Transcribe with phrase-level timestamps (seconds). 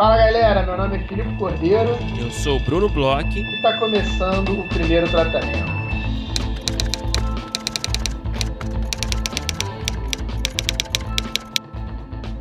[0.00, 1.90] Fala galera, meu nome é Filipe Cordeiro.
[2.18, 3.38] Eu sou o Bruno Bloch.
[3.38, 5.68] E está começando o primeiro tratamento.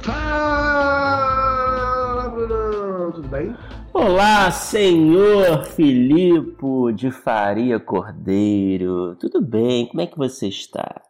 [0.02, 1.10] Fala,
[2.30, 3.12] Bruno!
[3.12, 3.54] Tudo bem?
[3.94, 9.18] Olá, senhor Filipe de Faria Cordeiro.
[9.18, 9.86] Tudo bem?
[9.90, 11.02] Como é que você está?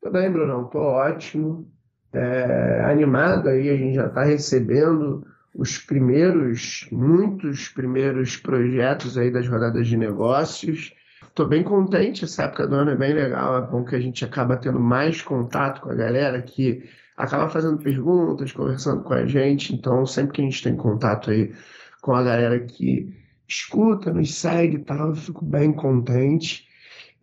[0.00, 0.70] Tudo bem, Bruno.
[0.72, 1.70] Tô ótimo.
[2.14, 9.46] É, animado aí, a gente já está recebendo os primeiros, muitos primeiros projetos aí das
[9.46, 10.92] rodadas de negócios.
[11.22, 14.24] Estou bem contente, essa época do ano é bem legal, é bom que a gente
[14.24, 16.82] acaba tendo mais contato com a galera que
[17.16, 19.74] acaba fazendo perguntas, conversando com a gente.
[19.74, 21.52] Então, sempre que a gente tem contato aí
[22.00, 23.14] com a galera que
[23.48, 26.63] escuta, nos segue e tal, eu fico bem contente.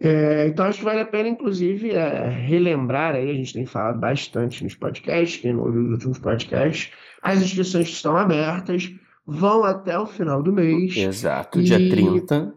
[0.04, 4.00] É, então acho que vale a pena, inclusive, é, relembrar aí, a gente tem falado
[4.00, 8.92] bastante nos podcasts, quem não ouviu os últimos podcasts, as inscrições estão abertas,
[9.24, 10.98] vão até o final do mês.
[10.98, 12.52] Exato, dia 30.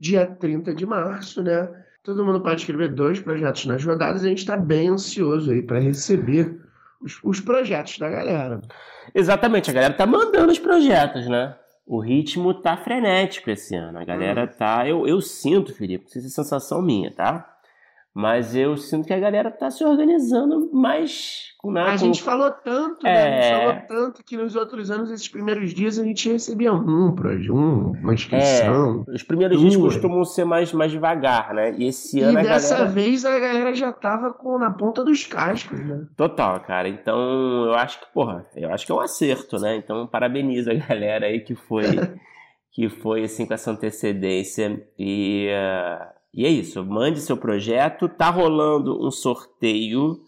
[0.00, 1.68] Dia 30 de março, né?
[2.02, 5.78] Todo mundo pode escrever dois projetos nas rodadas, a gente está bem ansioso aí para
[5.80, 6.58] receber
[7.02, 8.62] os, os projetos da galera.
[9.14, 11.54] Exatamente, a galera tá mandando os projetos, né?
[11.90, 13.98] O ritmo tá frenético esse ano.
[13.98, 14.56] A galera hum.
[14.56, 14.88] tá.
[14.88, 17.49] Eu, eu sinto, Felipe, se é sensação minha, tá?
[18.12, 21.92] Mas eu sinto que a galera tá se organizando mais com nada.
[21.92, 23.12] A gente falou tanto, é...
[23.12, 23.38] né?
[23.38, 26.78] A gente falou tanto que nos outros anos, esses primeiros dias, a gente recebia um,
[26.78, 29.04] um uma inscrição.
[29.08, 29.72] É, os primeiros duas.
[29.72, 31.72] dias costumam ser mais, mais devagar, né?
[31.78, 32.40] E esse ano.
[32.40, 32.90] E dessa galera...
[32.90, 36.04] vez a galera já tava com, na ponta dos cascos, né?
[36.16, 36.88] Total, cara.
[36.88, 39.76] Então eu acho que, porra, eu acho que é um acerto, né?
[39.76, 41.84] Então parabenizo a galera aí que foi.
[42.72, 44.84] que foi assim com essa antecedência.
[44.98, 45.48] E.
[45.48, 48.08] Uh e é isso, mande seu projeto.
[48.08, 50.20] Tá rolando um sorteio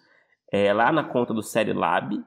[0.50, 2.22] é, lá na conta do Série Lab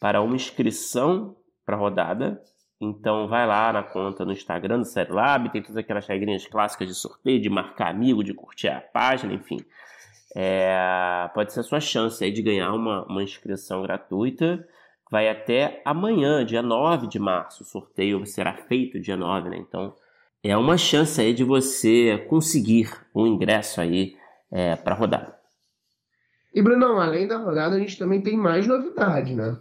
[0.00, 2.42] para uma inscrição para rodada.
[2.80, 6.88] Então vai lá na conta no Instagram do Série Lab, tem todas aquelas regrinhas clássicas
[6.88, 9.58] de sorteio, de marcar amigo, de curtir a página, enfim.
[10.34, 14.66] É, pode ser a sua chance aí de ganhar uma, uma inscrição gratuita.
[15.10, 17.62] Vai até amanhã, dia 9 de março.
[17.62, 19.58] O sorteio será feito dia 9, né?
[19.58, 19.94] Então
[20.42, 24.16] é uma chance aí de você conseguir um ingresso aí
[24.50, 25.34] é, para a rodada.
[26.54, 29.56] E Brunão, além da rodada, a gente também tem mais novidade, né?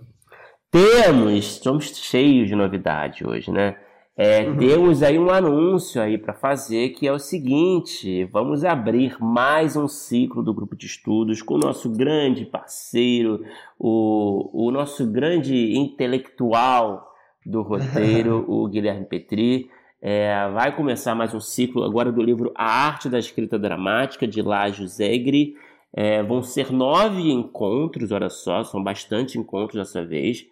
[0.69, 3.77] Temos, estamos cheios de novidade hoje, né?
[4.17, 4.57] É, uhum.
[4.57, 9.87] Temos aí um anúncio aí para fazer que é o seguinte: vamos abrir mais um
[9.87, 13.43] ciclo do grupo de estudos com o nosso grande parceiro,
[13.79, 17.09] o, o nosso grande intelectual
[17.45, 19.69] do roteiro, o Guilherme Petri.
[20.03, 24.41] É, vai começar mais um ciclo agora do livro A Arte da Escrita Dramática, de
[24.41, 25.53] Lágio Zegre.
[25.93, 30.47] É, vão ser nove encontros, olha só, são bastante encontros dessa vez.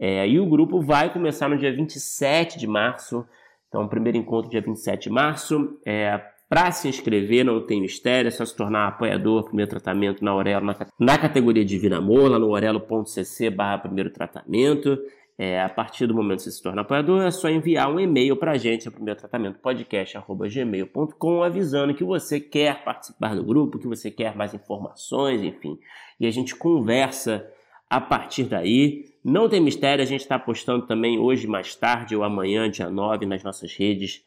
[0.00, 3.26] É, e o grupo vai começar no dia 27 de março.
[3.68, 5.78] Então, primeiro encontro dia 27 de março.
[5.84, 10.30] É, Para se inscrever, não tem mistério, é só se tornar apoiador, primeiro tratamento na
[10.30, 14.98] Aurelo, na, na categoria Divina Amor, lá no orelo.cc barra primeiro tratamento.
[15.36, 18.36] É, a partir do momento que você se torna apoiador, é só enviar um e-mail
[18.36, 23.88] para a gente, o primeiro tratamento podcast.gmail.com, avisando que você quer participar do grupo, que
[23.88, 25.76] você quer mais informações, enfim.
[26.20, 27.50] E a gente conversa
[27.90, 29.06] a partir daí.
[29.24, 33.26] Não tem mistério, a gente está postando também hoje, mais tarde, ou amanhã, dia 9,
[33.26, 34.22] nas nossas redes,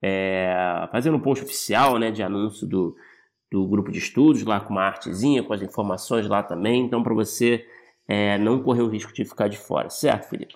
[0.00, 2.94] é, fazendo um post oficial né, de anúncio do,
[3.50, 6.84] do grupo de estudos, lá com uma artezinha, com as informações lá também.
[6.84, 7.66] Então, para você
[8.06, 10.54] é, não correr o risco de ficar de fora, certo, Felipe?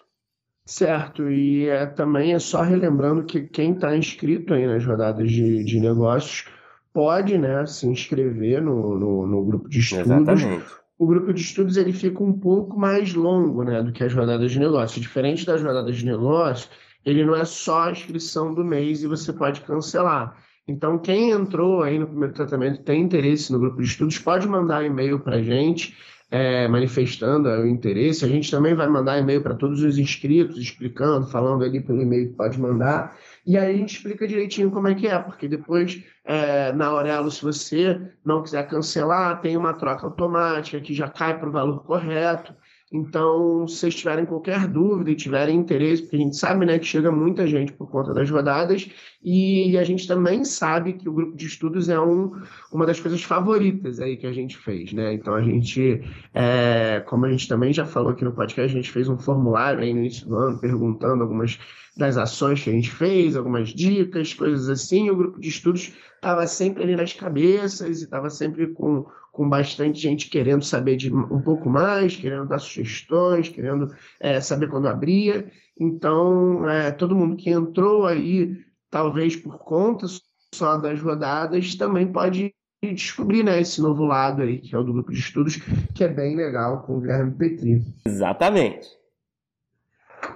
[0.64, 5.64] Certo, e é, também é só relembrando que quem está inscrito aí nas rodadas de,
[5.64, 6.44] de negócios
[6.92, 10.06] pode né, se inscrever no, no, no grupo de estudos.
[10.06, 10.66] Exatamente.
[10.98, 14.50] O grupo de estudos ele fica um pouco mais longo né, do que as rodadas
[14.52, 15.00] de negócios.
[15.00, 16.68] Diferente das rodadas de negócios,
[17.04, 20.36] ele não é só a inscrição do mês e você pode cancelar.
[20.66, 24.84] Então, quem entrou aí no primeiro tratamento tem interesse no grupo de estudos, pode mandar
[24.84, 25.96] e-mail para a gente
[26.30, 28.24] é, manifestando o interesse.
[28.24, 32.28] A gente também vai mandar e-mail para todos os inscritos, explicando, falando ali pelo e-mail
[32.28, 33.16] que pode mandar.
[33.46, 37.30] E aí a gente explica direitinho como é que é, porque depois, é, na Aurelo,
[37.30, 41.82] se você não quiser cancelar, tem uma troca automática que já cai para o valor
[41.84, 42.54] correto.
[42.92, 46.86] Então, se vocês tiverem qualquer dúvida e tiverem interesse, porque a gente sabe né, que
[46.86, 48.88] chega muita gente por conta das rodadas,
[49.22, 52.32] e a gente também sabe que o grupo de estudos é um,
[52.72, 54.92] uma das coisas favoritas aí que a gente fez.
[54.92, 55.12] Né?
[55.12, 56.02] Então, a gente,
[56.32, 59.80] é, como a gente também já falou aqui no podcast, a gente fez um formulário
[59.80, 61.58] aí no início do ano perguntando algumas
[61.98, 65.10] das ações que a gente fez, algumas dicas, coisas assim.
[65.10, 69.04] O grupo de estudos estava sempre ali nas cabeças e estava sempre com,
[69.38, 74.66] com bastante gente querendo saber de um pouco mais, querendo dar sugestões, querendo é, saber
[74.66, 75.48] quando abria.
[75.78, 78.56] Então, é, todo mundo que entrou aí,
[78.90, 80.08] talvez por conta
[80.52, 82.52] só das rodadas, também pode
[82.82, 85.54] descobrir né, esse novo lado aí, que é o do grupo de estudos,
[85.94, 87.80] que é bem legal com o Guilherme Petri.
[88.04, 88.88] Exatamente.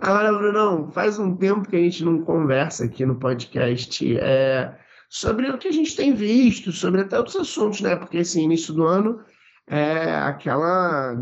[0.00, 4.78] Agora, Brunão, faz um tempo que a gente não conversa aqui no podcast é,
[5.12, 7.94] sobre o que a gente tem visto, sobre até outros assuntos, né?
[7.94, 9.20] Porque esse assim, início do ano
[9.66, 11.14] é aquela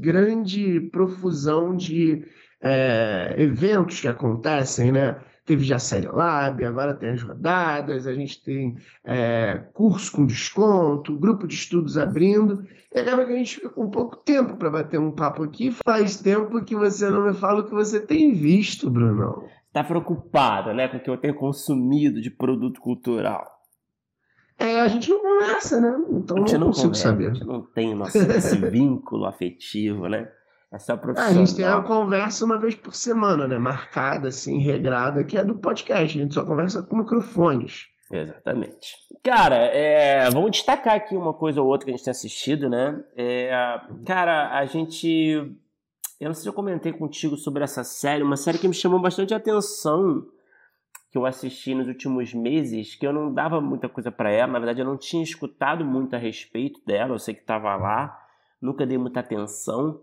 [0.00, 2.24] grande profusão de
[2.60, 5.20] é, eventos que acontecem, né?
[5.44, 10.26] Teve já a Série Lab, agora tem as rodadas, a gente tem é, curso com
[10.26, 12.66] desconto, grupo de estudos abrindo.
[12.92, 15.70] E acaba que a gente fica com pouco tempo para bater um papo aqui.
[15.84, 19.44] Faz tempo que você não me fala o que você tem visto, Bruno.
[19.76, 23.46] Está preocupada né, com o que eu tenho consumido de produto cultural.
[24.58, 25.94] É, a gente não conversa, né?
[26.12, 27.30] Então a gente não, consigo conversa, saber.
[27.30, 30.32] A gente não tem nosso, esse vínculo afetivo, né?
[30.72, 31.28] Essa Ah, profissão.
[31.28, 33.58] a gente tem uma conversa uma vez por semana, né?
[33.58, 36.18] Marcada, assim, regrada, que é do podcast.
[36.18, 37.84] A gente só conversa com microfones.
[38.10, 38.96] Exatamente.
[39.22, 42.98] Cara, é, vamos destacar aqui uma coisa ou outra que a gente tem assistido, né?
[43.14, 43.50] É,
[44.06, 45.54] cara, a gente.
[46.20, 48.98] Eu não sei se eu comentei contigo sobre essa série, uma série que me chamou
[48.98, 50.26] bastante atenção,
[51.10, 54.58] que eu assisti nos últimos meses, que eu não dava muita coisa para ela, na
[54.58, 58.18] verdade eu não tinha escutado muito a respeito dela, eu sei que estava lá,
[58.60, 60.00] nunca dei muita atenção,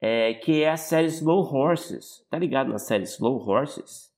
[0.00, 2.24] é, que é a série Slow Horses.
[2.30, 4.08] Tá ligado na série Slow Horses?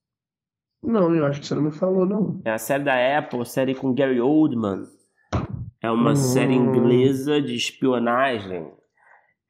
[0.81, 2.41] Não, eu acho que você não me falou, não.
[2.45, 4.85] É a série da Apple, série com Gary Oldman.
[5.81, 6.17] É uma Hum.
[6.17, 8.71] série inglesa de espionagem.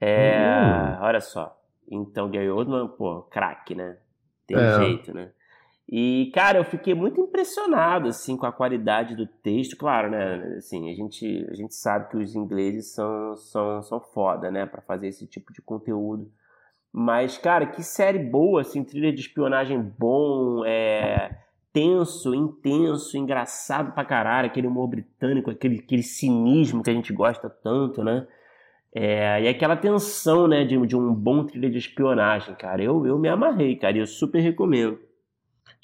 [0.00, 1.02] É, Hum.
[1.04, 1.58] olha só.
[1.90, 3.96] Então, Gary Oldman, pô, craque, né?
[4.46, 4.76] Tem É.
[4.76, 5.30] jeito, né?
[5.88, 9.76] E, cara, eu fiquei muito impressionado, assim, com a qualidade do texto.
[9.76, 10.54] Claro, né?
[10.56, 14.64] Assim, a gente, a gente sabe que os ingleses são, são, são foda, né?
[14.64, 16.30] Pra fazer esse tipo de conteúdo.
[16.92, 21.38] Mas, cara, que série boa, assim, trilha de espionagem bom, é
[21.72, 27.48] tenso, intenso, engraçado pra caralho, aquele humor britânico, aquele, aquele cinismo que a gente gosta
[27.48, 28.26] tanto, né?
[28.94, 32.82] É, e aquela tensão, né, de, de um bom trilha de espionagem, cara.
[32.82, 34.98] Eu, eu me amarrei, cara, e eu super recomendo.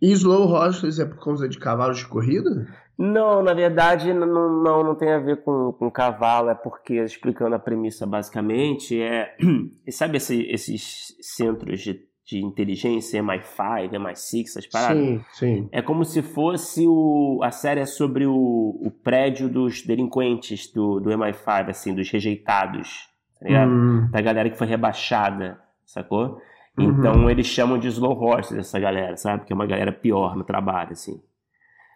[0.00, 2.66] E Slow Horses é por causa de cavalos de corrida?
[2.98, 7.54] Não, na verdade, não, não, não tem a ver com, com cavalo, é porque, explicando
[7.54, 9.36] a premissa basicamente, é.
[9.90, 15.02] Sabe esse, esses centros de, de inteligência, MI5, MI6, essas paradas?
[15.02, 15.68] Sim, sim.
[15.72, 21.00] É como se fosse o, a série é sobre o, o prédio dos delinquentes do,
[21.00, 23.08] do MI5, assim, dos rejeitados,
[23.40, 23.70] tá ligado?
[23.70, 26.38] Hum, Da galera que foi rebaixada, sacou?
[26.78, 26.90] Uhum.
[26.90, 29.46] Então eles chamam de slow horses essa galera, sabe?
[29.46, 31.18] Que é uma galera pior no trabalho, assim.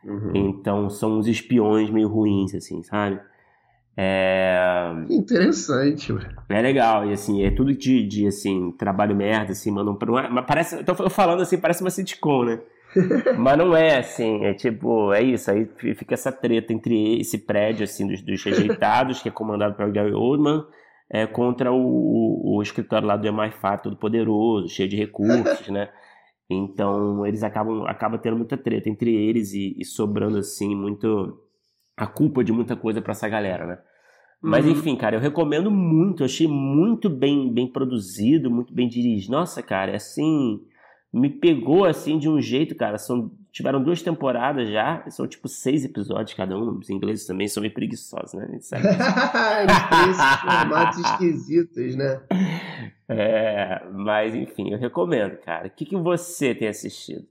[0.03, 0.33] uhum.
[0.35, 3.21] Então são uns espiões meio ruins, assim, sabe?
[3.97, 6.15] É, Interessante,
[6.49, 10.31] é legal, e assim, é tudo de, de assim, trabalho merda, assim, mandam pra.
[10.31, 10.77] Mas parece.
[10.77, 12.61] Eu tô falando assim, parece uma sitcom, né?
[13.39, 15.67] Mas não é assim, é tipo, é isso, aí
[15.97, 20.13] fica essa treta entre esse prédio, assim, dos, dos rejeitados, que é comandado pelo Gary
[20.13, 20.63] Oldman,
[21.11, 25.89] é, contra o, o, o escritório lá do MI5, todo poderoso, cheio de recursos, né?
[26.51, 31.42] Então eles acabam, acabam tendo muita treta entre eles e, e sobrando, assim, muito.
[32.03, 33.79] A culpa de muita coisa pra essa galera, né?
[34.41, 34.73] Mas Uhum.
[34.73, 36.23] enfim, cara, eu recomendo muito.
[36.23, 39.33] Eu achei muito bem, bem produzido, muito bem dirigido.
[39.33, 40.61] Nossa, cara, é assim.
[41.13, 42.97] Me pegou assim de um jeito, cara.
[42.99, 45.05] São, tiveram duas temporadas já.
[45.11, 46.79] São tipo seis episódios cada um.
[46.79, 48.47] Os ingleses também são meio preguiçosos, né?
[48.51, 52.21] Eles têm esses formatos esquisitos, né?
[53.09, 55.67] É, mas enfim, eu recomendo, cara.
[55.69, 57.27] O que, que você tem assistido?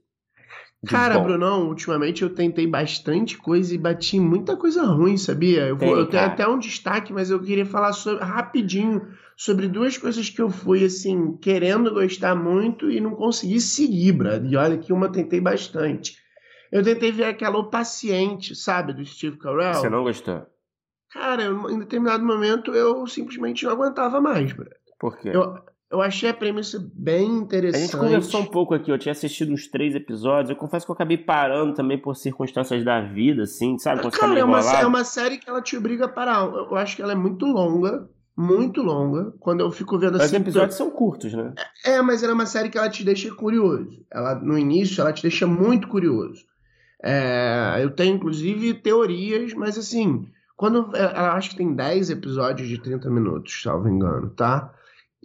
[0.86, 1.24] Cara, bom?
[1.24, 5.66] Brunão, ultimamente eu tentei bastante coisa e bati muita coisa ruim, sabia?
[5.68, 9.96] Eu, Tem, eu tenho até um destaque, mas eu queria falar sobre- rapidinho sobre duas
[9.96, 14.50] coisas que eu fui, assim, querendo gostar muito e não consegui seguir, brother.
[14.50, 16.16] E olha que uma tentei bastante.
[16.70, 19.74] Eu tentei ver aquela O Paciente, sabe, do Steve Carell.
[19.74, 20.46] Você não gostou?
[21.12, 24.76] Cara, eu- em determinado momento eu simplesmente não aguentava mais, brother.
[24.98, 25.28] Por quê?
[25.32, 25.58] Eu,
[25.92, 27.82] eu achei a premissa bem A interessante.
[27.82, 30.48] gente conversou um pouco aqui, eu tinha assistido uns três episódios.
[30.48, 34.00] Eu confesso que eu acabei parando também por circunstâncias da vida, assim, sabe?
[34.00, 36.46] Quando Cara, é uma, é uma série que ela te obriga a parar.
[36.46, 39.34] Eu, acho que ela é muito longa, muito longa.
[39.38, 40.36] Quando eu fico vendo Mas os assim.
[40.36, 41.52] episódios são curtos, né?
[41.84, 44.02] É, mas ela é uma série que ela te deixa curioso.
[44.10, 46.42] Ela, no início, ela te deixa muito curioso.
[47.04, 50.96] É, eu tenho, inclusive, teorias, mas assim, quando.
[50.96, 54.72] Ela acho que tem 10 episódios de 30 minutos, salvo engano, tá?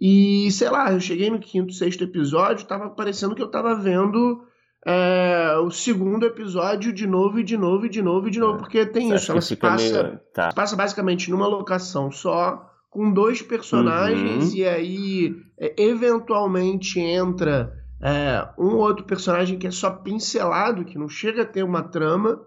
[0.00, 4.42] E, sei lá, eu cheguei no quinto, sexto episódio, tava parecendo que eu tava vendo
[4.86, 8.58] é, o segundo episódio de novo e de novo e de novo e de novo,
[8.58, 10.52] porque tem Você isso, ela se passa meio- Tá.
[10.52, 14.56] passa basicamente numa locação só, com dois personagens, Uhum.
[14.56, 21.08] e aí é, eventualmente entra é, um outro personagem que é só pincelado, que não
[21.08, 22.40] chega a ter uma trama,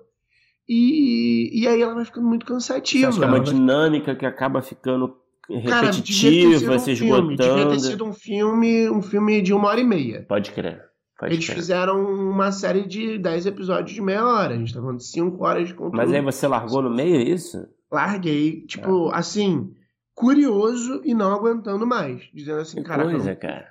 [0.67, 3.10] e, e aí ela vai ficando muito cansativa.
[3.10, 5.13] Acha que é uma dinâmica que acaba ficando
[5.60, 7.36] repetitiva, Cara, se esgotando.
[7.36, 10.25] devia ter sido um filme, um filme de uma hora e meia.
[10.27, 10.84] Pode crer.
[11.20, 11.55] Pode Eles crer.
[11.55, 14.55] fizeram uma série de 10 episódios de meia hora.
[14.55, 15.98] A gente tá falando de 5 horas de conteúdo.
[15.98, 17.67] Mas aí você largou no meio, é isso?
[17.91, 18.65] Larguei.
[18.65, 19.17] Tipo, é.
[19.17, 19.72] assim,
[20.15, 22.24] curioso e não aguentando mais.
[22.34, 23.03] Dizendo assim, cara.
[23.03, 23.67] Coisa, cara.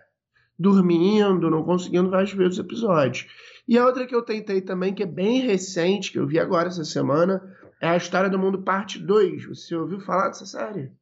[0.58, 3.26] Dormindo, não conseguindo mais ver os episódios.
[3.66, 6.68] E a outra que eu tentei também, que é bem recente, que eu vi agora
[6.68, 7.42] essa semana,
[7.80, 9.46] é a História do Mundo Parte 2.
[9.46, 10.92] Você ouviu falar dessa série?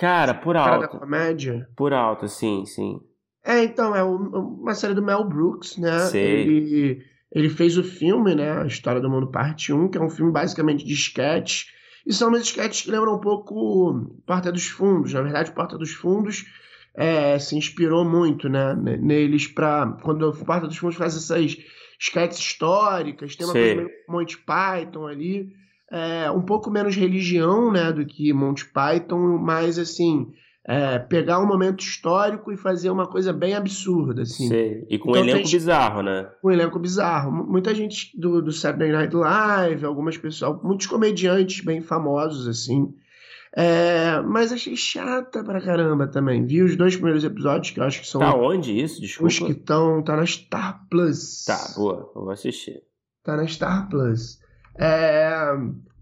[0.00, 0.70] Cara, por alto.
[0.70, 1.68] Cara da comédia?
[1.76, 2.98] Por alto, sim, sim.
[3.44, 5.98] É, então, é uma série do Mel Brooks, né?
[6.06, 6.40] Sei.
[6.40, 8.62] Ele, ele fez o filme, né?
[8.62, 11.64] A História do Mundo Parte 1, que é um filme basicamente de sketch.
[12.06, 15.12] E são umas sketches que lembram um pouco Porta dos Fundos.
[15.12, 16.46] Na verdade, Porta dos Fundos
[16.94, 18.74] é, se inspirou muito, né?
[18.74, 21.58] Neles para Quando Porta dos Fundos faz essas
[21.98, 23.74] sketches históricas, tem uma Sei.
[23.74, 25.52] coisa meio Monty Python ali
[25.90, 30.32] é, um pouco menos religião né, do que Monty Python, mas assim,
[30.64, 34.22] é, pegar um momento histórico e fazer uma coisa bem absurda.
[34.22, 34.48] Assim.
[34.48, 34.86] Sei.
[34.88, 36.30] E com então, um elenco tem, bizarro, né?
[36.40, 37.32] Com um elenco bizarro.
[37.32, 42.94] Muita gente do, do Saturday Night Live, algumas pessoas, muitos comediantes bem famosos, assim.
[43.52, 46.46] É, mas achei chata pra caramba também.
[46.46, 48.20] Vi os dois primeiros episódios, que eu acho que são.
[48.20, 49.00] Tá onde isso?
[49.00, 49.26] Desculpa.
[49.26, 50.02] Os que estão.
[50.04, 51.44] Tá na Star Plus.
[51.46, 52.12] Tá, boa.
[52.14, 52.80] Eu vou assistir.
[53.24, 54.38] Tá na Star Plus.
[54.76, 55.56] É,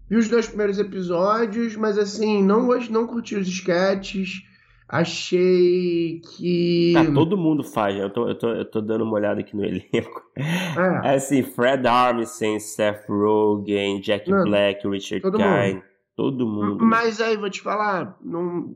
[0.09, 4.43] vi os dois primeiros episódios, mas assim, não, não curti os sketches.
[4.91, 6.93] Achei que.
[6.95, 8.03] Tá, todo mundo faz, né?
[8.03, 10.23] eu tô, eu, tô, eu tô dando uma olhada aqui no elenco.
[10.35, 15.83] É, é assim, Fred Armisen, Seth Rogen, Jack não, Black, Richard todo Kine, mundo.
[16.15, 16.83] todo mundo.
[16.83, 18.73] Mas aí, vou te falar, não.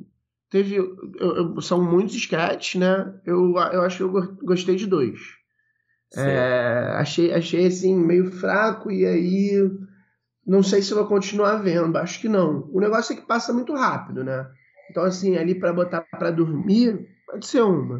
[0.51, 0.75] Teve.
[0.75, 3.11] Eu, eu, são muitos sketches, né?
[3.25, 5.19] Eu, eu acho que eu gostei de dois.
[6.15, 9.69] É, achei, achei assim, meio fraco, e aí
[10.45, 12.69] não sei se vou continuar vendo, acho que não.
[12.71, 14.45] O negócio é que passa muito rápido, né?
[14.91, 17.99] Então, assim, ali para botar para dormir, pode ser uma.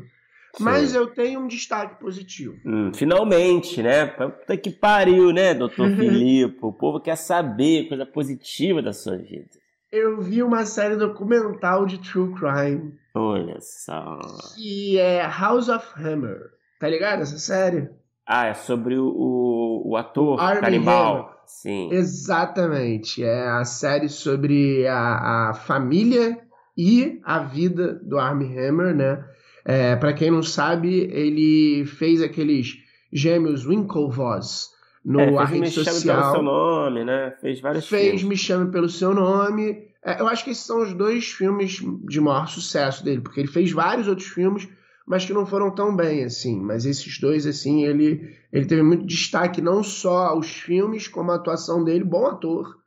[0.55, 0.63] Sim.
[0.63, 2.55] Mas eu tenho um destaque positivo.
[2.63, 4.05] Hum, finalmente, né?
[4.05, 6.59] Puta que pariu, né, doutor Filipe?
[6.61, 9.49] O povo quer saber coisa positiva da sua vida.
[9.91, 12.93] Eu vi uma série documental de True Crime.
[13.15, 14.19] Olha só.
[14.55, 16.51] Que é House of Hammer.
[16.79, 17.89] Tá ligado essa série?
[18.25, 21.15] Ah, é sobre o, o, o ator Armie canibal.
[21.15, 21.33] Hammer.
[21.45, 21.89] Sim.
[21.91, 23.23] Exatamente.
[23.23, 26.39] É a série sobre a, a família
[26.77, 29.23] e a vida do Armie Hammer, né?
[29.65, 32.77] É, para quem não sabe, ele fez aqueles
[33.11, 34.71] gêmeos Winklevoss
[35.05, 35.93] no é, A Rede Social.
[35.93, 37.31] Me Chame pelo seu nome, né?
[37.39, 38.23] Fez vários Fez filmes.
[38.23, 39.87] Me Chame pelo seu nome.
[40.03, 43.47] É, eu acho que esses são os dois filmes de maior sucesso dele, porque ele
[43.47, 44.67] fez vários outros filmes
[45.05, 46.59] mas que não foram tão bem assim.
[46.59, 51.35] Mas esses dois, assim, ele, ele teve muito destaque, não só os filmes, como a
[51.35, 52.77] atuação dele, bom ator,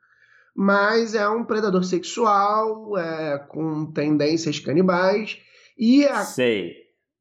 [0.55, 5.37] mas é um predador sexual, é, com tendências canibais,
[5.77, 6.73] e a Sei.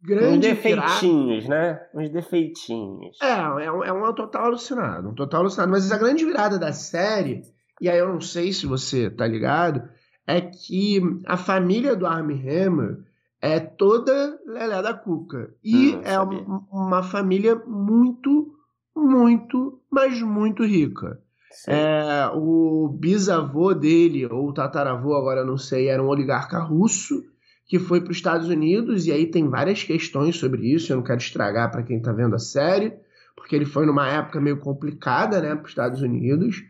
[0.02, 0.48] grande...
[0.48, 1.72] Uns defeitinhos, virada...
[1.72, 1.80] né?
[1.94, 3.18] Uns defeitinhos.
[3.20, 5.70] É, é um, é um total alucinado, um total alucinado.
[5.70, 7.42] Mas a grande virada da série,
[7.78, 9.86] e aí eu não sei se você tá ligado,
[10.26, 13.05] é que a família do Armie Hammer
[13.46, 15.54] é toda Lelé da Cuca.
[15.62, 18.54] E hum, é uma, uma família muito,
[18.94, 21.20] muito, mas muito rica.
[21.68, 27.24] É, o bisavô dele, ou o tataravô, agora não sei, era um oligarca russo
[27.66, 31.02] que foi para os Estados Unidos, e aí tem várias questões sobre isso, eu não
[31.02, 32.92] quero estragar para quem está vendo a série,
[33.34, 36.62] porque ele foi numa época meio complicada né, para os Estados Unidos.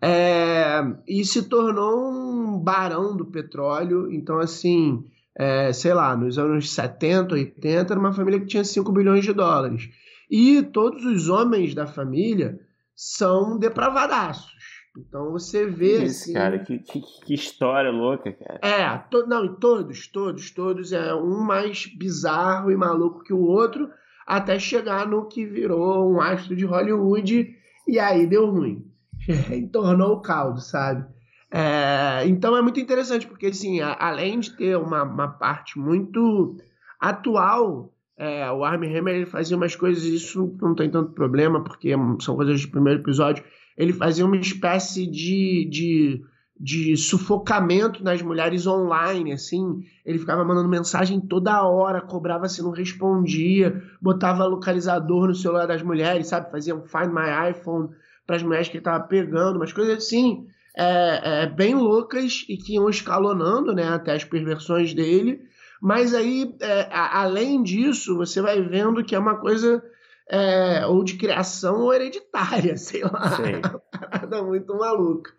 [0.00, 5.04] É, e se tornou um barão do petróleo, então assim
[5.36, 9.32] é, sei lá, nos anos 70, 80, era uma família que tinha 5 bilhões de
[9.32, 9.88] dólares.
[10.30, 12.58] E todos os homens da família
[12.94, 14.52] são depravadaços.
[14.96, 16.04] Então você vê.
[16.04, 18.60] Isso, assim, cara, que, que, que, história louca, cara.
[18.62, 20.92] É, to, não, todos, todos, todos.
[20.92, 23.88] É um mais bizarro e maluco que o outro,
[24.26, 27.56] até chegar no que virou um astro de Hollywood,
[27.88, 28.86] e aí deu ruim.
[29.72, 31.06] Tornou o caldo, sabe?
[31.54, 36.56] É, então é muito interessante, porque assim, a, além de ter uma, uma parte muito
[36.98, 41.92] atual, é, o Armie Hammer ele fazia umas coisas, isso não tem tanto problema, porque
[42.20, 43.44] são coisas do primeiro episódio.
[43.76, 46.24] Ele fazia uma espécie de, de,
[46.58, 49.84] de sufocamento nas mulheres online, assim.
[50.06, 55.82] Ele ficava mandando mensagem toda hora, cobrava se não respondia, botava localizador no celular das
[55.82, 56.50] mulheres, sabe?
[56.50, 57.90] Fazia um Find My iPhone
[58.26, 62.56] para as mulheres que ele estava pegando, umas coisas assim é, é, bem loucas e
[62.56, 65.40] que iam escalonando né, até as perversões dele.
[65.80, 69.82] Mas aí, é, a, além disso, você vai vendo que é uma coisa
[70.30, 73.36] é, ou de criação ou hereditária, sei lá.
[73.36, 73.56] Sei.
[73.56, 75.30] Uma parada muito maluca.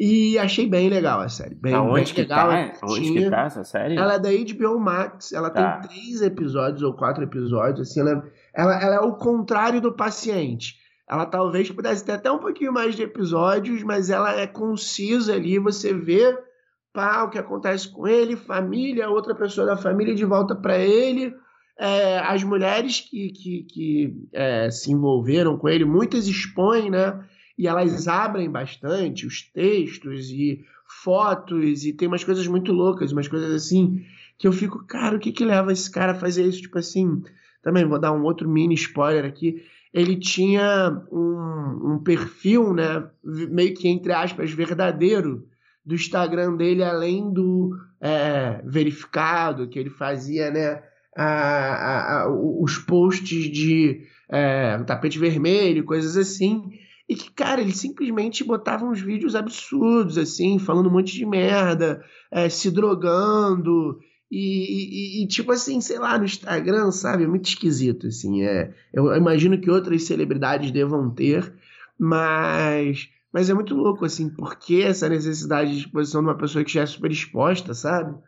[0.00, 1.56] E achei bem legal a série.
[1.56, 2.48] Bem, Aonde bem legal.
[2.48, 2.72] tá?
[2.84, 3.96] Onde que tá essa série?
[3.96, 5.80] Ela é da HBO Max, ela tá.
[5.80, 8.22] tem três episódios ou quatro episódios, assim, ela, é,
[8.54, 10.76] ela, ela é o contrário do paciente.
[11.08, 15.58] Ela talvez pudesse ter até um pouquinho mais de episódios, mas ela é concisa ali,
[15.58, 16.36] você vê
[16.92, 21.34] pá, o que acontece com ele, família, outra pessoa da família de volta para ele,
[21.78, 27.24] é, as mulheres que, que, que é, se envolveram com ele, muitas expõem, né?
[27.58, 30.64] e elas abrem bastante os textos e
[31.02, 34.04] fotos e tem umas coisas muito loucas, umas coisas assim
[34.38, 36.62] que eu fico, cara, o que que leva esse cara a fazer isso?
[36.62, 37.20] Tipo assim,
[37.60, 39.64] também vou dar um outro mini spoiler aqui.
[39.92, 45.46] Ele tinha um, um perfil, né, meio que entre aspas, verdadeiro
[45.84, 50.82] do Instagram dele, além do é, verificado que ele fazia, né,
[51.16, 56.70] a, a, a, os posts de é, tapete vermelho, coisas assim.
[57.08, 62.04] E que, cara, ele simplesmente botava uns vídeos absurdos, assim, falando um monte de merda,
[62.30, 63.98] é, se drogando.
[64.30, 67.24] E, e, e, tipo assim, sei lá, no Instagram, sabe?
[67.24, 68.42] É muito esquisito, assim.
[68.42, 71.52] É, eu imagino que outras celebridades devam ter,
[71.98, 76.72] mas, mas é muito louco, assim, porque essa necessidade de exposição de uma pessoa que
[76.72, 78.18] já é super exposta, sabe?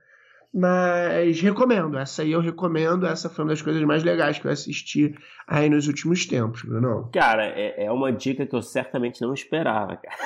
[0.52, 4.50] Mas recomendo, essa aí eu recomendo, essa foi uma das coisas mais legais que eu
[4.50, 5.14] assisti
[5.47, 7.09] aí nos últimos tempos, Bruno.
[7.12, 10.16] Cara, é, é uma dica que eu certamente não esperava, cara.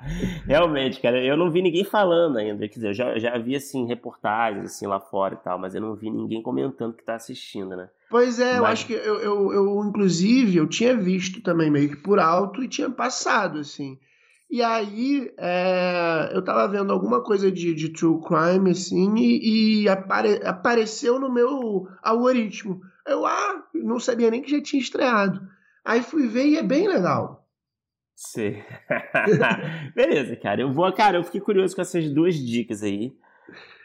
[0.48, 3.86] Realmente, cara, eu não vi ninguém falando ainda, quer dizer, eu já, já vi, assim,
[3.86, 7.76] reportagens, assim, lá fora e tal, mas eu não vi ninguém comentando que tá assistindo,
[7.76, 7.90] né?
[8.08, 8.58] Pois é, mas...
[8.58, 12.64] eu acho que eu, eu, eu, inclusive, eu tinha visto também meio que por alto
[12.64, 13.98] e tinha passado, assim.
[14.50, 19.88] E aí, é, eu tava vendo alguma coisa de, de true crime, assim, e, e
[19.88, 22.80] apare, apareceu no meu algoritmo.
[23.06, 25.40] Eu, ah, não sabia nem que já tinha estreado.
[25.84, 27.46] Aí fui ver e é bem legal.
[28.16, 28.56] Sim.
[29.94, 30.60] Beleza, cara.
[30.60, 33.12] Eu vou, cara, eu fiquei curioso com essas duas dicas aí.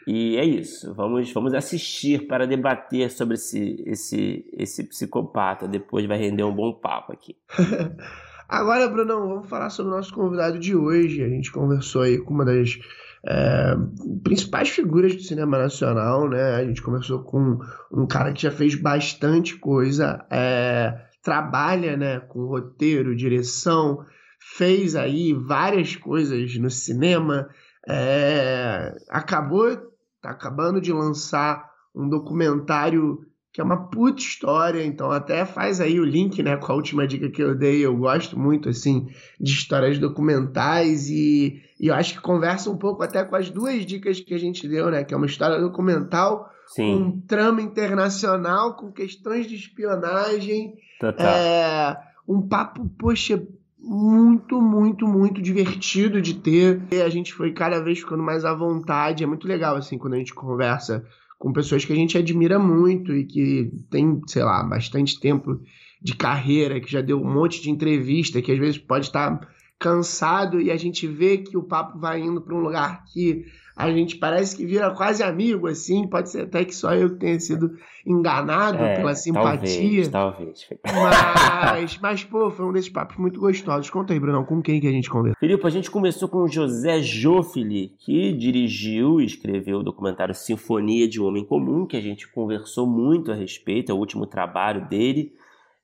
[0.06, 0.92] E é isso.
[0.94, 5.66] Vamos, vamos assistir para debater sobre esse, esse, esse psicopata.
[5.66, 7.36] Depois vai render um bom papo aqui.
[8.48, 11.22] Agora, Brunão, vamos falar sobre o nosso convidado de hoje.
[11.22, 12.78] A gente conversou aí com uma das
[13.26, 13.74] é,
[14.22, 16.54] principais figuras do cinema nacional, né?
[16.54, 17.58] A gente conversou com
[17.90, 24.04] um cara que já fez bastante coisa, é, trabalha, né, com roteiro, direção,
[24.38, 27.48] fez aí várias coisas no cinema,
[27.88, 29.76] é, acabou,
[30.22, 33.18] tá acabando de lançar um documentário
[33.56, 37.06] que é uma puta história, então até faz aí o link, né, com a última
[37.06, 39.08] dica que eu dei, eu gosto muito, assim,
[39.40, 43.86] de histórias documentais e, e eu acho que conversa um pouco até com as duas
[43.86, 46.98] dicas que a gente deu, né, que é uma história documental Sim.
[46.98, 51.26] com trama internacional, com questões de espionagem, Total.
[51.26, 53.42] é, um papo, poxa,
[53.78, 56.82] muito, muito, muito divertido de ter.
[56.92, 59.24] E a gente foi cada vez ficando mais à vontade.
[59.24, 61.06] É muito legal, assim, quando a gente conversa
[61.38, 65.60] com pessoas que a gente admira muito e que tem, sei lá, bastante tempo
[66.02, 69.40] de carreira, que já deu um monte de entrevista, que às vezes pode estar
[69.78, 73.44] cansado e a gente vê que o papo vai indo para um lugar que
[73.76, 76.08] a gente parece que vira quase amigo, assim.
[76.08, 77.72] Pode ser até que só eu que tenha sido
[78.06, 80.08] enganado é, pela simpatia.
[80.08, 80.68] Talvez, talvez.
[80.86, 83.90] Mas, mas, pô, foi um desses papos muito gostosos.
[83.90, 85.38] Conta aí, Bruno, com quem que a gente conversou?
[85.38, 91.06] Filipe, a gente começou com o José Joffili, que dirigiu e escreveu o documentário Sinfonia
[91.06, 95.32] de Homem Comum, que a gente conversou muito a respeito, é o último trabalho dele,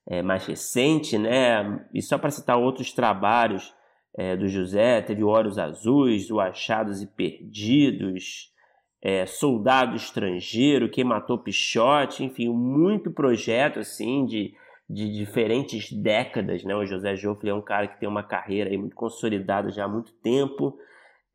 [0.07, 1.85] é, mais recente, né?
[1.93, 3.71] E só para citar outros trabalhos
[4.15, 8.51] é, do José, teve Olhos Azuis, O Achados e Perdidos,
[9.01, 14.53] é, Soldado Estrangeiro, Quem Matou Pichote, enfim, muito projeto assim de,
[14.89, 16.63] de diferentes décadas.
[16.63, 16.75] Né?
[16.75, 19.87] O José Joffre é um cara que tem uma carreira aí muito consolidada já há
[19.87, 20.77] muito tempo,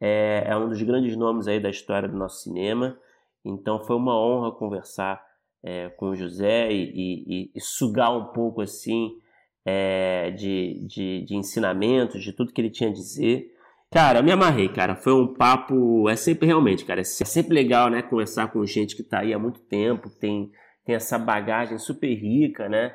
[0.01, 2.97] é, é um dos grandes nomes aí da história do nosso cinema,
[3.45, 5.21] então foi uma honra conversar
[5.63, 9.19] é, com o José e, e, e sugar um pouco assim
[9.65, 13.47] é, de, de, de ensinamentos, de tudo que ele tinha a dizer.
[13.91, 14.95] Cara, eu me amarrei, cara.
[14.95, 16.09] Foi um papo.
[16.09, 17.01] É sempre realmente, cara.
[17.01, 18.03] É sempre legal, né?
[18.03, 20.51] Conversar com gente que tá aí há muito tempo, tem,
[20.85, 22.95] tem essa bagagem super rica, né?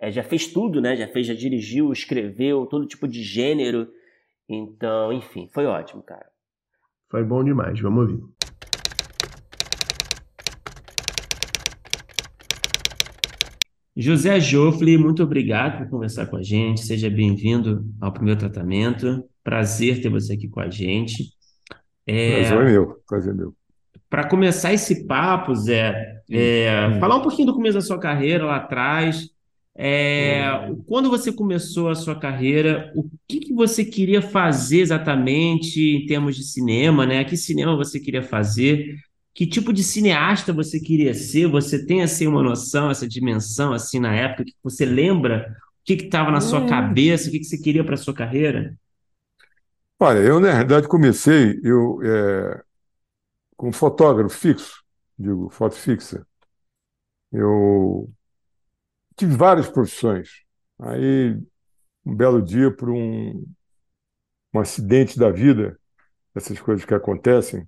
[0.00, 0.96] É, já fez tudo, né?
[0.96, 3.88] Já fez, já dirigiu, escreveu, todo tipo de gênero.
[4.48, 6.26] Então, enfim, foi ótimo, cara.
[7.10, 7.80] Foi bom demais.
[7.80, 8.22] Vamos ouvir.
[13.96, 16.84] José Joffre, muito obrigado por conversar com a gente.
[16.84, 19.24] Seja bem-vindo ao primeiro tratamento.
[19.42, 21.28] Prazer ter você aqui com a gente.
[22.04, 22.40] É...
[22.40, 23.54] Prazer é meu, prazer é meu.
[24.10, 28.56] Para começar esse papo, Zé, É, falar um pouquinho do começo da sua carreira lá
[28.56, 29.28] atrás.
[29.76, 30.44] É,
[30.86, 36.36] quando você começou a sua carreira, o que, que você queria fazer exatamente em termos
[36.36, 37.24] de cinema, né?
[37.24, 38.96] Que cinema você queria fazer?
[39.34, 41.48] Que tipo de cineasta você queria ser?
[41.48, 45.94] Você tem assim uma noção, essa dimensão assim na época que você lembra o que
[45.94, 46.68] estava na sua hum.
[46.68, 48.78] cabeça, o que, que você queria para sua carreira?
[49.98, 52.62] Olha, eu na verdade comecei eu é,
[53.56, 54.84] como fotógrafo fixo,
[55.18, 56.26] digo, foto fixa.
[57.32, 58.08] Eu
[59.16, 60.44] tive várias profissões.
[60.78, 61.36] Aí,
[62.04, 63.44] um belo dia, por um,
[64.52, 65.78] um acidente da vida,
[66.34, 67.66] essas coisas que acontecem,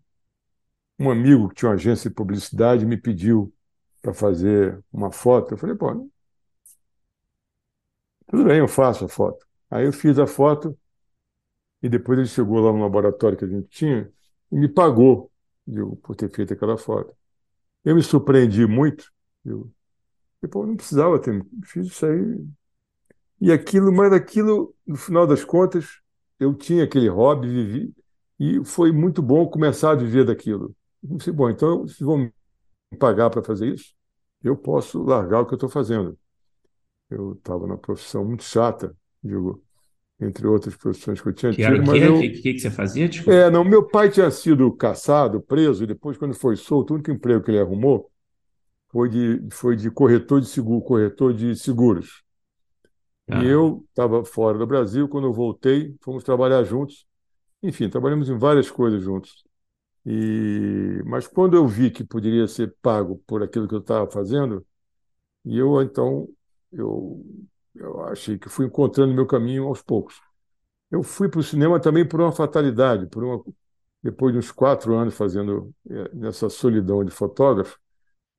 [0.99, 3.53] um amigo que tinha uma agência de publicidade me pediu
[4.01, 5.55] para fazer uma foto.
[5.55, 6.09] Eu falei, pô,
[8.27, 9.47] tudo bem, eu faço a foto.
[9.71, 10.77] Aí eu fiz a foto
[11.83, 14.11] e depois ele chegou lá no laboratório que a gente tinha
[14.51, 15.31] e me pagou
[16.03, 17.15] por ter feito aquela foto.
[17.85, 19.13] Eu me surpreendi muito,
[19.45, 19.73] viu?
[20.43, 22.47] Depois não precisava ter, fiz isso aí.
[23.41, 26.01] E aquilo, mas aquilo, no final das contas,
[26.39, 27.95] eu tinha aquele hobby, vivi,
[28.39, 30.75] e foi muito bom começar a viver daquilo.
[31.09, 32.33] Disse, bom, então, se vão me
[32.99, 33.95] pagar para fazer isso,
[34.43, 36.19] eu posso largar o que eu estou fazendo.
[37.11, 39.63] Eu estava na profissão muito chata, digo,
[40.21, 41.89] entre outras profissões que eu tinha que tido.
[41.89, 42.19] O que, eu...
[42.19, 43.09] que, que, você fazia?
[43.09, 43.33] Desculpa.
[43.33, 47.11] É, não, meu pai tinha sido caçado, preso, e depois, quando foi solto, o único
[47.11, 48.11] emprego que ele arrumou
[48.89, 52.25] foi de, foi de corretor de seguro, corretor de seguros.
[53.29, 53.43] Ah.
[53.43, 57.07] E eu estava fora do Brasil, quando eu voltei, fomos trabalhar juntos.
[57.63, 59.46] Enfim, trabalhamos em várias coisas juntos.
[60.07, 64.67] E, mas quando eu vi que poderia ser pago por aquilo que eu estava fazendo,
[65.45, 66.29] e eu então
[66.73, 67.25] eu,
[67.75, 70.21] eu achei que fui encontrando meu caminho aos poucos.
[70.91, 73.45] Eu fui para o cinema também por uma fatalidade, por uma,
[74.03, 77.79] depois de uns quatro anos fazendo eh, nessa solidão de fotógrafo,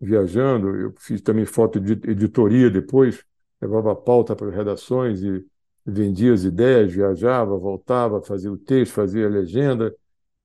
[0.02, 0.76] viajando.
[0.76, 3.24] Eu fiz também foto de editoria depois,
[3.62, 5.46] levava pauta para redações e
[5.86, 9.96] vendia as ideias, viajava, voltava, fazia o texto, fazia a legenda,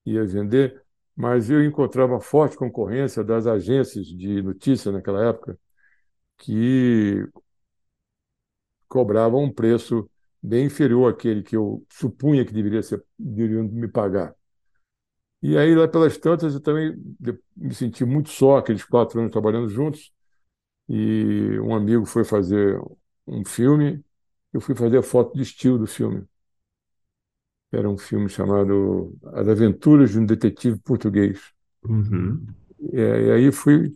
[0.07, 0.82] ia vender.
[1.17, 5.59] Mas eu encontrava forte concorrência das agências de notícia naquela época,
[6.39, 7.27] que
[8.89, 10.09] cobravam um preço
[10.43, 14.35] bem inferior àquele que eu supunha que deveria ser, deveriam me pagar.
[15.43, 16.95] E aí, lá pelas tantas, eu também
[17.57, 20.13] me senti muito só, aqueles quatro anos trabalhando juntos.
[20.89, 22.81] E um amigo foi fazer
[23.27, 24.05] um filme,
[24.53, 26.27] eu fui fazer a foto de estilo do filme.
[27.73, 31.41] Era um filme chamado As Aventuras de um Detetive Português.
[31.85, 32.47] Uhum.
[32.93, 33.95] E, e aí fui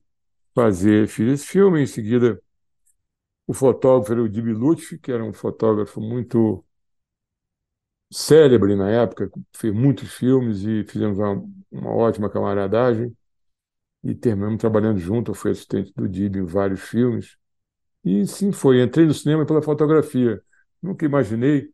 [0.55, 2.41] fazer, fiz esse filme, em seguida
[3.47, 6.65] o fotógrafo era o Dib Lutfi, que era um fotógrafo muito
[8.13, 13.17] célebre na época, fez muitos filmes e fizemos uma, uma ótima camaradagem.
[14.05, 15.33] E terminamos trabalhando junto.
[15.33, 17.37] Eu fui assistente do Dib em vários filmes.
[18.05, 18.83] E sim, foi.
[18.83, 20.43] Entrei no cinema pela fotografia.
[20.83, 21.73] Nunca imaginei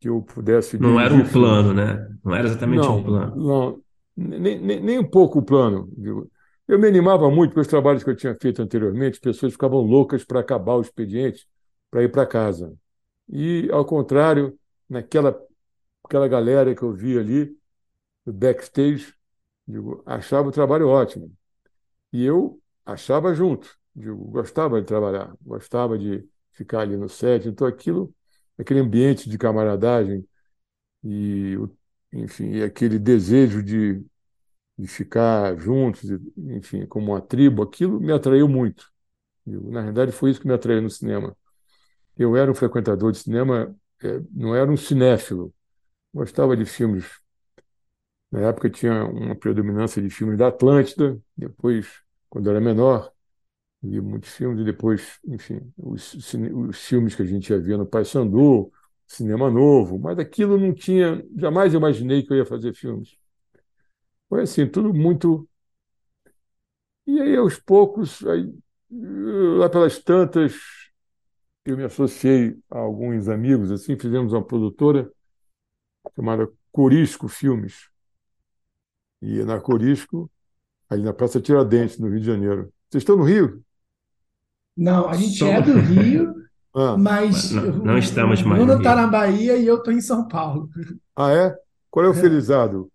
[0.00, 0.78] que eu pudesse.
[0.78, 2.08] Não era um plano, né?
[2.24, 3.36] Não era exatamente não, um plano.
[3.36, 3.82] Não,
[4.16, 5.88] nem, nem, nem um pouco o plano.
[6.68, 10.24] Eu me animava muito com os trabalhos que eu tinha feito anteriormente, pessoas ficavam loucas
[10.24, 11.46] para acabar o expediente,
[11.90, 12.74] para ir para casa.
[13.28, 15.36] E, ao contrário, naquela
[16.06, 17.56] aquela galera que eu vi ali,
[18.24, 19.12] no backstage,
[19.66, 21.32] digo, achava o trabalho ótimo.
[22.12, 27.48] E eu achava junto, digo, gostava de trabalhar, gostava de ficar ali no set.
[27.48, 28.14] Então, aquilo,
[28.58, 30.26] aquele ambiente de camaradagem
[31.04, 31.56] e,
[32.12, 34.04] enfim, e aquele desejo de,
[34.78, 36.04] de ficar juntos,
[36.38, 38.90] enfim, como uma tribo, aquilo me atraiu muito.
[39.46, 41.36] Digo, na verdade, foi isso que me atraiu no cinema.
[42.16, 45.54] Eu era um frequentador de cinema, é, não era um cinéfilo,
[46.14, 47.06] Gostava de filmes.
[48.30, 51.86] Na época tinha uma predominância de filmes da Atlântida, depois,
[52.28, 53.12] quando eu era menor,
[53.90, 57.86] vi muitos filmes, e depois, enfim, os, os filmes que a gente ia ver no
[57.86, 58.72] Paysandu,
[59.06, 63.16] Cinema Novo, mas aquilo não tinha, jamais imaginei que eu ia fazer filmes.
[64.28, 65.48] Foi assim, tudo muito.
[67.06, 68.52] E aí, aos poucos, aí,
[69.58, 70.54] lá pelas tantas,
[71.64, 75.10] eu me associei a alguns amigos, assim, fizemos uma produtora
[76.14, 77.88] chamada Corisco Filmes.
[79.22, 80.30] E na Corisco,
[80.90, 82.74] ali na Praça Tiradentes, no Rio de Janeiro.
[82.90, 83.64] Vocês estão no Rio?
[84.76, 86.34] Não, a gente é do Rio,
[86.74, 86.96] ah.
[86.98, 88.60] mas não, não, estamos mais.
[88.60, 90.68] O Bruno está na Bahia e eu estou em São Paulo.
[91.16, 91.56] Ah, é?
[91.90, 92.14] Qual é o é.
[92.14, 92.90] felizado?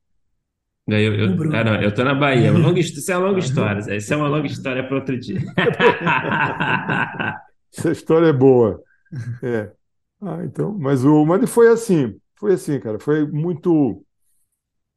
[0.87, 2.49] Eu, eu, ah, não, eu tô na Bahia.
[2.49, 3.95] É longa, isso é uma longa história.
[3.95, 5.41] Isso é uma longa história para outro dia.
[7.73, 8.81] Essa história é boa.
[9.41, 9.71] É.
[10.21, 12.15] Ah, então, mas o, mas foi assim.
[12.35, 14.03] Foi assim, cara, foi muito.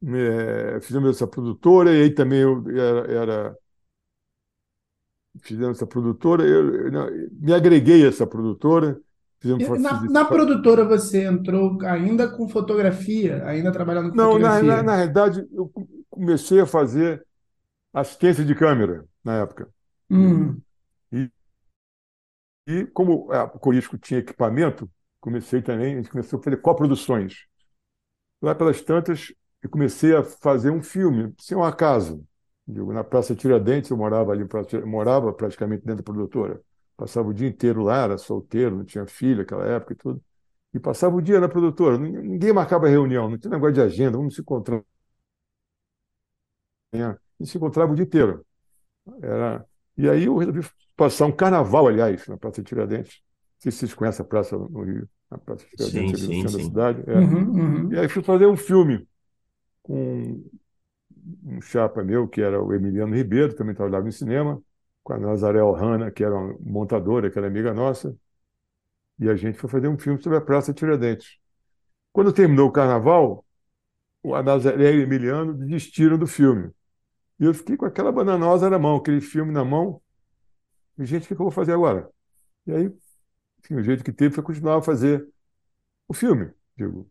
[0.07, 3.57] É, fizemos essa produtora, e aí também eu era, era
[5.41, 8.99] fizemos essa produtora, eu, eu, me agreguei a essa produtora.
[9.79, 14.61] na, na produtora você entrou ainda com fotografia, ainda trabalhando com Não, fotografia?
[14.63, 15.71] Não, na, na realidade, eu
[16.09, 17.25] comecei a fazer
[17.93, 19.69] assistência de câmera na época.
[20.09, 20.59] Hum.
[21.11, 21.29] E,
[22.67, 27.45] e como a Corisco tinha equipamento, comecei também, a gente começou a fazer coproduções.
[28.41, 32.23] Lá pelas tantas, eu comecei a fazer um filme, sem um acaso.
[32.67, 34.43] Na Praça Tiradentes, eu morava ali,
[34.85, 36.61] morava praticamente dentro da produtora.
[36.97, 40.23] Passava o dia inteiro lá, era solteiro, não tinha filho naquela época e tudo.
[40.73, 41.97] E passava o dia na produtora.
[41.97, 44.81] Ninguém marcava reunião, não tinha negócio de agenda, vamos se encontrar.
[46.93, 48.45] Gente se encontrava o dia inteiro.
[49.21, 49.65] Era...
[49.97, 53.21] E aí eu resolvi passar um carnaval, aliás, na Praça Tiradentes.
[53.55, 56.49] Não sei se vocês conhecem a praça no Rio, a Praça Tiradentes, sim, ali no
[56.49, 56.57] centro sim.
[56.57, 57.03] da cidade.
[57.07, 57.19] É.
[57.19, 57.93] Uhum, uhum.
[57.93, 59.07] E aí fui fazer um filme
[59.83, 60.43] com
[61.45, 64.61] um chapa meu, que era o Emiliano Ribeiro, também trabalhava em cinema,
[65.03, 68.15] com a Nazaré Ohana, que era uma montadora, que era amiga nossa,
[69.19, 71.37] e a gente foi fazer um filme sobre a Praça Tiradentes.
[72.11, 73.45] Quando terminou o carnaval,
[74.33, 76.71] a Nazaré e o Emiliano desistiram do filme.
[77.39, 80.01] E eu fiquei com aquela bananosa na mão, aquele filme na mão.
[80.97, 82.09] E, gente, o que eu vou fazer agora?
[82.65, 82.93] E aí,
[83.59, 85.27] enfim, o jeito que teve foi continuar a fazer
[86.07, 87.09] o filme, digo.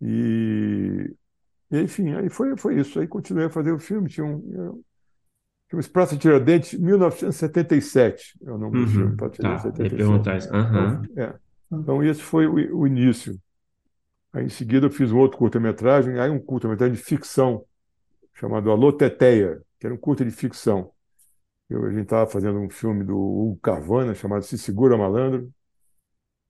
[0.00, 1.14] E
[1.70, 3.00] e, enfim, aí foi, foi isso.
[3.00, 4.08] Aí continuei a fazer o filme.
[4.08, 4.82] Tinha um,
[5.68, 9.16] tinha um Praça Tiradentes, 1977 é o nome do filme.
[9.16, 9.96] Praça tá, 77.
[9.96, 10.52] perguntar isso.
[10.52, 11.02] Uhum.
[11.04, 11.34] Então, é.
[11.72, 13.38] então, esse foi o, o, início.
[14.32, 17.64] Aí, em seguida, eu fiz um outro curta-metragem, aí um curta-metragem de ficção,
[18.34, 20.92] chamado Alô Teteia, que era um curta de ficção.
[21.68, 25.50] Eu, a gente estava fazendo um filme do Hugo Carvana, chamado Se Segura Malandro.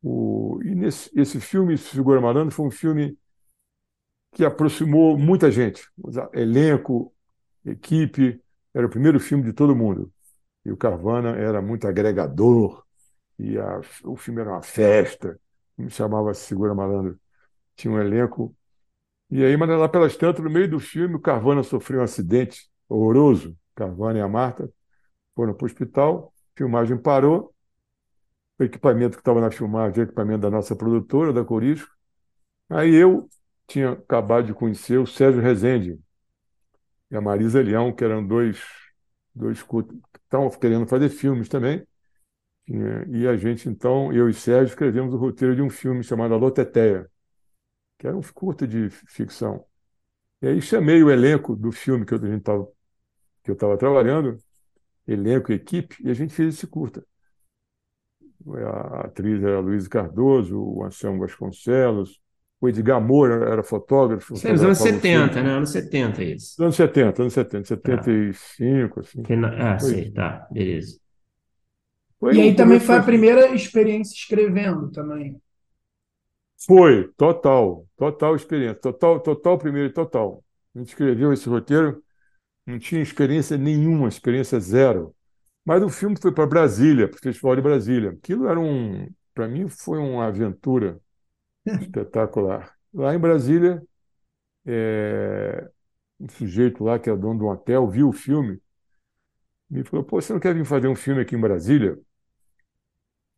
[0.02, 3.16] O, e nesse, esse filme, Se Segura Malandro, foi um filme
[4.36, 5.88] que aproximou muita gente.
[6.34, 7.10] Elenco,
[7.64, 8.38] equipe,
[8.74, 10.12] era o primeiro filme de todo mundo.
[10.62, 12.84] E o Carvana era muito agregador,
[13.38, 15.40] e a, o filme era uma festa,
[15.78, 17.18] me chamava Segura Malandro.
[17.76, 18.54] Tinha um elenco.
[19.30, 22.68] E aí, mas lá pelas tantas, no meio do filme, o Carvana sofreu um acidente
[22.90, 23.56] horroroso.
[23.74, 24.70] Carvana e a Marta
[25.34, 27.54] foram para o hospital, a filmagem parou,
[28.58, 31.90] o equipamento que estava na filmagem, o equipamento da nossa produtora, da Corisco.
[32.68, 33.30] Aí eu
[33.66, 35.98] tinha acabado de conhecer o Sérgio Rezende
[37.10, 38.62] e a Marisa Leão, que eram dois,
[39.34, 39.76] dois que
[40.24, 41.86] estavam querendo fazer filmes também.
[42.68, 46.36] E a gente, então, eu e Sérgio, escrevemos o roteiro de um filme chamado A
[46.36, 47.08] Loteteia,
[47.98, 49.64] que era um curta de ficção.
[50.42, 52.68] E aí chamei o elenco do filme que eu estava
[53.42, 54.36] que eu estava trabalhando,
[55.06, 57.06] elenco, equipe, e a gente fez esse curta.
[58.44, 62.20] A atriz era a Luísa Cardoso, o Anselmo Vasconcelos,
[62.60, 64.34] o Edgar Moura era fotógrafo.
[64.34, 65.50] Isso é nos anos 70, né?
[65.50, 66.62] Anos 70 isso.
[66.62, 69.00] Anos 70, anos 70, 75, tá.
[69.00, 69.22] assim.
[69.58, 70.98] Ah, sei, tá, beleza.
[72.18, 75.40] Foi e aí também foi a primeira experiência escrevendo também.
[76.66, 80.42] Foi, total, total experiência, total, total primeiro, total.
[80.74, 82.02] A gente escreveu esse roteiro,
[82.66, 85.14] não tinha experiência nenhuma, experiência zero.
[85.64, 88.10] Mas o filme foi para Brasília, para o Festival de Brasília.
[88.10, 90.98] Aquilo era um, para mim, foi uma aventura
[91.80, 92.74] Espetacular.
[92.92, 93.82] Lá em Brasília,
[94.66, 95.70] é,
[96.20, 98.60] um sujeito lá que é dono de um hotel viu o filme
[99.70, 101.98] me falou: Pô, você não quer vir fazer um filme aqui em Brasília?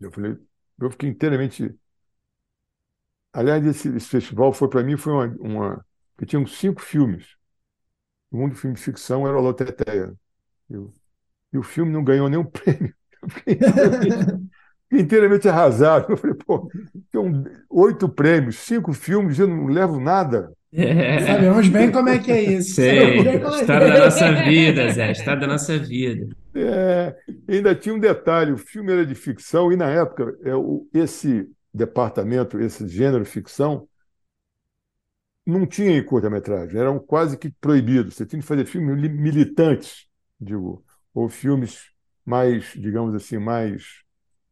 [0.01, 0.37] Eu falei:
[0.81, 1.79] Eu fiquei inteiramente.
[3.33, 5.87] Aliás, esse, esse festival foi para mim foi uma, uma.
[6.27, 7.37] Tinha cinco filmes.
[8.31, 10.15] O único filme de ficção era o Loteteia.
[10.71, 10.93] Eu,
[11.53, 12.95] e o filme não ganhou nenhum prêmio.
[13.23, 13.59] Eu fiquei,
[14.93, 16.07] inteiramente arrasado.
[16.13, 16.71] Eu falei, pô,
[17.11, 20.53] tem oito prêmios, cinco filmes, eu não levo nada.
[20.73, 21.21] É.
[21.21, 22.75] Sabemos bem como é que é isso.
[22.75, 23.21] Sei.
[23.27, 23.93] É História é.
[23.93, 25.13] da nossa vida, Zé.
[25.13, 26.29] História da nossa vida.
[26.55, 27.17] É,
[27.49, 31.49] ainda tinha um detalhe: o filme era de ficção, e na época, é, o, esse
[31.73, 33.89] departamento, esse gênero ficção,
[35.47, 38.15] não tinha em curta-metragem, eram quase que proibidos.
[38.15, 40.07] Você tinha que fazer filmes militantes,
[40.39, 41.91] digo, ou filmes
[42.27, 44.03] mais, digamos assim, mais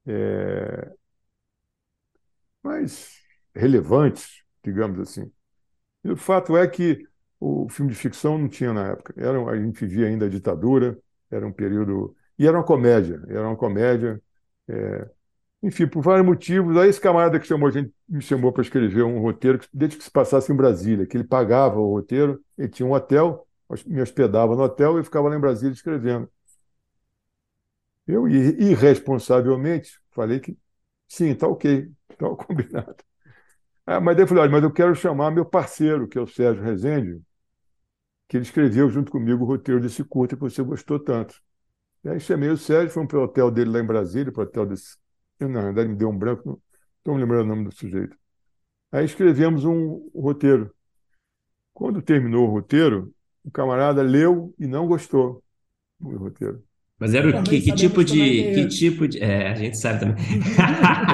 [0.07, 0.93] é,
[2.63, 3.21] mais
[3.55, 5.31] relevantes, digamos assim.
[6.05, 7.07] E o fato é que
[7.41, 9.15] o filme de ficção não tinha na época.
[9.17, 10.99] Era, a gente vivia ainda a ditadura,
[11.31, 12.17] era um período.
[12.39, 14.23] E era uma comédia, era uma comédia.
[14.69, 15.11] É,
[15.63, 16.77] enfim, por vários motivos.
[16.77, 20.05] Aí esse camarada que chamou, a gente me chamou para escrever um roteiro, desde que
[20.05, 23.47] se passasse em Brasília, que ele pagava o roteiro, ele tinha um hotel,
[23.87, 26.31] me hospedava no hotel e ficava lá em Brasília escrevendo.
[28.07, 30.57] Eu irresponsavelmente falei que
[31.09, 32.97] sim, está ok, está combinado.
[33.87, 36.27] Ah, mas daí eu falei, olha, mas eu quero chamar meu parceiro, que é o
[36.27, 37.23] Sérgio Rezende,
[38.29, 41.41] que ele escreveu junto comigo o roteiro desse curto que você gostou tanto.
[42.05, 44.45] E aí chamei o Sérgio, fomos para o hotel dele lá em Brasília, para o
[44.45, 44.97] hotel desse.
[45.41, 46.61] Na verdade, me deu um branco, não
[46.99, 48.17] estou me lembrando o nome do sujeito.
[48.93, 50.75] Aí escrevemos um roteiro.
[51.75, 53.15] Quando terminou o roteiro,
[53.45, 55.45] o camarada leu e não gostou
[56.01, 56.66] do roteiro.
[56.99, 60.01] Mas era o que, que tipo de é que tipo de é, a gente sabe
[60.01, 60.17] também.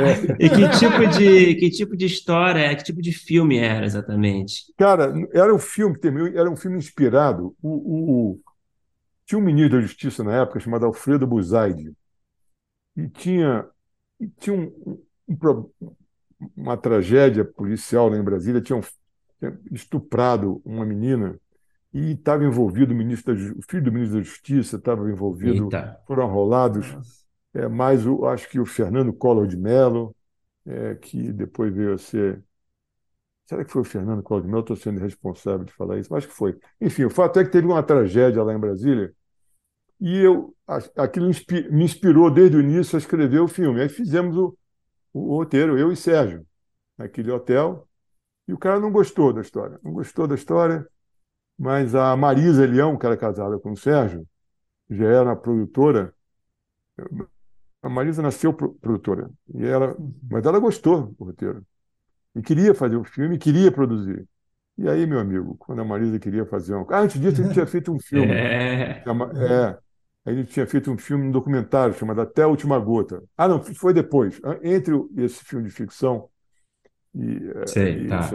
[0.01, 0.37] É.
[0.39, 4.73] e que tipo de que tipo de história, que tipo de filme era exatamente?
[4.79, 5.99] Cara, era um filme
[6.37, 7.57] era um filme inspirado.
[7.61, 8.41] O, o, o,
[9.27, 11.93] tinha um ministro da Justiça na época chamado Alfredo Buzaide
[12.97, 13.67] e tinha
[14.21, 14.73] e tinha um,
[15.29, 15.71] um,
[16.57, 18.61] uma tragédia policial lá em Brasília.
[18.61, 18.81] Tinham
[19.73, 21.37] estuprado uma menina
[21.93, 26.01] e estava envolvido o ministro da, o filho do ministro da Justiça estava envolvido, Eita.
[26.07, 26.97] foram rolados
[27.55, 30.15] é, mais o, acho que o Fernando Collor de Mello,
[30.65, 32.43] é, que depois veio a ser.
[33.45, 34.61] Será que foi o Fernando Collor de Mello?
[34.61, 36.59] Estou sendo responsável de falar isso, mas acho que foi.
[36.81, 39.13] Enfim, o fato é que teve uma tragédia lá em Brasília
[40.01, 40.53] e eu
[40.97, 41.31] aquilo
[41.71, 43.81] me inspirou desde o início a escrever o filme.
[43.81, 44.57] Aí fizemos o,
[45.13, 46.45] o roteiro, eu e Sérgio,
[46.99, 47.87] naquele hotel,
[48.49, 49.79] e o cara não gostou da história.
[49.83, 50.87] Não gostou da história
[51.63, 54.27] mas a Marisa Leão, que era casada com o Sérgio,
[54.91, 56.13] já era produtora.
[57.81, 59.97] A Marisa nasceu produtora, e ela,
[60.29, 61.65] mas ela gostou do roteiro.
[62.35, 64.27] E queria fazer o filme, queria produzir.
[64.77, 66.85] E aí, meu amigo, quando a Marisa queria fazer um.
[66.91, 68.33] Ah, antes disso, a gente tinha feito um filme.
[68.33, 69.05] É.
[69.07, 69.79] é.
[70.25, 73.23] A gente tinha feito um filme, um documentário chamado Até a Última Gota.
[73.37, 74.41] Ah, não, foi depois.
[74.65, 76.29] Entre esse filme de ficção
[77.15, 78.29] e, Sei, e tá.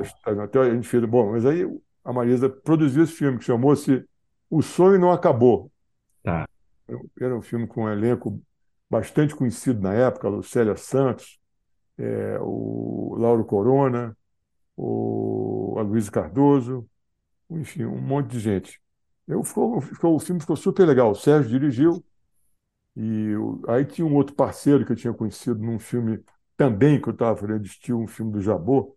[0.43, 1.03] até a gente fez.
[1.03, 1.65] Bom, mas aí
[2.07, 4.07] a Marisa produziu esse filme que chamou-se
[4.49, 5.69] O Sonho Não Acabou.
[6.23, 6.47] Tá.
[7.19, 8.41] Era um filme com um elenco
[8.89, 11.37] bastante conhecido na época, Lucélia Santos,
[11.97, 14.17] é, o Lauro Corona,
[14.77, 16.89] o Aloysio Cardoso,
[17.49, 18.81] enfim, um monte de gente.
[19.27, 21.11] Eu, ficou, ficou, o filme ficou super legal.
[21.11, 22.01] O Sérgio dirigiu,
[22.95, 23.33] e
[23.67, 26.23] aí tinha um outro parceiro que eu tinha conhecido num filme
[26.55, 28.95] também que eu estava fazendo estilo, um filme do Jabô,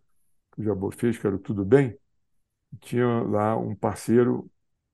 [0.53, 1.99] que o Jabô fez, que era Tudo Bem
[2.79, 4.49] tinha lá um parceiro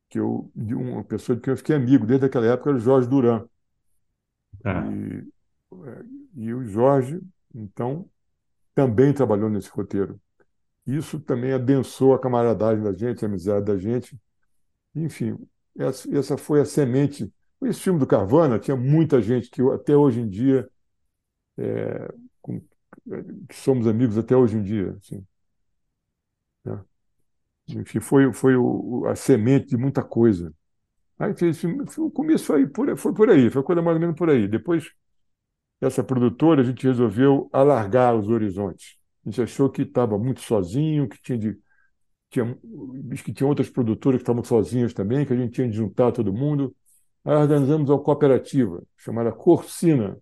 [0.09, 3.07] que eu, uma pessoa de quem eu fiquei amigo desde aquela época, era o Jorge
[3.07, 3.45] Duran.
[4.63, 4.85] Ah.
[4.91, 5.27] E,
[5.85, 7.21] é, e o Jorge,
[7.53, 8.09] então,
[8.73, 10.19] também trabalhou nesse roteiro.
[10.85, 14.17] Isso também adensou a camaradagem da gente, a amizade da gente.
[14.95, 15.37] Enfim,
[15.77, 17.31] essa, essa foi a semente.
[17.61, 20.69] Esse filme do Carvana tinha muita gente que até hoje em dia
[21.57, 22.61] é, com,
[23.47, 24.95] que somos amigos até hoje em dia.
[24.97, 25.25] Assim.
[27.69, 30.53] Enfim, foi, foi o, a semente de muita coisa.
[31.19, 31.63] Aí fez,
[31.97, 34.47] o começo foi por, foi por aí, foi coisa mais ou menos por aí.
[34.47, 34.91] Depois,
[35.81, 38.97] essa produtora, a gente resolveu alargar os horizontes.
[39.25, 41.57] A gente achou que estava muito sozinho, que tinha de
[42.29, 42.57] tinha,
[43.23, 46.33] que tinha outras produtoras que estavam sozinhas também, que a gente tinha de juntar todo
[46.33, 46.75] mundo.
[47.25, 50.17] Aí organizamos uma cooperativa chamada Corsina,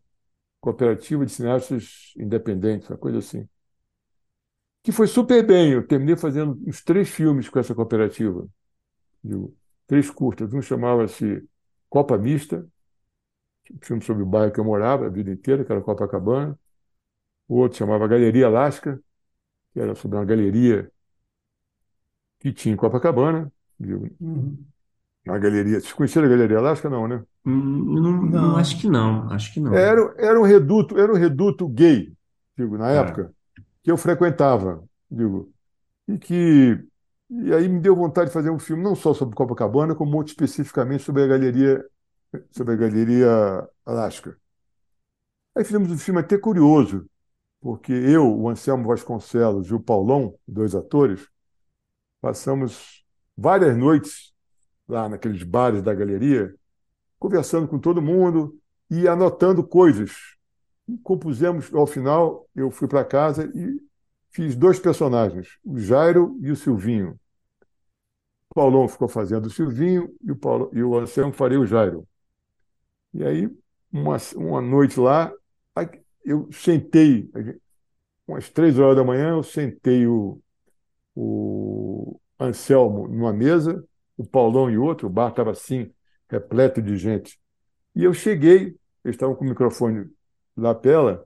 [0.62, 3.48] Cooperativa de Cineastas Independentes, uma coisa assim
[4.86, 5.72] que foi super bem.
[5.72, 8.48] Eu terminei fazendo uns três filmes com essa cooperativa,
[9.24, 9.52] digo,
[9.88, 10.54] três curtas.
[10.54, 11.44] Um chamava-se
[11.90, 12.68] Copa Mista,
[13.74, 16.58] um filme sobre o bairro que eu morava a vida inteira, que era Copacabana.
[17.48, 19.02] O outro chamava Galeria Alaska,
[19.74, 20.92] que era sobre uma galeria
[22.40, 23.52] que tinha em Copacabana.
[23.80, 24.56] Digo, uhum.
[25.28, 25.80] A galeria.
[25.80, 26.88] Vocês conheceram a Galeria Alaska?
[26.88, 27.24] Não, né?
[27.44, 29.28] Hum, não, não, acho que não.
[29.32, 29.74] Acho que não.
[29.74, 32.14] Era, era um reduto, era um reduto gay,
[32.56, 32.98] digo, na é.
[32.98, 33.35] época
[33.86, 35.54] que eu frequentava, digo,
[36.08, 36.84] e que
[37.30, 40.30] e aí me deu vontade de fazer um filme não só sobre Copacabana, como muito
[40.30, 41.86] especificamente sobre a galeria
[42.50, 44.36] sobre a galeria Alaska.
[45.56, 47.08] Aí fizemos um filme até curioso,
[47.62, 51.28] porque eu, o Anselmo Vasconcelos e o Paulão, dois atores,
[52.20, 53.06] passamos
[53.38, 54.34] várias noites
[54.88, 56.56] lá naqueles bares da galeria,
[57.20, 60.35] conversando com todo mundo e anotando coisas
[61.04, 63.82] compusemos, ao final, eu fui para casa e
[64.32, 67.20] fiz dois personagens, o Jairo e o Silvinho.
[68.50, 72.08] O Paulão ficou fazendo o Silvinho e o, Paulo, e o Anselmo faria o Jairo.
[73.14, 73.50] E aí,
[73.92, 75.32] uma, uma noite lá,
[76.24, 77.30] eu sentei,
[78.28, 80.42] umas três horas da manhã, eu sentei o,
[81.16, 83.84] o Anselmo numa mesa,
[84.18, 85.92] o Paulão e outro, o bar estava assim,
[86.30, 87.40] repleto de gente.
[87.96, 90.10] E eu cheguei, eles estavam com o microfone
[90.56, 91.26] lapela,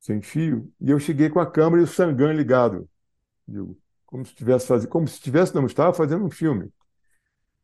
[0.00, 2.88] sem fio, e eu cheguei com a câmera e o Sangan ligado.
[3.46, 6.70] Digo, como se tivesse fazendo, como se tivesse, não estava fazendo um filme.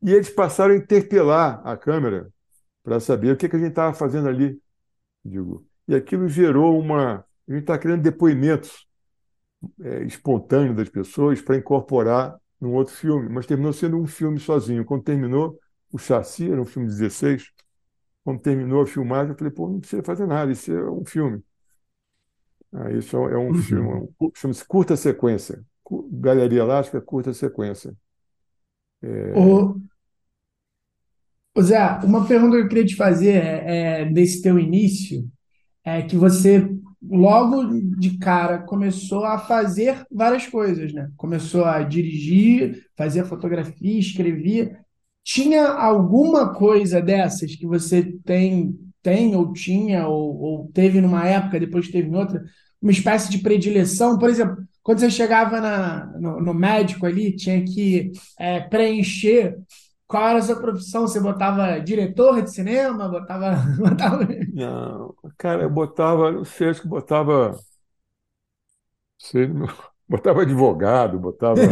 [0.03, 2.31] E eles passaram a interpelar a câmera
[2.83, 4.61] para saber o que, que a gente estava fazendo ali.
[5.25, 7.25] Digo, e aquilo gerou uma.
[7.49, 8.87] A gente está criando depoimentos
[9.81, 14.85] é, espontâneos das pessoas para incorporar num outro filme, mas terminou sendo um filme sozinho.
[14.85, 15.59] Quando terminou,
[15.93, 17.51] o Chassi era um filme de 16,
[18.25, 21.43] quando terminou a filmagem, eu falei, pô, não precisa fazer nada, isso é um filme.
[22.73, 23.55] Aí isso é um uhum.
[23.55, 25.65] filme, chama-se Curta Sequência.
[26.11, 27.95] Galeria Elástica, Curta Sequência.
[29.03, 29.33] É...
[29.39, 29.77] O...
[31.55, 35.31] o Zé, uma pergunta que eu queria te fazer é, é, desse teu início,
[35.85, 36.69] é que você
[37.03, 37.67] logo
[37.99, 41.11] de cara começou a fazer várias coisas, né?
[41.17, 44.84] Começou a dirigir, fazer fotografia, escrevia.
[45.25, 51.59] Tinha alguma coisa dessas que você tem, tem ou tinha, ou, ou teve numa época,
[51.61, 52.45] depois teve em outra,
[52.83, 54.19] uma espécie de predileção?
[54.19, 59.57] Por exemplo, quando você chegava na, no, no médico ali, tinha que é, preencher
[60.07, 61.03] qual era a sua profissão?
[61.09, 63.09] Você botava diretor de cinema?
[63.09, 63.57] Botava.
[63.79, 64.29] botava...
[64.47, 67.59] Não, cara, eu botava, não sei, acho que botava.
[69.19, 69.49] Sei,
[70.09, 71.67] botava advogado, botava, é,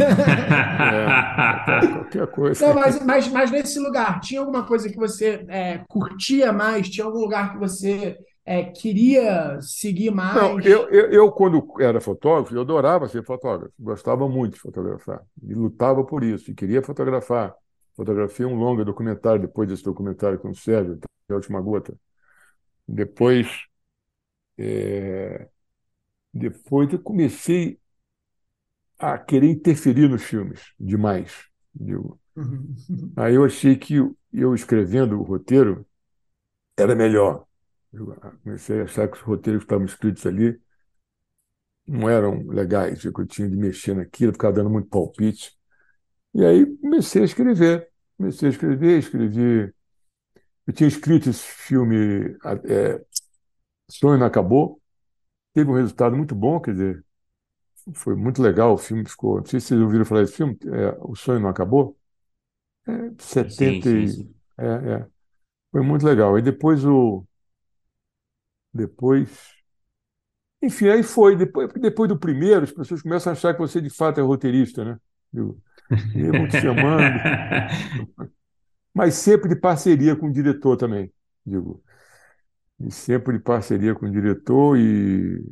[1.55, 2.67] botava qualquer coisa.
[2.67, 6.89] Não, mas, mas, mas nesse lugar, tinha alguma coisa que você é, curtia mais?
[6.89, 10.35] Tinha algum lugar que você é, queria seguir mais?
[10.35, 15.21] Não, eu, eu, eu, quando era fotógrafo, eu adorava ser fotógrafo, gostava muito de fotografar,
[15.41, 17.55] e lutava por isso, e queria fotografar.
[17.95, 21.95] Fotografia um longa documentário, depois desse documentário com o Sérgio, a última gota.
[22.87, 23.47] Depois,
[24.57, 25.47] é,
[26.33, 27.79] depois eu comecei
[29.03, 31.45] a querer interferir nos filmes demais.
[31.73, 32.19] Digo.
[32.35, 32.75] Uhum.
[33.15, 33.95] Aí eu achei que
[34.31, 35.85] eu escrevendo o roteiro
[36.77, 37.45] era melhor.
[37.91, 40.59] Eu comecei a achar que os roteiros que estavam escritos ali
[41.85, 45.55] não eram legais, que eu tinha de mexer naquilo, ficava dando muito palpite.
[46.33, 47.89] E aí comecei a escrever.
[48.17, 49.73] Comecei a escrever, escrevi.
[50.65, 53.03] Eu tinha escrito esse filme é,
[53.91, 54.81] Sonho Não Acabou.
[55.53, 57.05] Teve um resultado muito bom, quer dizer,
[57.93, 59.07] foi muito legal o filme.
[59.07, 61.97] Ficou, não sei se vocês ouviram falar desse filme, é, O Sonho Não Acabou.
[62.87, 64.35] É, 70 sim, sim, sim.
[64.57, 65.07] É, é.
[65.71, 66.37] Foi muito legal.
[66.39, 67.25] E depois o.
[68.73, 69.29] Depois.
[70.61, 71.35] Enfim, aí foi.
[71.35, 74.83] Depois, depois do primeiro, as pessoas começam a achar que você de fato é roteirista,
[74.85, 74.97] né?
[75.33, 75.59] Eu,
[76.13, 77.19] e vão te chamando.
[78.93, 81.11] Mas sempre de parceria com o diretor também,
[81.45, 81.83] digo.
[82.79, 85.43] E sempre de parceria com o diretor e,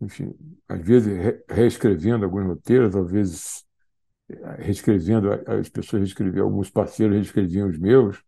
[0.00, 0.34] enfim,
[0.68, 1.12] às vezes
[1.48, 3.66] reescrevendo alguns roteiros, às vezes
[4.30, 8.22] eh, reescrevendo, as pessoas reescreviam, alguns parceiros reescreviam os meus,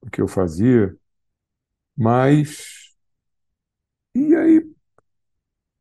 [0.00, 0.94] o que eu fazia.
[1.96, 2.90] Mas.
[4.14, 4.70] E aí.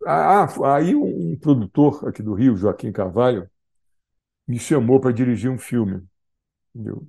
[0.05, 3.49] Ah, aí um produtor aqui do Rio, Joaquim Carvalho,
[4.47, 6.07] me chamou para dirigir um filme.
[6.75, 7.07] Entendeu?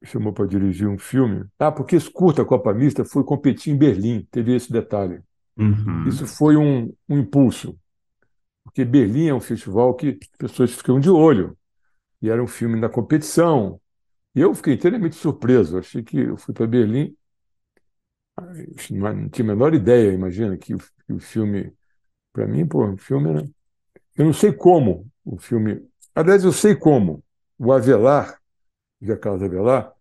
[0.00, 1.46] Me chamou para dirigir um filme.
[1.58, 5.20] Ah, porque esse curta Copa Mista foi competir em Berlim, teve esse detalhe.
[5.56, 6.08] Uhum.
[6.08, 7.78] Isso foi um, um impulso,
[8.64, 11.56] porque Berlim é um festival que as pessoas ficam de olho.
[12.20, 13.80] E era um filme na competição.
[14.34, 15.78] E eu fiquei inteiramente surpreso.
[15.78, 17.14] Achei que eu fui para Berlim,
[18.90, 21.72] não tinha a menor ideia, imagina, que o, que o filme,
[22.32, 23.48] para mim, pô, o filme era.
[24.16, 27.24] Eu não sei como o filme Aliás, eu sei como.
[27.58, 28.38] O Avelar,
[29.00, 29.92] José Carlos Avelar,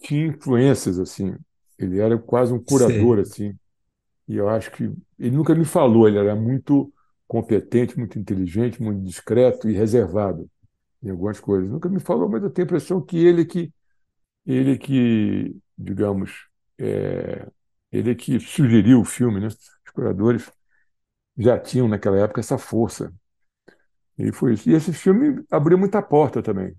[0.00, 1.36] tinha influências assim.
[1.78, 3.56] Ele era quase um curador assim.
[4.28, 4.84] E eu acho que
[5.18, 6.92] ele nunca me falou, ele era muito
[7.26, 10.50] competente, muito inteligente, muito discreto e reservado
[11.02, 11.70] em algumas coisas.
[11.70, 13.72] Nunca me falou, mas eu tenho a impressão que ele que
[14.46, 16.48] ele que, digamos,
[16.78, 17.46] é,
[17.92, 19.48] ele que sugeriu o filme, né?
[19.48, 20.50] Os curadores
[21.38, 23.12] já tinham naquela época essa força
[24.18, 24.68] e foi isso.
[24.70, 26.74] E esse filme abriu muita porta também.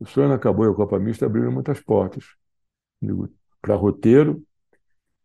[0.00, 2.24] O Sonho Acabou e a Copa Mista abriram muitas portas
[3.60, 4.42] para roteiro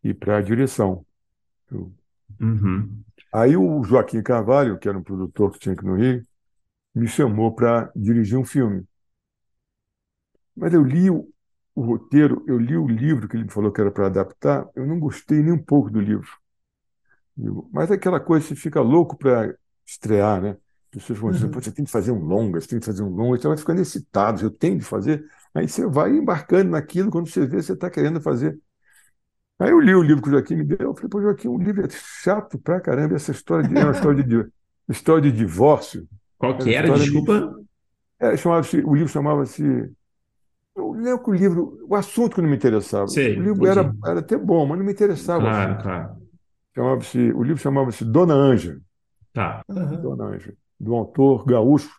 [0.03, 1.05] e para direção.
[2.39, 3.03] Uhum.
[3.33, 6.25] Aí o Joaquim Carvalho, que era um produtor que tinha aqui no Rio,
[6.93, 8.83] me chamou para dirigir um filme.
[10.55, 11.29] Mas eu li o,
[11.73, 14.85] o, roteiro, eu li o livro que ele me falou que era para adaptar, eu
[14.85, 16.29] não gostei nem um pouco do livro.
[17.71, 19.55] Mas é aquela coisa, você fica louco para
[19.85, 20.57] estrear, né?
[20.91, 21.61] pessoas vão dizendo, uhum.
[21.61, 23.81] você tem que fazer um longa, você tem que fazer um longa, você vai ficando
[23.81, 25.25] excitado, eu tenho de fazer.
[25.53, 28.59] Aí você vai embarcando naquilo, quando você vê, você está querendo fazer.
[29.61, 31.57] Aí eu li o livro que o Joaquim me deu, eu falei, pô, Joaquim, o
[31.57, 34.47] livro é chato pra caramba, essa história de, é uma história de,
[34.89, 36.07] história de divórcio.
[36.37, 37.39] Qual que era, desculpa?
[37.39, 39.91] De, é, chamava o livro chamava-se...
[40.75, 43.07] Eu lembro que o livro, o assunto que não me interessava.
[43.07, 45.41] Sei, o livro era, era até bom, mas não me interessava.
[45.41, 46.15] Claro, claro.
[46.73, 48.79] Chamava-se, o livro chamava-se Dona Anja.
[49.33, 49.61] Tá.
[49.69, 50.01] Uhum.
[50.01, 51.91] Dona Anja do autor gaúcho.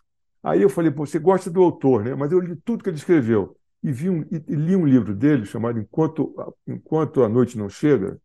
[0.43, 2.13] Aí eu falei, Pô, você gosta do autor, né?
[2.13, 3.55] Mas eu li tudo que ele escreveu.
[3.83, 6.33] E, vi um, e, e li um livro dele chamado Enquanto,
[6.67, 8.19] Enquanto a Noite Não Chega,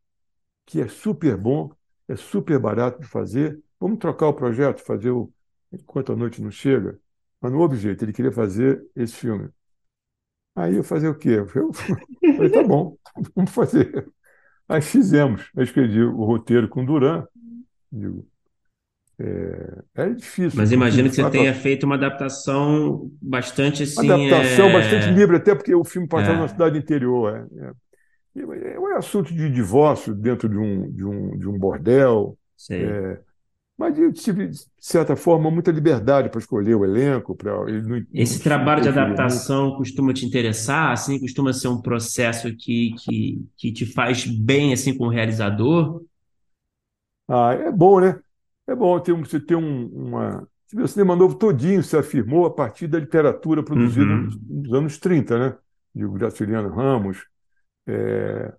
[0.67, 1.71] que é super bom,
[2.09, 3.61] é super barato de fazer.
[3.81, 5.33] Vamos trocar o projeto, fazer o
[5.73, 6.99] Enquanto a Noite Não Chega?
[7.41, 9.51] Mas não houve jeito, ele queria fazer esse filme.
[10.55, 11.31] Aí eu fazer o quê?
[11.31, 12.97] Eu falei, tá bom,
[13.35, 14.11] vamos fazer.
[14.69, 15.51] Aí fizemos.
[15.57, 17.27] Aí escrevi o roteiro com Duran.
[17.91, 18.27] Digo,
[19.21, 20.57] é, é difícil.
[20.57, 24.09] Mas imagino que você tenha feito uma adaptação bastante assim.
[24.09, 24.73] Uma adaptação é...
[24.73, 26.41] bastante livre, até porque o filme passava é.
[26.43, 27.49] na cidade interior.
[28.37, 28.75] É, é.
[28.75, 32.39] é um assunto de divórcio dentro de um, de um, de um bordel.
[32.71, 33.19] É,
[33.77, 37.35] mas eu tive, de certa forma, muita liberdade para escolher o elenco.
[37.35, 39.79] Pra, não, Esse não trabalho de adaptação muito.
[39.79, 40.93] costuma te interessar?
[40.93, 46.05] Assim, costuma ser um processo que, que, que te faz bem assim com o realizador?
[47.29, 48.19] Ah, é bom, né?
[48.69, 50.47] É bom ter, você ter um, uma.
[50.75, 54.25] O cinema novo todinho se afirmou a partir da literatura produzida uhum.
[54.25, 55.59] nos, nos, anos 30, né?
[55.95, 57.27] De Graciliano Ramos,
[57.87, 58.53] é,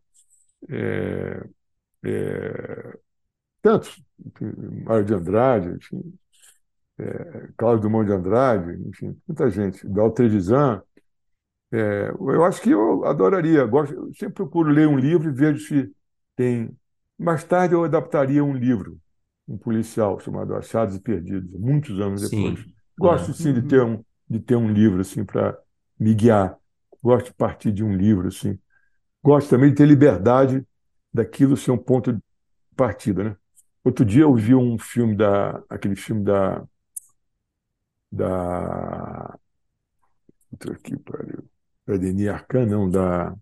[0.68, 1.48] é,
[2.04, 2.98] é,
[3.62, 4.04] tantos,
[4.84, 6.14] Mário de Andrade, enfim,
[6.98, 10.82] é, Cláudio Dumont de Andrade, enfim, muita gente, Daltredisan.
[11.72, 15.64] É, eu acho que eu adoraria, gosto, eu sempre procuro ler um livro e vejo
[15.68, 15.94] se
[16.36, 16.76] tem.
[17.16, 19.00] Mais tarde eu adaptaria um livro
[19.50, 22.54] um policial chamado Achados e Perdidos, muitos anos sim.
[22.54, 22.66] depois.
[22.98, 25.58] Gosto sim de ter um de ter um livro assim para
[26.00, 26.56] me guiar.
[27.02, 28.60] Gosto de partir de um livro assim.
[29.24, 30.64] Gosto também de ter liberdade
[31.12, 32.20] daquilo ser um ponto de
[32.76, 33.36] partida, né?
[33.84, 36.64] Outro dia eu vi um filme da aquele filme da
[38.12, 39.40] da
[40.72, 41.44] aqui, pariu.
[41.88, 43.36] Da Denis Arcan, não, da,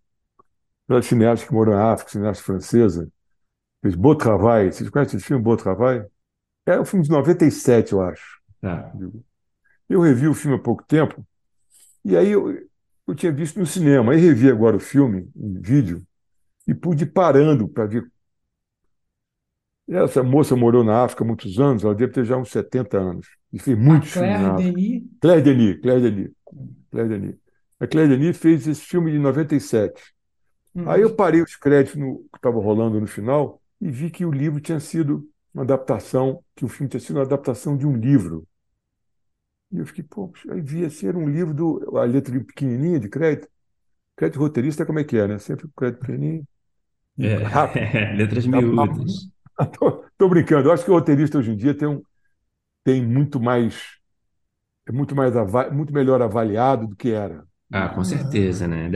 [0.88, 3.12] da cineasta que morou na África, cineasta francesa,
[3.88, 4.72] Fez Beau Travail.
[4.72, 6.06] Vocês conhecem esse filme, Beau Travail?
[6.66, 8.42] É um filme de 97, eu acho.
[8.62, 8.92] É.
[9.88, 11.26] Eu revi o filme há pouco tempo,
[12.04, 12.54] e aí eu,
[13.08, 14.12] eu tinha visto no cinema.
[14.12, 16.06] Aí revi agora o filme, em vídeo,
[16.68, 18.06] e pude ir parando para ver.
[19.88, 23.28] Essa moça morou na África há muitos anos, ela deve ter já uns 70 anos.
[23.54, 24.38] E fez muitos filmes.
[24.38, 25.04] Claire Denis?
[25.22, 26.32] Claire Denis, Claire Denis.
[26.92, 27.36] Claire Denis.
[27.80, 30.04] A Claire Denis fez esse filme de 97.
[30.76, 30.90] Uhum.
[30.90, 34.32] Aí eu parei os créditos no, que estavam rolando no final e vi que o
[34.32, 38.48] livro tinha sido uma adaptação, que o filme tinha sido uma adaptação de um livro.
[39.72, 43.50] E eu fiquei, pô, aí via ser um livro do a letra pequenininha de crédito.
[44.16, 45.38] Crédito roteirista como é que é, né?
[45.40, 46.48] Sempre crédito pequenininho.
[47.20, 47.84] É, rápido.
[47.84, 49.30] É, letras tá miúdas.
[49.80, 50.70] Tô, tô, brincando.
[50.70, 52.00] Eu acho que o roteirista hoje em dia tem um
[52.84, 53.98] tem muito mais
[54.88, 55.34] é muito mais
[55.74, 57.44] muito melhor avaliado do que era.
[57.72, 58.90] Ah, com certeza, né?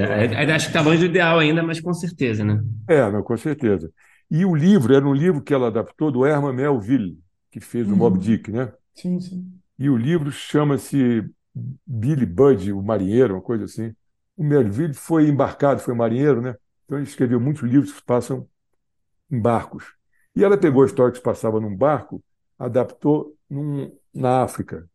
[0.53, 2.63] Acho que está longe do ideal ainda, mas com certeza, né?
[2.87, 3.91] É, não, com certeza.
[4.31, 7.19] E o livro era um livro que ela adaptou do Herman Melville,
[7.51, 8.21] que fez o Mob uhum.
[8.23, 8.71] Dick, né?
[8.95, 9.51] Sim, sim.
[9.77, 11.29] E o livro chama-se
[11.85, 13.93] Billy Budd, o marinheiro, uma coisa assim.
[14.37, 16.55] O Melville foi embarcado, foi marinheiro, né?
[16.85, 18.47] Então ele escreveu muitos livros que passam
[19.29, 19.95] em barcos.
[20.33, 22.23] E ela pegou a história que se passava num barco,
[22.57, 24.89] adaptou num, na África.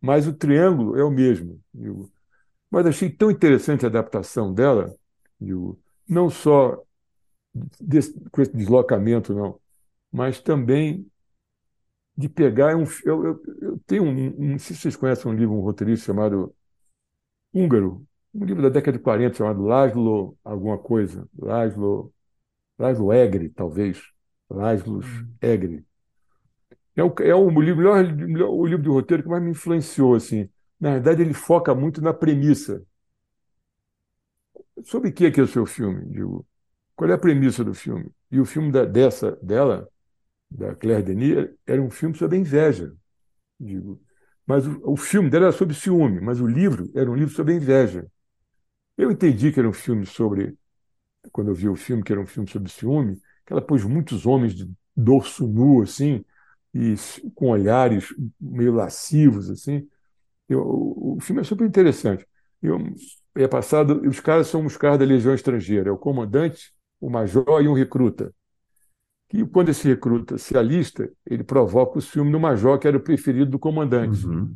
[0.00, 1.60] Mas o triângulo é o mesmo.
[2.70, 4.94] Mas achei tão interessante a adaptação dela,
[6.08, 6.80] não só
[7.80, 9.60] desse, com esse deslocamento, não,
[10.12, 11.06] mas também
[12.16, 12.84] de pegar um.
[13.04, 16.06] Eu, eu, eu tenho um, um, Não sei se vocês conhecem um livro, um roteirista
[16.06, 16.54] chamado
[17.52, 22.12] Húngaro, um livro da década de 40 chamado Laszlo alguma coisa, Laszlo,
[22.78, 24.02] Laszlo Egri, talvez,
[24.48, 25.34] Laszlo uhum.
[25.40, 25.84] Egri.
[26.96, 30.14] É, o, é o, livro, melhor, o livro de roteiro que mais me influenciou.
[30.14, 30.48] Assim.
[30.78, 32.84] Na verdade, ele foca muito na premissa.
[34.84, 36.04] Sobre o que é, que é o seu filme?
[36.06, 36.46] Digo,
[37.00, 38.12] qual é a premissa do filme?
[38.30, 39.88] E o filme da, dessa, dela,
[40.50, 42.94] da Claire Denis, era um filme sobre inveja.
[43.58, 43.98] Digo.
[44.46, 47.54] Mas o, o filme dela era sobre ciúme, mas o livro era um livro sobre
[47.54, 48.06] inveja.
[48.98, 50.58] Eu entendi que era um filme sobre,
[51.32, 54.26] quando eu vi o filme, que era um filme sobre ciúme, que ela pôs muitos
[54.26, 56.22] homens de dorso nu, assim,
[56.74, 56.96] e
[57.34, 59.88] com olhares meio lascivos, assim.
[60.46, 62.26] Eu, o, o filme é super interessante.
[62.60, 62.78] Eu,
[63.36, 67.62] é passado, os caras são os caras da Legião Estrangeira, é o comandante o major
[67.62, 68.32] e um recruta.
[69.32, 73.00] E quando esse recruta se alista, ele provoca o ciúme no major, que era o
[73.00, 74.26] preferido do comandante.
[74.26, 74.52] Uhum.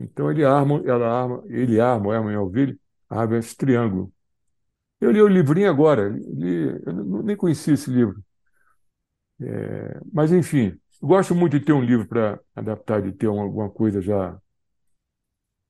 [0.00, 4.10] Então ele arma, ela arma, ele arma, o Herman Melville, arma esse triângulo.
[5.00, 8.22] Eu li o livrinho agora, li, eu nem conhecia esse livro.
[9.40, 14.00] É, mas, enfim, gosto muito de ter um livro para adaptar, de ter alguma coisa
[14.00, 14.38] já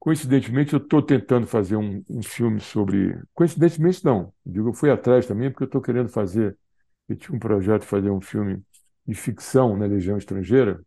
[0.00, 3.20] Coincidentemente, eu estou tentando fazer um, um, filme sobre.
[3.34, 4.32] Coincidentemente, não.
[4.46, 6.56] Digo, eu fui atrás também, porque eu estou querendo fazer.
[7.06, 8.62] Eu tinha um projeto de fazer um filme
[9.06, 10.80] de ficção na Legião Estrangeira,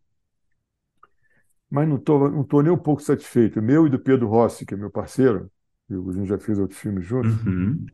[1.70, 3.62] mas não estou não tô nem um pouco satisfeito.
[3.62, 5.48] Meu e do Pedro Rossi, que é meu parceiro,
[5.88, 7.86] a gente já fez outros filmes juntos, uhum.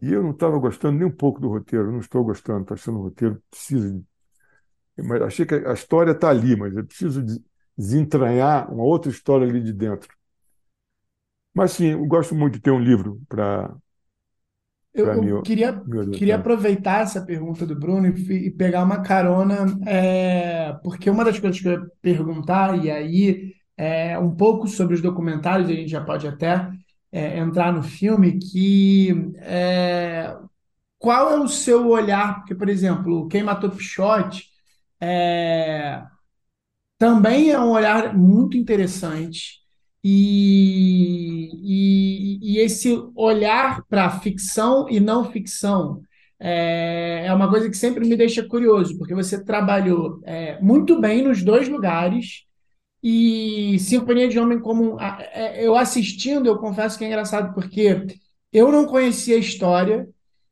[0.00, 2.98] e eu não estava gostando nem um pouco do roteiro, não estou gostando, estou achando
[3.00, 3.90] o roteiro precisa.
[3.90, 4.04] De...
[5.02, 7.24] Mas achei que a história está ali, mas eu preciso
[7.76, 10.17] desentranhar uma outra história ali de dentro.
[11.58, 13.74] Mas sim, eu gosto muito de ter um livro para
[14.94, 20.72] eu, eu queria, queria aproveitar essa pergunta do Bruno e, e pegar uma carona, é,
[20.82, 25.00] porque uma das coisas que eu ia perguntar, e aí é um pouco sobre os
[25.02, 26.68] documentários, a gente já pode até
[27.12, 30.36] é, entrar no filme, que é,
[30.98, 32.38] qual é o seu olhar?
[32.40, 34.44] Porque, por exemplo, Quem Matou Pichote
[35.00, 36.02] é,
[36.98, 39.60] também é um olhar muito interessante.
[40.02, 46.02] E, e, e esse olhar para ficção e não ficção
[46.40, 51.22] é, é, uma coisa que sempre me deixa curioso, porque você trabalhou é, muito bem
[51.22, 52.44] nos dois lugares.
[53.02, 58.06] E Sinfonia de Homem Comum, é, eu assistindo, eu confesso que é engraçado, porque
[58.52, 60.08] eu não conhecia a história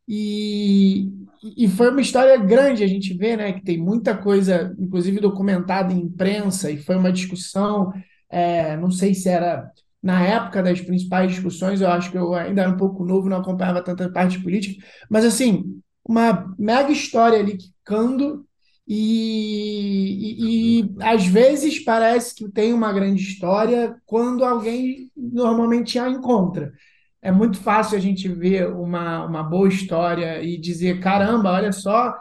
[0.09, 1.09] e,
[1.57, 5.92] e foi uma história grande, a gente vê, né, que tem muita coisa, inclusive documentada
[5.92, 7.92] em imprensa, e foi uma discussão,
[8.31, 9.70] é, não sei se era
[10.03, 13.39] na época das principais discussões, eu acho que eu ainda era um pouco novo, não
[13.39, 18.47] acompanhava tanta parte política, mas assim, uma mega história ali quicando,
[18.89, 26.09] e, e, e, às vezes parece que tem uma grande história quando alguém normalmente a
[26.09, 26.72] encontra.
[27.20, 32.14] É muito fácil a gente ver uma, uma boa história e dizer: caramba, olha só,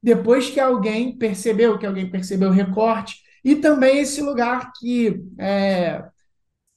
[0.00, 6.04] depois que alguém percebeu, que alguém percebeu o recorte, e também esse lugar que é,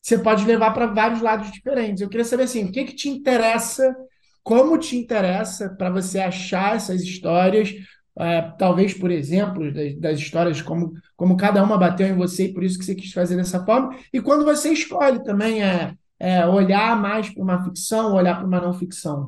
[0.02, 2.02] você pode levar para vários lados diferentes.
[2.02, 3.96] Eu queria saber assim, o que, que te interessa,
[4.44, 7.74] como te interessa para você achar essas histórias,
[8.18, 12.54] é, talvez por exemplo das, das, histórias como, como cada uma bateu em você e
[12.54, 16.46] por isso que você quis fazer dessa forma, e quando você escolhe também é é,
[16.48, 19.28] olhar mais para uma ficção, olhar para uma não ficção?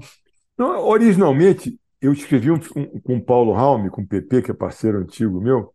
[0.57, 4.53] Não, originalmente, eu escrevi um, um, com o Paulo Raume, com o PP, que é
[4.53, 5.73] parceiro antigo meu.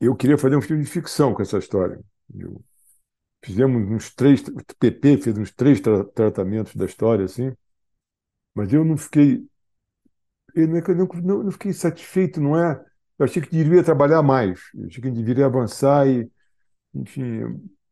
[0.00, 2.00] Eu queria fazer um filme de ficção com essa história.
[2.34, 2.62] Eu,
[3.44, 4.42] fizemos uns três.
[4.48, 7.52] O PP fez uns três tra tratamentos da história, assim.
[8.54, 9.46] Mas eu não fiquei.
[10.54, 12.72] Eu não, não, não fiquei satisfeito, não é?
[13.18, 14.60] Eu achei que deveria trabalhar mais.
[14.74, 16.30] Eu achei que deveria avançar e.
[16.94, 17.42] Enfim.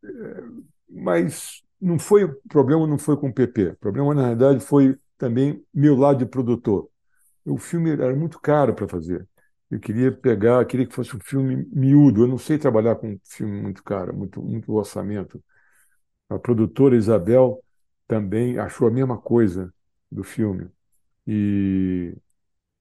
[0.04, 0.42] É,
[0.88, 3.68] mas não foi o problema não foi com o PP.
[3.70, 6.88] O problema na realidade foi também meu lado de produtor.
[7.44, 9.28] O filme era muito caro para fazer.
[9.70, 12.22] Eu queria pegar, queria que fosse um filme miúdo.
[12.24, 15.42] Eu não sei trabalhar com um filme muito caro, muito muito orçamento.
[16.28, 17.62] A produtora Isabel
[18.06, 19.72] também achou a mesma coisa
[20.10, 20.70] do filme
[21.26, 22.14] e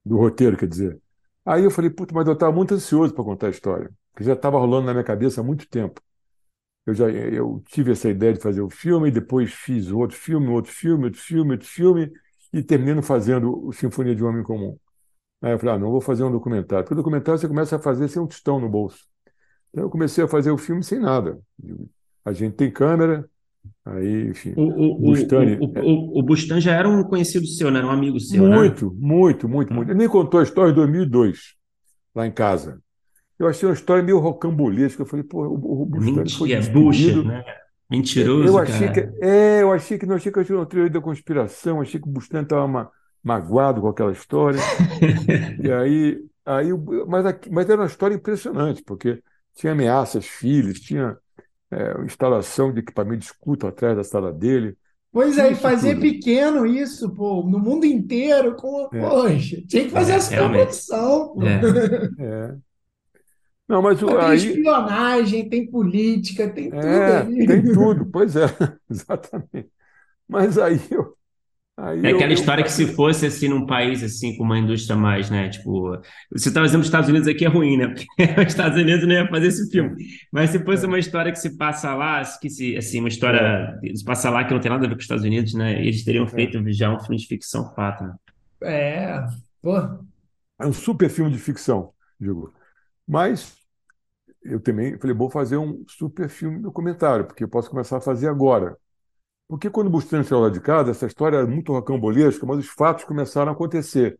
[0.05, 1.01] do roteiro, quer dizer.
[1.45, 4.33] Aí eu falei, puta, mas eu estava muito ansioso para contar a história, que já
[4.33, 6.01] estava rolando na minha cabeça há muito tempo.
[6.85, 10.71] Eu já eu tive essa ideia de fazer o filme, depois fiz outro filme, outro
[10.71, 12.11] filme, outro filme, outro filme,
[12.53, 14.77] e termino fazendo Sinfonia de Homem Comum.
[15.41, 16.83] Aí eu falei, ah, não vou fazer um documentário.
[16.83, 19.05] Porque o documentário você começa a fazer sem um tostão no bolso.
[19.69, 21.39] Então eu comecei a fazer o filme sem nada.
[22.25, 23.29] A gente tem câmera,
[23.85, 24.53] aí, enfim.
[24.57, 27.79] O, o, Bustani, o, o, o, Bustan já era um conhecido seu, né?
[27.79, 28.91] Era um amigo seu, muito, né?
[28.99, 29.91] Muito, muito, muito.
[29.91, 31.55] Ele nem contou a história em 2002,
[32.15, 32.81] lá em casa.
[33.37, 35.03] Eu achei uma história meio rocambolesca.
[35.03, 37.43] Eu falei, pô, o, o Bustani foi é bucha, né?
[37.89, 39.07] Mentiroso, eu achei cara.
[39.07, 42.01] Que, é, eu achei que não achei que eu tinha uma teoria da conspiração, achei
[42.01, 42.89] que o Bustani estava ma,
[43.27, 44.59] magoado com aquela história.
[45.61, 46.69] e aí, aí
[47.05, 49.21] mas, mas era uma história impressionante, porque
[49.53, 51.17] tinha ameaças, filhos, tinha
[51.69, 54.77] é, instalação de equipamento de escuta atrás da sala dele.
[55.11, 56.01] Pois é, e fazer tudo.
[56.01, 58.99] pequeno isso, pô, no mundo inteiro, com, é.
[58.99, 61.35] poxa, tinha que fazer é, essa produção.
[61.41, 62.23] É.
[62.23, 62.55] é.
[63.67, 64.37] Não, mas o, tem aí...
[64.37, 68.45] espionagem, tem política, tem tudo é, Tem tudo, pois é,
[68.89, 69.69] exatamente.
[70.27, 71.16] Mas aí eu.
[71.79, 72.65] Aí é aquela eu, história eu...
[72.65, 75.47] que se fosse assim num país assim com uma indústria mais, né?
[75.47, 75.91] Tipo,
[76.31, 77.87] você está dizendo os Estados Unidos aqui é ruim, né?
[77.87, 78.07] Porque
[78.41, 79.95] os Estados Unidos não ia fazer esse filme.
[80.31, 80.87] Mas se fosse é.
[80.87, 83.95] uma história que se passa lá, que se assim uma história é.
[83.95, 85.79] se passa lá que não tem nada a ver com os Estados Unidos, né?
[85.79, 86.27] Eles teriam é.
[86.27, 88.15] feito já um filme de ficção fato, né?
[88.63, 89.23] É,
[89.61, 89.77] pô.
[90.59, 92.51] É um super filme de ficção, digo.
[93.07, 93.55] Mas
[94.43, 98.27] eu também falei, vou fazer um super filme documentário, porque eu posso começar a fazer
[98.27, 98.75] agora.
[99.47, 102.67] Porque quando o Bustani saiu lá de casa, essa história era muito rocambolesca, mas os
[102.67, 104.19] fatos começaram a acontecer.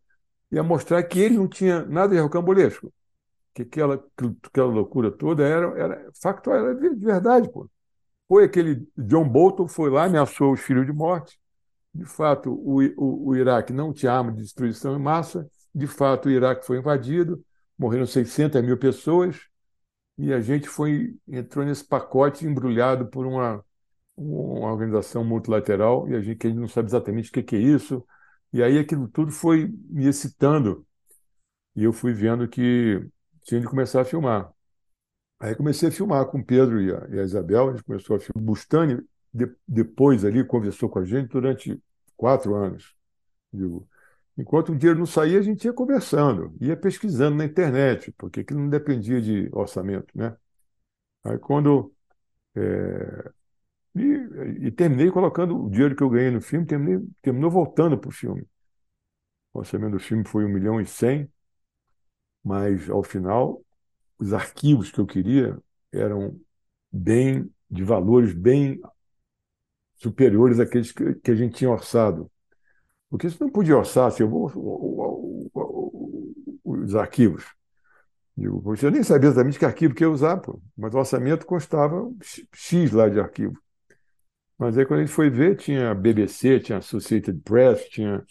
[0.52, 2.94] E a mostrar que ele não tinha nada de rocambolesco.
[3.54, 4.04] Que aquela,
[4.44, 7.52] aquela loucura toda era, era factual, era de verdade.
[7.52, 7.70] Pô.
[8.28, 11.40] Foi aquele John Bolton, foi lá, ameaçou os filhos de morte.
[11.94, 15.50] De fato, o, o, o Iraque não tinha arma de destruição em massa.
[15.74, 17.44] De fato, o Iraque foi invadido,
[17.78, 19.48] morreram 600 mil pessoas
[20.18, 23.64] e a gente foi entrou nesse pacote embrulhado por uma,
[24.18, 27.60] uma organização multilateral e a gente, que a gente não sabe exatamente o que, é
[27.60, 28.06] isso.
[28.52, 30.86] E aí aquilo tudo foi me excitando
[31.76, 33.08] e eu fui vendo que
[33.44, 34.52] tinha de começar a filmar.
[35.40, 38.16] Aí comecei a filmar com o Pedro e a, e a Isabel, a gente começou
[38.16, 38.44] a filmar.
[38.44, 39.04] Bustani
[39.34, 41.82] de, depois ali conversou com a gente durante
[42.16, 42.96] quatro anos.
[43.54, 43.88] Digo,
[44.38, 48.60] enquanto o dinheiro não saía, a gente ia conversando, ia pesquisando na internet, porque aquilo
[48.62, 50.36] não dependia de orçamento, né?
[51.24, 51.94] Aí quando
[52.56, 53.32] é,
[54.02, 58.10] e, e, terminei colocando o dinheiro que eu ganhei no filme, terminei, terminou voltando para
[58.10, 58.46] o filme.
[59.54, 61.30] O orçamento do filme foi 1 milhão e 100,
[62.44, 63.62] mas ao final
[64.20, 65.58] os arquivos que eu queria
[65.92, 66.40] eram
[66.92, 68.80] bem de valores bem
[69.96, 72.32] superiores àqueles que, que a gente tinha orçado.
[73.10, 74.24] Porque você não podia orçar assim,
[76.64, 77.46] os arquivos.
[78.38, 82.08] Você nem sabia exatamente que arquivo que ia usar, pô, mas o orçamento constava
[82.54, 83.60] X lá de arquivo.
[84.58, 88.26] Mas aí quando a gente foi ver, tinha BBC, tinha Associated Press, tinha.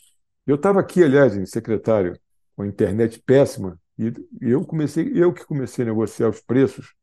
[0.46, 2.18] Eu estava aqui, aliás, em secretário,
[2.56, 6.94] com a internet péssima, e eu comecei, eu que comecei a negociar os preços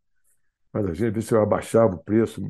[0.73, 2.41] mas a gente, eu abaixava o preço,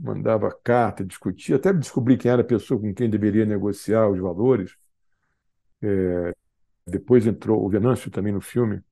[0.00, 4.76] mandava carta, discutia, até descobri quem era a pessoa com quem deveria negociar os valores.
[5.82, 6.32] É,
[6.86, 8.82] depois entrou o Venâncio também no filme.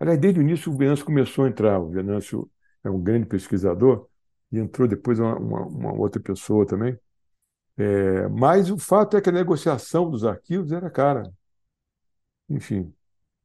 [0.00, 1.80] Aliás, desde o início o Venâncio começou a entrar.
[1.80, 2.50] O Venâncio
[2.84, 4.08] é um grande pesquisador
[4.52, 6.98] e entrou depois uma, uma, uma outra pessoa também.
[7.76, 11.32] É, mas o fato é que a negociação dos arquivos era cara.
[12.48, 12.92] Enfim,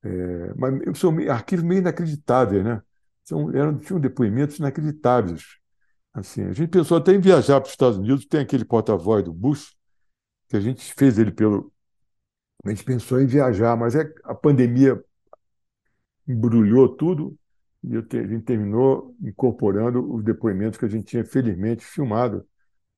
[0.04, 2.82] é, mas são arquivos meio inacreditáveis, né?
[3.24, 5.58] São, eram, tinham depoimentos inacreditáveis.
[6.14, 9.34] Assim, a gente pensou até em viajar para os Estados Unidos, tem aquele porta-voz do
[9.34, 9.76] Bush,
[10.50, 11.72] que a gente fez ele pelo.
[12.66, 15.04] A gente pensou em viajar, mas é, a pandemia
[16.28, 17.38] embrulhou tudo
[17.84, 22.48] e a gente terminou incorporando os depoimentos que a gente tinha felizmente filmado.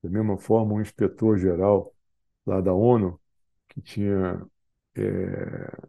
[0.02, 1.94] Da mesma forma, um inspetor-geral
[2.46, 3.20] lá da ONU,
[3.68, 4.44] que tinha
[4.96, 5.82] é,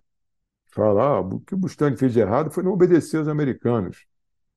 [0.68, 4.06] fala, ah, o que o Bustani fez de errado foi não obedecer aos americanos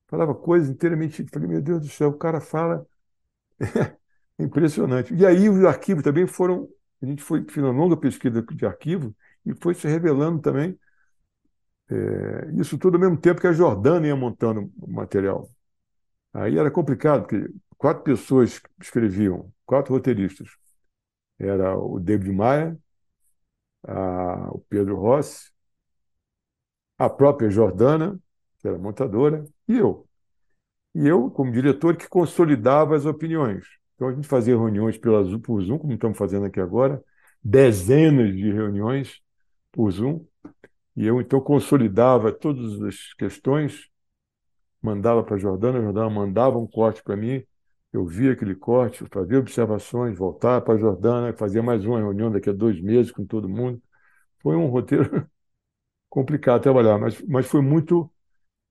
[0.09, 1.24] falava coisas inteiramente.
[1.32, 2.86] Falei, meu Deus do céu, o cara fala.
[4.39, 5.14] É impressionante.
[5.14, 6.68] E aí os arquivos também foram.
[7.03, 9.14] A gente foi fez uma longa pesquisa de arquivo
[9.47, 10.78] e foi se revelando também.
[11.91, 15.51] É, isso tudo ao mesmo tempo que a Jordana ia montando o material.
[16.34, 20.49] Aí era complicado, porque quatro pessoas escreviam, quatro roteiristas.
[21.39, 22.78] Era o David Maia,
[23.86, 25.51] a, o Pedro Rossi,
[26.99, 28.18] a própria Jordana,
[28.61, 30.07] que era montadora, e eu.
[30.95, 33.66] E eu, como diretor, que consolidava as opiniões.
[33.95, 37.03] Então a gente fazia reuniões pela, por Zoom, como estamos fazendo aqui agora,
[37.43, 39.20] dezenas de reuniões
[39.72, 40.24] por Zoom,
[40.99, 43.88] e eu então consolidava todas as questões,
[44.82, 47.40] mandava para a Jordana, a Jordana mandava um corte para mim,
[47.92, 52.51] eu via aquele corte, fazia observações, voltava para a Jordana, fazia mais uma reunião daqui
[52.51, 53.80] a dois meses com todo mundo.
[54.42, 55.24] Foi um roteiro
[56.11, 58.11] complicado trabalhar, mas, mas foi muito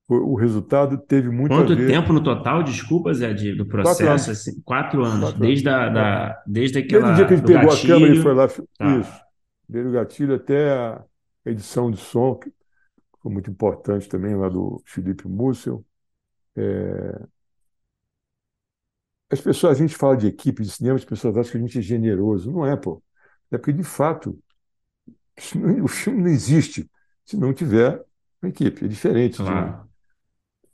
[0.10, 3.98] o resultado teve muito Quanto tempo no total, desculpa, Zé, de, do processo?
[3.98, 4.30] Quatro anos.
[4.30, 5.20] Assim, quatro anos.
[5.20, 7.08] Quatro desde, A, da, desde aquela.
[7.08, 7.94] Desde o dia que ele pegou gatilho...
[7.94, 8.48] a câmera e foi lá.
[8.48, 8.98] Tá.
[8.98, 9.22] Isso.
[9.68, 11.04] Desde o gatilho até a
[11.50, 12.52] edição de som, que
[13.22, 15.86] foi muito importante também, lá do Felipe Mussel.
[16.56, 17.28] É...
[19.30, 21.80] As pessoas, a gente fala de equipe de cinema, as pessoas acham que a gente
[21.80, 22.52] é generoso.
[22.52, 23.02] Não é, pô.
[23.52, 24.40] É porque, de fato,
[25.84, 26.90] o filme não existe
[27.26, 28.04] se não tiver
[28.42, 28.86] uma equipe.
[28.86, 29.38] É diferente.
[29.38, 29.84] Claro.
[29.84, 29.88] De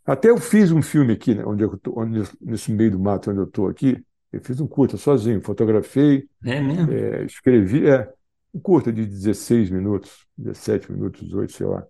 [0.05, 3.32] até eu fiz um filme aqui, né, onde eu tô, onde, nesse meio do mato
[3.32, 4.03] onde eu estou aqui.
[4.32, 6.91] Eu fiz um curta sozinho, fotografei, é mesmo?
[6.91, 8.11] É, escrevi, é,
[8.53, 11.85] um curta de 16 minutos, 17 minutos, 18, sei lá.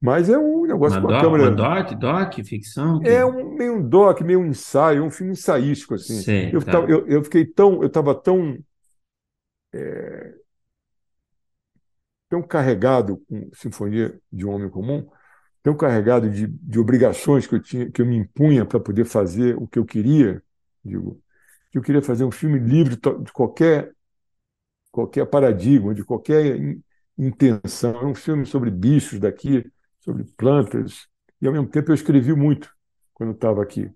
[0.00, 1.42] Mas é um negócio uma com a câmera.
[1.44, 3.02] Uma doc, doc, ficção?
[3.04, 6.20] É um, meio um doc, meio um ensaio, um filme ensaístico, assim.
[6.20, 6.72] Sei, eu, tá.
[6.72, 7.82] tava, eu, eu, fiquei tão.
[7.82, 8.58] Eu estava tão.
[9.72, 10.34] É,
[12.30, 15.06] tão carregado com Sinfonia de um Homem Comum
[15.62, 19.56] tão carregado de, de obrigações que eu tinha, que eu me impunha para poder fazer
[19.56, 20.42] o que eu queria,
[20.84, 21.20] digo,
[21.70, 23.92] que eu queria fazer um filme livre de qualquer
[24.90, 26.58] qualquer paradigma, de qualquer
[27.16, 27.92] intenção.
[28.00, 29.70] É um filme sobre bichos daqui,
[30.00, 31.06] sobre plantas,
[31.40, 32.70] e ao mesmo tempo eu escrevi muito
[33.14, 33.90] quando estava aqui.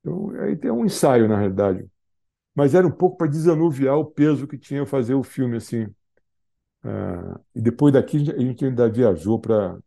[0.00, 1.86] Então, aí tem um ensaio, na realidade.
[2.54, 5.86] Mas era um pouco para desanuviar o peso que tinha fazer o filme assim.
[6.82, 9.78] Ah, e depois daqui a gente ainda viajou para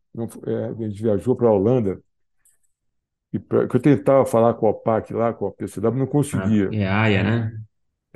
[0.47, 2.01] é, a gente viajou para a Holanda
[3.31, 6.69] e pra, que eu tentava falar com a PAC lá, com a PCW, não conseguia.
[6.71, 7.66] Ah, é AIA, né?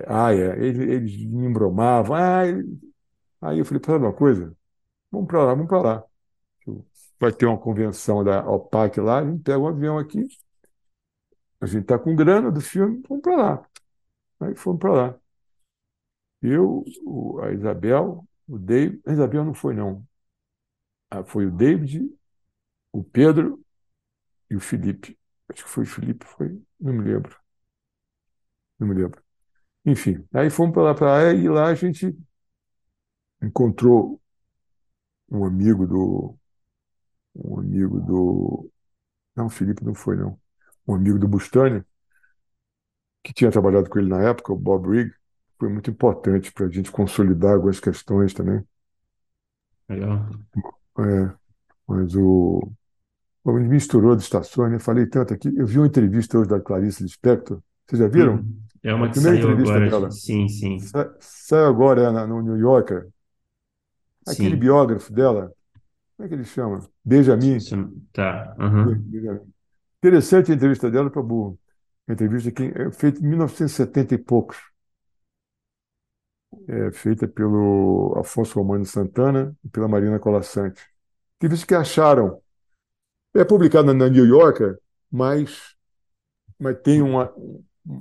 [0.08, 2.16] AIA, eles, eles me embromavam.
[2.16, 2.44] Ah,
[3.42, 4.56] aí eu falei, sabe uma coisa?
[5.12, 6.06] Vamos para lá, vamos para lá.
[7.20, 10.28] Vai ter uma convenção da OPAC lá, a gente pega um avião aqui,
[11.60, 13.70] a gente está com grana do filme, vamos para lá.
[14.42, 15.20] Aí fomos para lá.
[16.42, 16.84] Eu,
[17.44, 20.06] a Isabel, o Dave, a Isabel não foi, não.
[21.10, 22.10] Ah, foi o David,
[22.94, 23.64] o Pedro
[24.50, 25.20] e o Felipe.
[25.50, 26.62] Acho que foi o Felipe, foi?
[26.80, 27.38] Não me lembro.
[28.80, 29.24] Não me lembro.
[29.86, 32.16] Enfim, aí fomos para lá, para e lá a gente
[33.42, 34.20] encontrou
[35.30, 36.38] um amigo do.
[37.36, 38.70] Um amigo do.
[39.36, 40.40] Não, o Felipe não foi, não.
[40.88, 41.84] Um amigo do Bustani,
[43.24, 45.14] que tinha trabalhado com ele na época, o Bob Rigg,
[45.60, 48.64] foi muito importante para a gente consolidar algumas questões também.
[49.90, 50.30] Legal.
[51.00, 51.34] É,
[51.88, 52.72] mas o.
[53.44, 54.80] Bom, misturou de estações, né?
[54.80, 55.50] Falei tanto aqui.
[55.56, 57.62] Eu vi uma entrevista hoje da Clarice Lispector.
[57.88, 58.44] Vocês já viram?
[58.44, 59.80] Hum, É uma que primeira saiu entrevista agora.
[59.80, 60.10] dela.
[60.12, 63.10] Sim, sim, Sa- Saiu agora é, na- no New Yorker.
[64.26, 64.56] Aquele sim.
[64.56, 65.54] biógrafo dela,
[66.18, 66.80] como é que ele chama?
[67.06, 67.60] Benjamin.
[68.14, 68.56] Tá.
[68.58, 69.54] Benjamin.
[70.00, 71.60] Interessante a entrevista dela para burro.
[72.08, 74.58] Entrevista que é feita em 1970 e poucos.
[76.68, 80.82] É feita pelo Afonso Romano Santana e pela Marina Colasanti.
[81.38, 82.42] Entrevista que acharam.
[83.36, 84.80] É publicada na New Yorker,
[85.12, 85.76] mas,
[86.60, 87.34] mas tem uma.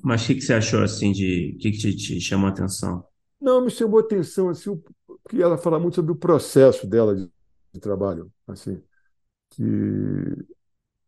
[0.02, 1.54] Mas o que que você achou assim de.
[1.56, 3.04] O que que te, te chamou a atenção?
[3.40, 4.82] Não, me chamou a atenção assim,
[5.28, 7.30] que ela fala muito sobre o processo dela de,
[7.72, 8.82] de trabalho, assim,
[9.50, 9.64] que,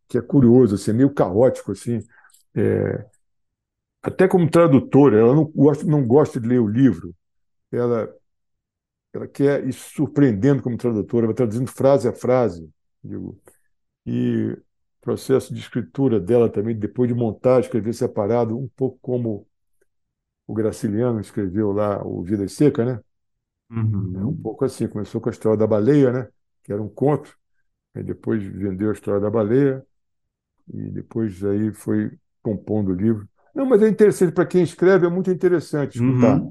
[0.08, 2.00] que é curioso, assim, é meio caótico, assim.
[2.54, 3.06] É,
[4.02, 7.14] até como tradutora, ela não gosta, não gosta de ler o livro,
[7.72, 8.12] ela,
[9.12, 12.68] ela quer ir surpreendendo como tradutora, vai traduzindo frase a frase,
[13.02, 13.40] digo,
[14.06, 14.56] e
[15.02, 19.48] processo de escritura dela também, depois de montar, escrever separado, um pouco como
[20.46, 23.00] o Graciliano escreveu lá o Vidas Secas, né?
[24.14, 24.36] É um Uhum.
[24.36, 26.28] pouco assim, começou com a história da baleia, né?
[26.62, 27.36] Que era um conto,
[27.94, 29.86] aí depois vendeu a história da baleia
[30.72, 33.28] e depois aí foi compondo o livro.
[33.54, 36.46] Não, mas é interessante para quem escreve, é muito interessante escutar,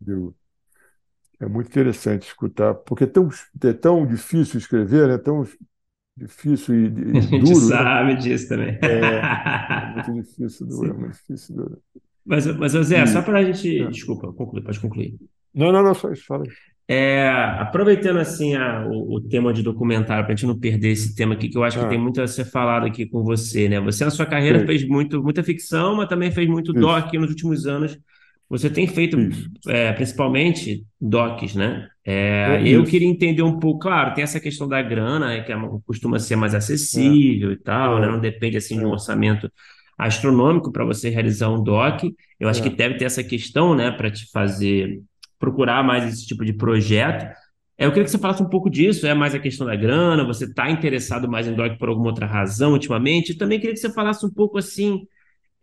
[0.00, 0.34] Uhum.
[1.40, 3.28] É muito interessante escutar, porque é tão,
[3.64, 5.18] é tão difícil escrever, né?
[5.18, 5.44] Tão
[6.16, 7.86] difícil e, A e gente duro, né?
[7.86, 8.78] sabe disso também.
[8.82, 9.36] É,
[9.68, 10.98] é muito difícil, duro, é Sim.
[10.98, 11.82] muito difícil, duro.
[12.24, 13.68] Mas, mas, Zé, só E, para a gente.
[13.78, 13.90] é.
[13.90, 15.18] Desculpa, conclui, pode concluir.
[15.54, 16.44] Não, não, não, só isso, fala.
[16.88, 21.16] É, aproveitando assim a- o, o tema de documentário, para a gente não perder esse
[21.16, 23.68] tema aqui, que eu acho que tem Ah, muito a ser falado aqui com você,
[23.68, 23.80] né?
[23.80, 27.12] Você na sua carreira sei, fez muito, muita ficção, mas também fez muito isso, doc
[27.14, 27.98] nos últimos anos.
[28.48, 29.16] Você tem feito
[29.68, 31.88] é, principalmente docs, né?
[32.04, 35.50] É, é eu queria entender um pouco, claro, tem essa questão da grana, né, que
[35.52, 38.06] é uma- costuma ser mais acessível e tal, né?
[38.08, 39.50] Não é, depende assim de um orçamento
[39.98, 42.02] astronômico para você realizar um doc.
[42.38, 45.00] Eu acho que deve ter essa questão, né, para te fazer
[45.38, 47.26] procurar mais esse tipo de projeto.
[47.78, 50.44] Eu queria que você falasse um pouco disso, é mais a questão da grana, você
[50.44, 53.32] está interessado mais em doc por alguma outra razão ultimamente?
[53.32, 55.06] E também queria que você falasse um pouco assim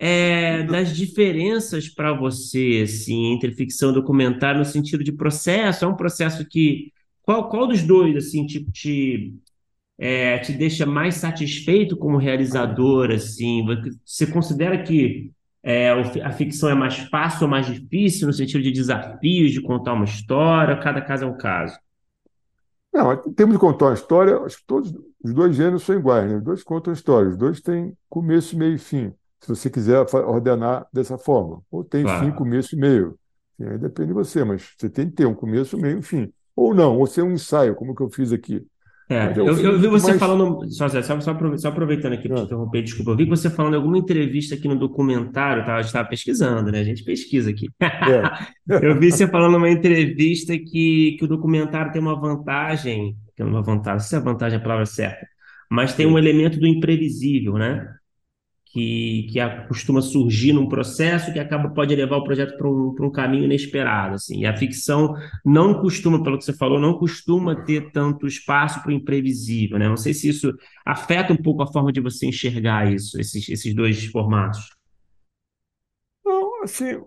[0.05, 5.85] é, das diferenças para você, assim, entre ficção e documentário no sentido de processo.
[5.85, 6.91] É um processo que
[7.21, 9.33] qual, qual dos dois assim te, te,
[9.97, 13.65] é, te deixa mais satisfeito como realizador, assim?
[14.05, 15.31] Você considera que
[15.63, 19.93] é, a ficção é mais fácil ou mais difícil no sentido de desafios de contar
[19.93, 20.75] uma história?
[20.81, 21.79] Cada caso é um caso.
[22.93, 24.93] Não, em termos de contar uma história, acho que todos
[25.23, 26.35] os dois gêneros são iguais, né?
[26.39, 29.13] Os dois contam história, os dois têm começo, meio e fim,
[29.43, 31.61] se você quiser ordenar dessa forma.
[31.71, 32.33] Ou tem fim, Claro.
[32.33, 33.19] começo e meio.
[33.59, 36.33] Enfim, aí depende de você, mas você tem que ter um começo, meio e fim.
[36.55, 38.65] Ou não, ou ser um ensaio, como que eu fiz aqui.
[39.21, 40.17] Mas É, é eu, eu vi você mais.
[40.17, 43.25] falando, só, só, só aprove- só aproveitando aqui para te Ah, interromper, desculpa, eu vi
[43.25, 45.73] você falando em alguma entrevista aqui no documentário, tá?
[45.75, 46.79] A gente estava pesquisando, né?
[46.79, 47.67] A gente pesquisa aqui.
[48.05, 48.33] É.
[48.79, 53.61] Eu vi você falando numa entrevista que, que o documentário tem uma vantagem, é uma
[53.63, 55.25] vantagem, não sei se a vantagem é a palavra certa,
[55.71, 57.87] mas tem um elemento do imprevisível, né?
[58.73, 63.11] Que, que costuma surgir num processo que acaba pode levar o projeto para um, um
[63.11, 64.39] caminho inesperado, assim.
[64.39, 65.13] E a ficção
[65.45, 69.87] não costuma, pelo que você falou, não costuma ter tanto espaço para o imprevisível, né?
[69.87, 70.51] Não sei se isso
[70.83, 74.67] afeta um pouco a forma de você enxergar isso, esses, esses dois formatos.
[76.25, 76.99] Não, assim,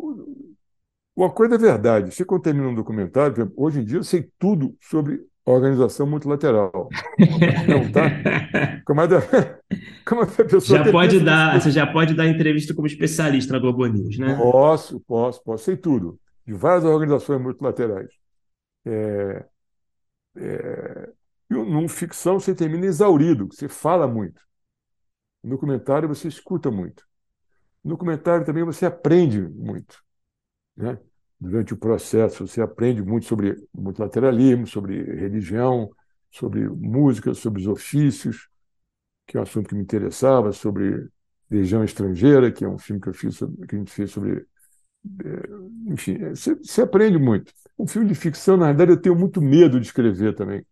[1.17, 2.15] uma coisa é verdade.
[2.15, 5.21] Você, quando termina um documentário, hoje em dia eu sei tudo sobre
[5.53, 6.89] organização multilateral.
[7.69, 8.11] Não, tá?
[8.85, 9.21] Como é da,
[10.05, 13.59] como é da pessoa Já pode dar, você já pode dar entrevista como especialista na
[13.59, 14.35] Globo News, né?
[14.37, 16.21] Posso, posso, posso, sei tudo.
[16.47, 18.09] De várias organizações multilaterais.
[18.85, 19.45] É,
[20.37, 21.13] é,
[21.51, 24.41] e num ficção você termina exaurido, você fala muito.
[25.43, 27.05] No documentário você escuta muito.
[27.83, 30.03] No documentário também você aprende muito,
[30.77, 30.99] né?
[31.41, 35.91] Durante o processo você aprende muito sobre multilateralismo, sobre religião,
[36.31, 38.49] sobre música, sobre os ofícios,
[39.27, 41.09] que é um assunto que me interessava, sobre
[41.51, 44.47] Legião Estrangeira, que é um filme que eu fiz, sobre- que a gente fez sobre
[45.87, 47.53] enfim, é, você, aprende muito.
[47.79, 50.65] Um filme de ficção, na verdade, eu tenho muito medo de escrever também.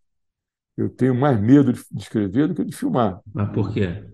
[0.77, 3.21] Eu tenho mais medo de, de escrever do que de filmar.
[3.35, 4.05] Mas por quê?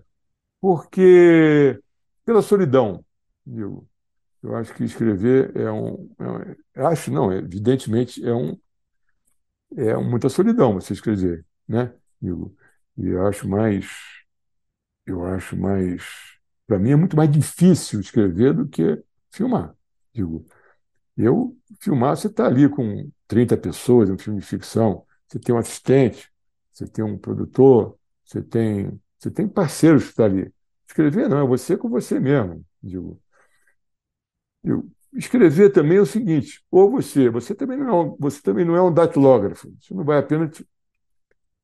[0.59, 1.79] Porque,
[2.25, 3.03] pela solidão,
[3.45, 3.87] digo,
[4.43, 6.09] Eu acho que escrever é um.
[6.19, 8.59] É um acho, não, evidentemente é um.
[9.77, 11.93] É muita solidão você escrever, né?
[12.21, 12.55] Digo,
[12.97, 13.87] e eu acho mais.
[15.05, 16.03] Eu acho mais.
[16.67, 19.75] Para mim é muito mais difícil escrever do que filmar.
[20.13, 20.45] Digo,
[21.17, 25.57] eu filmar, você está ali com 30 pessoas, um filme de ficção, você tem um
[25.57, 26.31] assistente,
[26.71, 30.53] você tem um produtor, você tem, você tem parceiros que estão tá ali.
[30.87, 32.65] Escrever não, é você com você mesmo.
[32.83, 33.20] Digo,
[34.63, 38.65] eu, escrever também é o seguinte: ou você, você também não é um, você também
[38.65, 39.73] não é um datilógrafo.
[39.79, 40.51] Você não vai apenas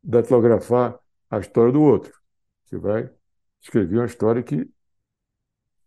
[0.04, 2.14] datilografar a história do outro.
[2.66, 3.10] Você vai
[3.62, 4.68] escrever uma história que,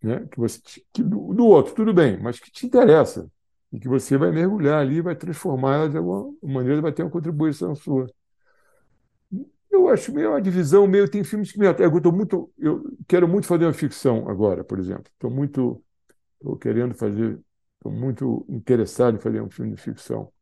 [0.02, 0.60] né, que você
[0.92, 3.30] que do, do outro, tudo bem, mas que te interessa
[3.72, 7.10] e que você vai mergulhar ali, vai transformar ela de alguma maneira, vai ter uma
[7.10, 8.06] contribuição sua.
[9.70, 13.28] Eu acho meio uma divisão meio tem filmes que me até eu muito eu quero
[13.28, 15.04] muito fazer uma ficção agora, por exemplo.
[15.14, 15.82] Estou muito
[16.40, 17.38] Estou querendo fazer,
[17.76, 20.32] estou muito interessado em fazer um filme de ficção.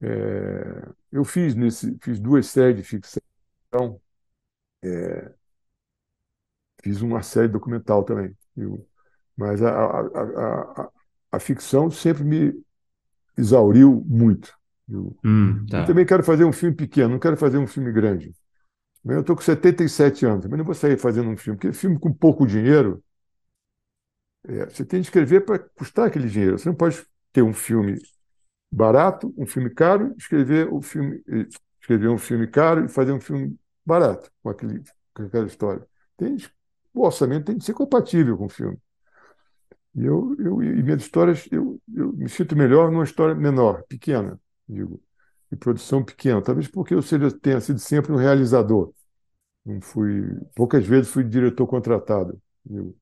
[0.00, 4.00] É, eu fiz nesse, fiz duas séries de ficção.
[4.82, 5.32] É,
[6.82, 8.34] fiz uma série documental também.
[8.56, 8.86] Viu?
[9.36, 10.90] Mas a, a, a,
[11.32, 12.62] a, ficção sempre me
[13.36, 14.56] exauriu muito.
[15.22, 15.80] Hum, tá.
[15.80, 18.34] Eu também quero fazer um filme pequeno, não quero fazer um filme grande.
[19.04, 22.12] Eu estou com 77 anos, mas não vou sair fazendo um filme, porque filme com
[22.12, 23.02] pouco dinheiro
[24.46, 26.58] é, você tem que escrever para custar aquele dinheiro.
[26.58, 28.00] Você não pode ter um filme
[28.70, 31.22] barato, um filme caro, escrever o filme,
[31.80, 34.82] escrever um filme caro e fazer um filme barato com, aquele,
[35.14, 35.86] com aquela história.
[36.16, 36.36] Tem,
[36.94, 38.78] o orçamento tem que ser compatível com o filme.
[39.94, 44.40] E eu, eu e minhas histórias, eu, eu me sinto melhor numa história menor, pequena,
[44.68, 45.02] digo,
[45.50, 46.42] de produção pequena.
[46.42, 48.92] Talvez porque eu seja, tenha sido sempre um realizador.
[49.66, 50.24] Não fui,
[50.56, 52.40] poucas vezes fui diretor contratado.
[52.66, 52.97] Digo.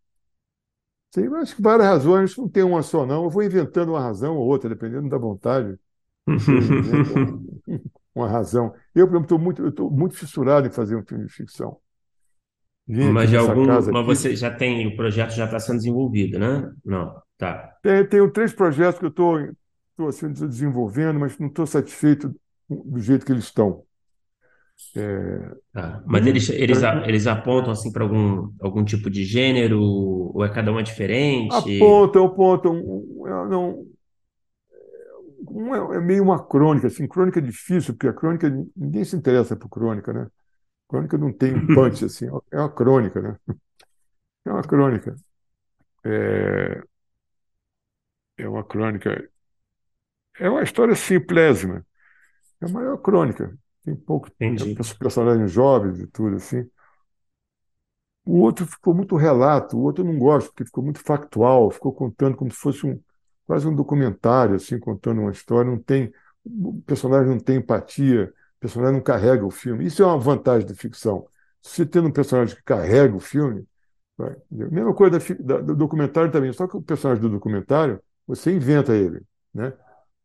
[1.12, 3.24] Tem, acho que várias razões, não tem uma só, não.
[3.24, 5.78] Eu vou inventando uma razão ou outra, dependendo da vontade.
[8.14, 8.74] uma razão.
[8.94, 11.78] Eu, por exemplo, estou muito, eu muito fissurado em fazer um filme de ficção.
[12.88, 16.38] Vim mas de algum, mas aqui, você já tem, o projeto já está sendo desenvolvido,
[16.38, 16.72] né?
[16.84, 17.76] Não, tá.
[17.82, 22.32] Tem, tenho três projetos que eu estou assim, desenvolvendo, mas não estou satisfeito
[22.68, 23.82] do jeito que eles estão.
[24.94, 25.54] É...
[25.72, 26.02] Tá.
[26.06, 30.70] Mas eles, eles, eles apontam assim para algum, algum tipo de gênero, ou é cada
[30.70, 31.54] uma diferente?
[31.54, 32.82] Apontam, apontam.
[33.48, 33.86] Não,
[35.74, 39.56] é, é meio uma crônica, assim, crônica é difícil, porque a crônica, ninguém se interessa
[39.56, 40.26] por crônica, né?
[40.88, 43.36] Crônica não tem um punch, assim, é uma crônica, né?
[44.44, 45.16] É uma crônica.
[46.04, 46.82] É,
[48.38, 49.28] é uma crônica.
[50.38, 51.84] É uma história simplésima.
[52.60, 53.56] É a maior crônica.
[53.86, 54.76] Tem pouco Entendi.
[54.98, 56.68] personagens jovens e tudo assim.
[58.26, 61.92] O outro ficou muito relato, o outro eu não gosto, porque ficou muito factual, ficou
[61.92, 63.00] contando como se fosse um,
[63.46, 65.70] quase um documentário, assim, contando uma história.
[65.70, 66.12] Não tem,
[66.44, 69.86] o personagem não tem empatia, o personagem não carrega o filme.
[69.86, 71.28] Isso é uma vantagem da ficção.
[71.62, 73.64] Se você tendo um personagem que carrega o filme,
[74.18, 78.52] vai, mesma coisa da, da, do documentário também, só que o personagem do documentário, você
[78.52, 79.22] inventa ele,
[79.54, 79.72] né?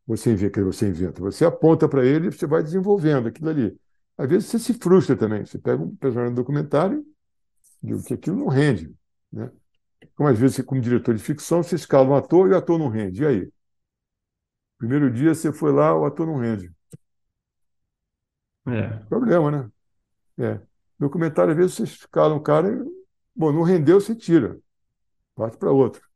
[0.06, 1.22] Você inventa, você inventa.
[1.22, 3.80] Você aponta para ele e você vai desenvolvendo aquilo ali.
[4.18, 5.46] Às vezes você se frustra também.
[5.46, 7.06] Você pega um personagem no documentário
[7.84, 8.94] e que aquilo não rende.
[9.32, 9.52] Né?
[10.16, 12.78] Como às vezes, você, como diretor de ficção, você escala um ator e o ator
[12.78, 13.24] não rende.
[13.24, 13.52] E aí?
[14.78, 16.72] Primeiro dia você foi lá, o ator não rende.
[18.68, 18.90] É.
[19.06, 19.72] Problema, né?
[20.38, 20.62] É.
[21.00, 24.60] Documentário, às vezes, você escala um cara e, bom, não rendeu, você tira.
[25.36, 26.08] Parte para outro.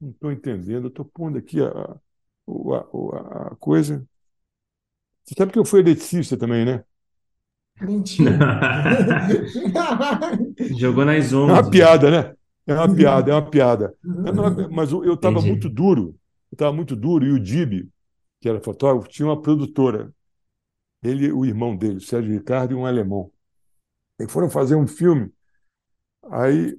[0.00, 2.00] Não estou entendendo, eu estou pondo aqui a,
[2.74, 4.06] a, a coisa.
[5.24, 6.84] Você sabe que eu fui eletricista também, né?
[7.80, 8.32] Mentira.
[10.78, 11.56] Jogou nas ondas.
[11.56, 12.34] É uma piada, né?
[12.66, 13.96] É uma piada, é uma piada.
[14.70, 16.14] Mas eu estava muito duro,
[16.50, 17.88] eu estava muito duro, e o Dib,
[18.40, 20.12] que era fotógrafo, tinha uma produtora.
[21.02, 23.32] Ele o irmão dele, Sérgio Ricardo, e um alemão.
[24.20, 25.32] E foram fazer um filme.
[26.30, 26.78] Aí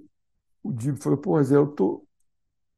[0.61, 2.05] o Dib falou: pô, Zé, eu tô,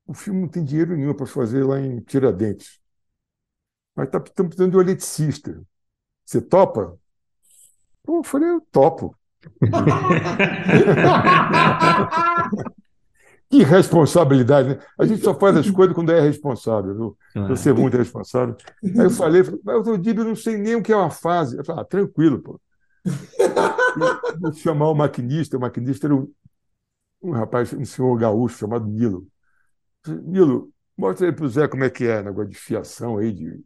[0.08, 2.80] o filme não tem dinheiro nenhum para fazer lá em Tiradentes.
[3.96, 5.62] Mas tá, estamos precisando de um eletricista.
[6.26, 6.98] Você topa?
[8.08, 9.16] eu falei, eu topo.
[13.50, 14.80] que responsabilidade, né?
[15.00, 17.18] A gente só faz as coisas quando é responsável, viu?
[17.48, 18.56] Você é muito responsável.
[18.84, 21.58] Aí eu falei, mas eu digo, eu não sei nem o que é uma fase.
[21.58, 22.60] Eu falei, ah, tranquilo, pô.
[24.40, 26.32] Vou chamar o maquinista, o maquinista era um,
[27.22, 29.28] um rapaz, um senhor gaúcho chamado Nilo.
[30.08, 33.64] Nilo, mostra aí para o Zé como é que é, negócio de fiação aí, de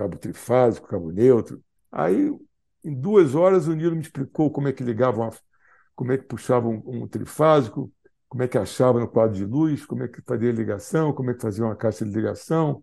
[0.00, 1.62] cabo trifásico, cabo neutro.
[1.92, 2.30] Aí,
[2.82, 5.30] em duas horas, o Nilo me explicou como é que ligava, uma,
[5.94, 7.92] como é que puxava um, um trifásico,
[8.26, 11.34] como é que achava no quadro de luz, como é que fazia ligação, como é
[11.34, 12.82] que fazia uma caixa de ligação,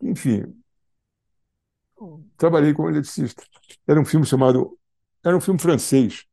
[0.00, 0.44] enfim.
[2.38, 3.42] Trabalhei como eletricista.
[3.86, 4.78] Era um filme chamado,
[5.22, 6.24] era um filme francês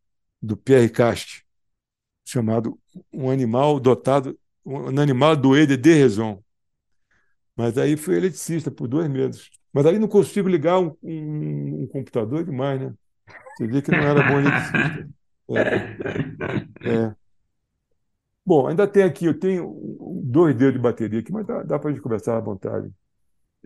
[0.41, 1.45] do Pierre Cast,
[2.25, 2.79] chamado
[3.11, 6.41] Um Animal Dotado, Um Animal doé de raison.
[7.55, 9.62] Mas aí fui eletricista por dois meses.
[9.73, 12.93] Mas aí não consigo ligar um, um, um computador demais, né?
[13.57, 15.09] Você vê que não era bom eletricista.
[15.49, 16.89] É.
[16.89, 17.15] é.
[18.45, 21.89] Bom, ainda tem aqui, eu tenho dois dedos de bateria aqui, mas dá, dá para
[21.89, 22.91] a gente conversar à vontade.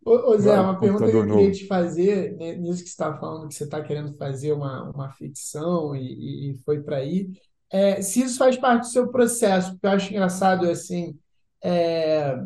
[0.06, 3.18] Ô, ô Zé, uma pergunta que eu queria te fazer, né, nisso que você está
[3.18, 7.30] falando, que você está querendo fazer uma, uma ficção e, e foi para aí,
[7.70, 11.18] é, se isso faz parte do seu processo, porque eu acho engraçado, assim,
[11.62, 12.38] é,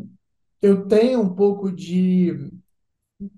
[0.61, 2.51] eu tenho um pouco de,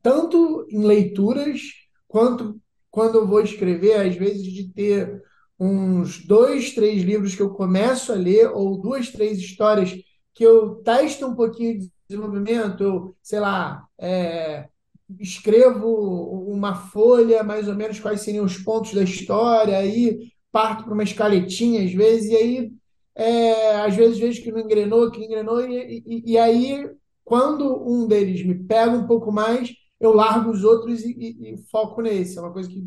[0.02, 1.62] tanto em leituras,
[2.08, 2.60] quanto
[2.92, 5.22] quando eu vou escrever, às vezes de ter
[5.60, 9.96] uns dois, três livros que eu começo a ler, ou duas, três histórias
[10.34, 14.68] que eu testo um pouquinho de desenvolvimento, sei lá, é,
[15.20, 15.88] escrevo
[16.48, 21.04] uma folha, mais ou menos quais seriam os pontos da história, aí parto para uma
[21.04, 22.72] escaletinha às vezes, e aí
[23.16, 26.90] é, às vezes vejo que não engrenou, que engrenou, e, e, e, aí
[27.24, 31.58] quando um deles me pega um pouco mais, eu largo os outros e, e, e
[31.70, 32.38] foco nesse.
[32.38, 32.84] É uma coisa que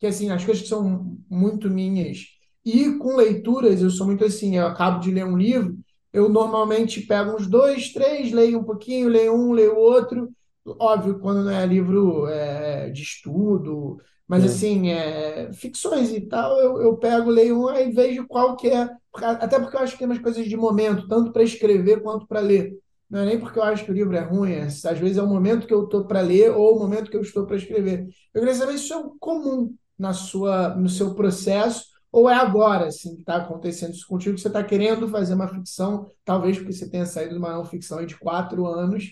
[0.00, 2.26] que assim, as coisas que são muito minhas.
[2.64, 5.78] E com leituras, eu sou muito assim, eu acabo de ler um livro,
[6.12, 10.30] eu normalmente pego uns dois, três, leio um pouquinho, leio um, leio outro.
[10.64, 14.46] Óbvio, quando não é livro é, de estudo, mas é.
[14.46, 18.88] assim, é, ficções e tal, eu, eu pego, leio um, aí vejo qual que é.
[19.14, 22.40] Até porque eu acho que tem umas coisas de momento, tanto para escrever quanto para
[22.40, 22.74] ler.
[23.10, 25.22] Não é nem porque eu acho que o livro é ruim, é, às vezes é
[25.22, 28.06] o momento que eu estou para ler ou o momento que eu estou para escrever.
[28.32, 32.86] Eu queria saber se isso é comum na sua, no seu processo, ou é agora
[32.86, 36.72] assim, que está acontecendo isso contigo, que você está querendo fazer uma ficção, talvez porque
[36.72, 39.04] você tenha saído de uma não ficção de quatro anos,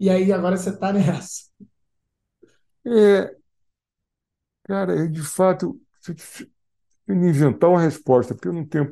[0.00, 1.44] e aí agora você está nessa.
[2.86, 3.34] É,
[4.64, 6.50] cara, eu, de fato, se
[7.06, 8.86] eu inventar uma resposta, porque eu não tenho.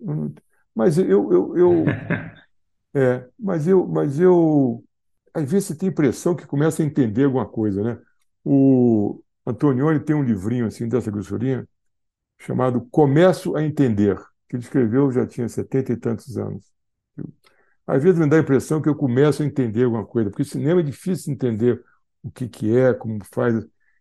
[0.00, 0.34] Eu não,
[0.74, 1.84] mas eu, eu, eu
[2.94, 4.84] é, mas eu, mas eu,
[5.34, 8.00] às vezes você tem a impressão que começa a entender alguma coisa, né?
[8.44, 11.68] O, Antonioni tem um livrinho assim dessa grossurinha
[12.40, 14.18] chamado Começo a Entender,
[14.48, 16.72] que ele escreveu já tinha setenta e tantos anos.
[17.86, 20.80] Às vezes me dá a impressão que eu começo a entender alguma coisa, porque cinema
[20.80, 21.82] é difícil entender
[22.22, 23.54] o que, que é, como faz.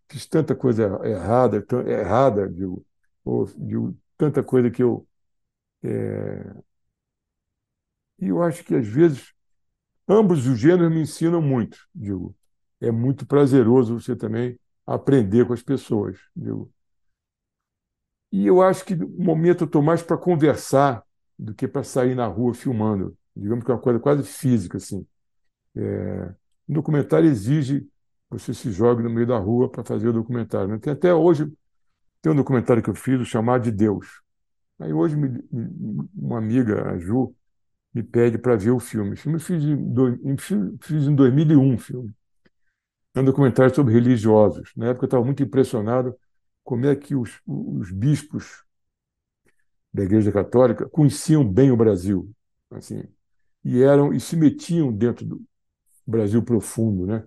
[0.09, 2.85] Fiz tanta coisa errada, errada, digo,
[3.25, 5.07] ou digo, tanta coisa que eu.
[5.83, 6.53] É...
[8.23, 9.33] E eu acho que às vezes
[10.07, 12.35] ambos os gêneros me ensinam muito, digo.
[12.79, 16.17] É muito prazeroso você também aprender com as pessoas.
[16.35, 16.71] Viu?
[18.31, 21.03] E eu acho que o momento eu estou mais para conversar
[21.37, 23.17] do que para sair na rua filmando.
[23.35, 24.77] Digamos que é uma coisa quase física.
[24.77, 25.05] Assim.
[25.75, 26.33] É...
[26.67, 27.87] O documentário exige
[28.29, 30.69] você se jogue no meio da rua para fazer o documentário.
[30.69, 30.79] Né?
[30.79, 31.51] Tem até hoje
[32.21, 34.21] tem um documentário que eu fiz, o Chamado de Deus.
[34.79, 35.43] Aí hoje me,
[36.15, 37.35] uma amiga, a Ju,
[37.93, 39.15] me pede para ver o filme.
[39.15, 40.37] Filme eu fiz em,
[40.81, 42.13] fiz em 2001 filme
[43.13, 44.71] é um documentário sobre religiosos.
[44.75, 46.15] Na época eu estava muito impressionado
[46.63, 48.63] como é que os, os bispos
[49.93, 52.31] da Igreja Católica conheciam bem o Brasil,
[52.71, 53.03] assim,
[53.63, 55.41] e eram e se metiam dentro do
[56.05, 57.23] Brasil profundo, né?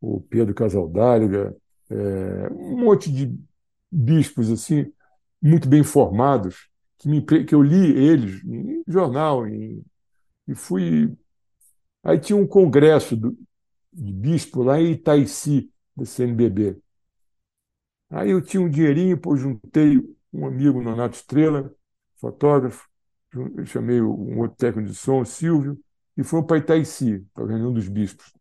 [0.00, 1.56] O Pedro Casaldáliga,
[1.88, 3.34] é, um monte de
[3.90, 4.92] bispos assim
[5.40, 6.68] muito bem formados
[6.98, 9.82] que, me, que eu li eles em jornal em,
[10.52, 11.16] e fui
[12.02, 13.36] aí tinha um congresso do,
[13.92, 16.80] de bispo lá em Itaici, da CNBB.
[18.10, 19.98] Aí eu tinha um dinheirinho, pô, juntei
[20.32, 21.74] um amigo, Nonato Estrela,
[22.16, 22.88] fotógrafo,
[23.34, 25.78] eu chamei um outro técnico de som, Silvio,
[26.16, 28.32] e fomos para Itaici, para a reunião dos bispos.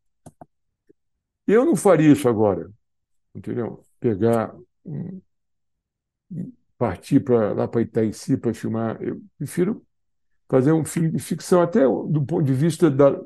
[1.47, 2.71] Eu não faria isso agora,
[3.35, 3.83] entendeu?
[3.99, 4.55] Pegar,
[4.85, 5.21] um,
[6.77, 9.01] partir para lá para Itaici para filmar.
[9.01, 9.85] Eu prefiro
[10.51, 13.19] fazer um filme de ficção, até do ponto de vista da,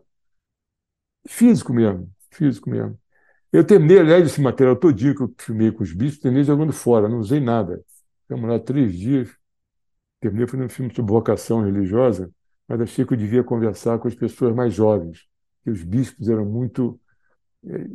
[1.28, 3.00] físico mesmo físico mesmo.
[3.52, 7.08] Eu terminei, aliás, esse material todinho que eu filmei com os bichos, terminei jogando fora,
[7.08, 7.84] não usei nada.
[8.24, 9.30] Ficamos lá três dias,
[10.20, 12.32] terminei fazendo um filme sobre vocação religiosa,
[12.68, 15.26] mas achei que eu devia conversar com as pessoas mais jovens,
[15.64, 17.00] que os bispos eram muito,
[17.68, 17.88] eh,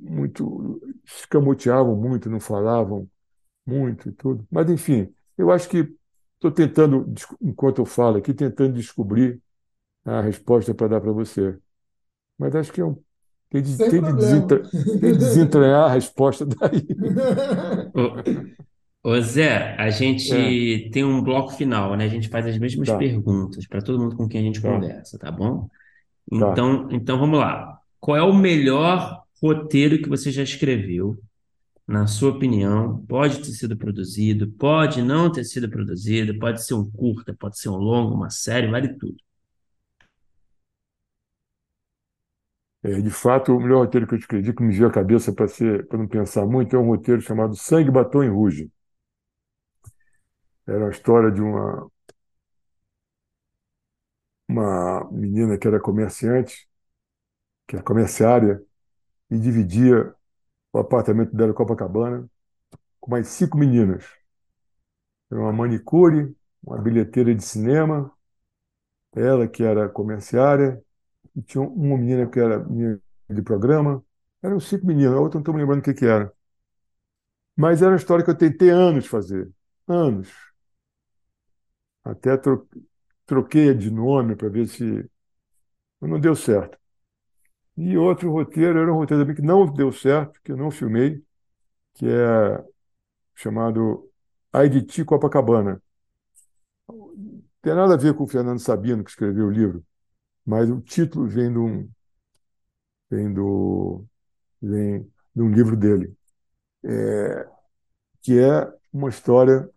[0.00, 3.08] muito, escamoteavam muito, não falavam
[3.66, 4.46] muito e tudo.
[4.50, 5.94] Mas, enfim, eu acho que
[6.38, 7.12] estou tentando,
[7.42, 9.40] enquanto eu falo aqui, tentando descobrir
[10.04, 11.58] a resposta para dar para você.
[12.38, 12.96] Mas acho que é um
[13.50, 14.62] tem de, tem de, desentra...
[14.68, 16.86] tem de desentranhar a resposta daí.
[19.02, 20.90] Ô Zé, a gente é.
[20.90, 22.04] tem um bloco final, né?
[22.04, 22.98] A gente faz as mesmas tá.
[22.98, 24.70] perguntas para todo mundo com quem a gente tá.
[24.70, 25.62] conversa, tá bom?
[25.62, 25.70] Tá.
[26.30, 26.94] Então, tá.
[26.94, 27.78] então vamos lá.
[27.98, 31.18] Qual é o melhor roteiro que você já escreveu?
[31.88, 36.88] Na sua opinião, pode ter sido produzido, pode não ter sido produzido, pode ser um
[36.90, 39.16] curta, pode ser um longo, uma série, vale tudo.
[42.82, 45.46] É, de fato, o melhor roteiro que eu escrevi, que me veio à cabeça para
[45.98, 48.70] não pensar muito, é um roteiro chamado Sangue, Batom e Ruge.
[50.68, 51.90] Era a história de uma,
[54.48, 56.68] uma menina que era comerciante,
[57.66, 58.62] que era comerciária,
[59.30, 60.14] e dividia
[60.72, 62.28] o apartamento dela em Copacabana
[63.00, 64.04] com mais cinco meninas.
[65.30, 68.12] Era uma manicure, uma bilheteira de cinema,
[69.14, 70.82] ela que era comerciária,
[71.36, 73.00] e tinha uma menina que era menina
[73.30, 74.04] de programa.
[74.42, 76.32] Eram cinco meninas, a outra não estou me lembrando o que, que era.
[77.56, 79.50] Mas era uma história que eu tentei anos fazer.
[79.86, 80.28] Anos.
[82.04, 82.36] Até
[83.26, 85.08] troquei de nome para ver se.
[86.00, 86.78] não deu certo.
[87.78, 91.22] E outro roteiro era um roteiro também que não deu certo, que eu não filmei,
[91.94, 92.64] que é
[93.36, 94.10] chamado
[94.52, 95.82] Aiditi Copacabana.
[97.62, 99.84] Tem nada a ver com o Fernando Sabino, que escreveu o livro,
[100.46, 101.90] mas o título vem de um,
[103.10, 104.04] vem do,
[104.62, 105.02] vem
[105.34, 106.14] de um livro dele,
[106.84, 107.48] é,
[108.22, 109.70] que é uma história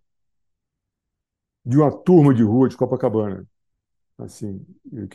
[1.65, 3.45] de uma turma de rua de Copacabana,
[4.19, 4.65] assim,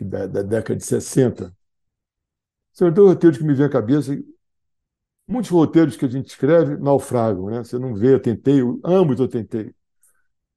[0.02, 1.55] da, da década de 60.
[2.76, 4.12] São dois roteiros que me vêm à cabeça.
[5.26, 7.64] Muitos roteiros que a gente escreve naufragam, né?
[7.64, 9.74] Você não vê, eu tentei, ambos eu tentei.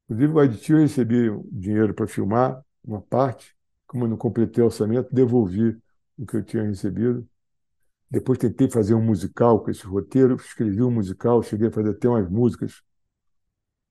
[0.05, 3.55] Inclusive, o Aditi eu recebi dinheiro para filmar uma parte,
[3.87, 5.77] como eu não completei o orçamento, devolvi
[6.17, 7.27] o que eu tinha recebido.
[8.11, 12.09] Depois tentei fazer um musical com esse roteiro, escrevi um musical, cheguei a fazer até
[12.09, 12.81] umas músicas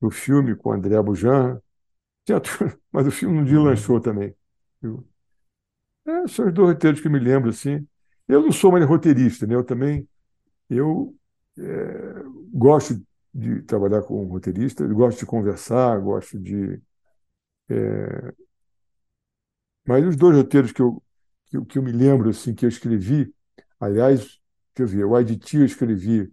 [0.01, 1.61] no filme com o André Bujan.
[2.93, 4.35] Mas o filme não deslanchou também.
[6.07, 7.87] É, são os dois roteiros que me lembro, assim.
[8.29, 9.55] Eu não sou mais roteirista, né?
[9.55, 10.07] Eu também
[10.71, 11.17] eu
[11.59, 12.23] é,
[12.53, 13.01] gosto
[13.35, 16.81] de trabalhar com roteirista, gosto de conversar, gosto de.
[17.69, 18.33] É...
[19.87, 21.03] Mas os dois roteiros que eu,
[21.47, 23.33] que, que, eu me lembro assim que eu escrevi,
[23.81, 24.41] aliás, deixa
[24.79, 26.31] eu ver, o IDT eu escrevi,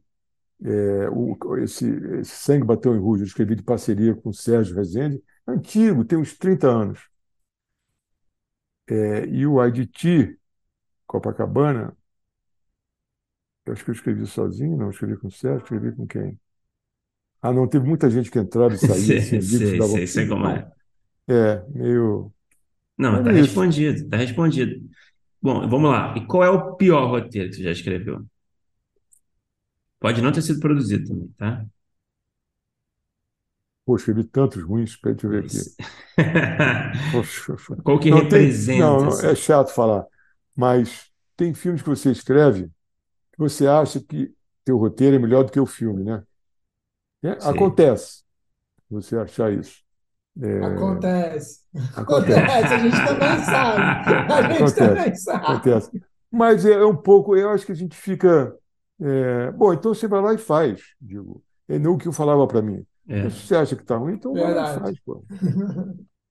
[0.64, 1.88] é, o, esse,
[2.20, 6.18] esse Sangue Bateu em Rouge, eu escrevi de parceria com o Sérgio Rezende, antigo, tem
[6.20, 7.00] uns 30 anos.
[8.88, 10.38] É, e o IDT,
[11.16, 11.96] Copacabana,
[13.66, 16.38] eu acho que eu escrevi sozinho, não, escrevi com o Sérgio, escrevi com quem?
[17.42, 18.96] Ah, não, teve muita gente que entrava e saía.
[19.22, 20.70] sei, assim, sei, sei, sei como é.
[21.28, 22.32] É, meio.
[22.98, 24.90] Não, está respondido, está respondido.
[25.42, 26.16] Bom, vamos lá.
[26.18, 28.26] E qual é o pior roteiro que você já escreveu?
[30.00, 31.66] Pode não ter sido produzido também, tá?
[33.86, 35.58] Pô, escrevi tantos ruins, deixa eu ver aqui.
[37.12, 38.72] Poxa, Qual que não, representa?
[38.72, 40.06] Tem, não, não, é chato falar,
[40.56, 42.72] mas tem filmes que você escreve
[43.34, 44.34] que você acha que
[44.64, 46.24] teu roteiro é melhor do que o filme, né?
[47.24, 48.24] É, acontece
[48.90, 49.84] você achar isso.
[50.42, 50.66] É...
[50.66, 51.62] Acontece.
[51.96, 52.74] Acontece.
[52.74, 53.82] A gente também sabe.
[53.82, 55.46] A gente acontece, também sabe.
[55.46, 56.04] Acontece.
[56.32, 58.56] Mas é um pouco, eu acho que a gente fica.
[59.02, 59.52] É...
[59.52, 61.44] Bom, então você vai lá e faz, digo.
[61.68, 62.86] É não o que eu falava para mim.
[63.08, 63.30] É.
[63.30, 65.26] Se você acha que está ruim, então vai lá e faz, pô.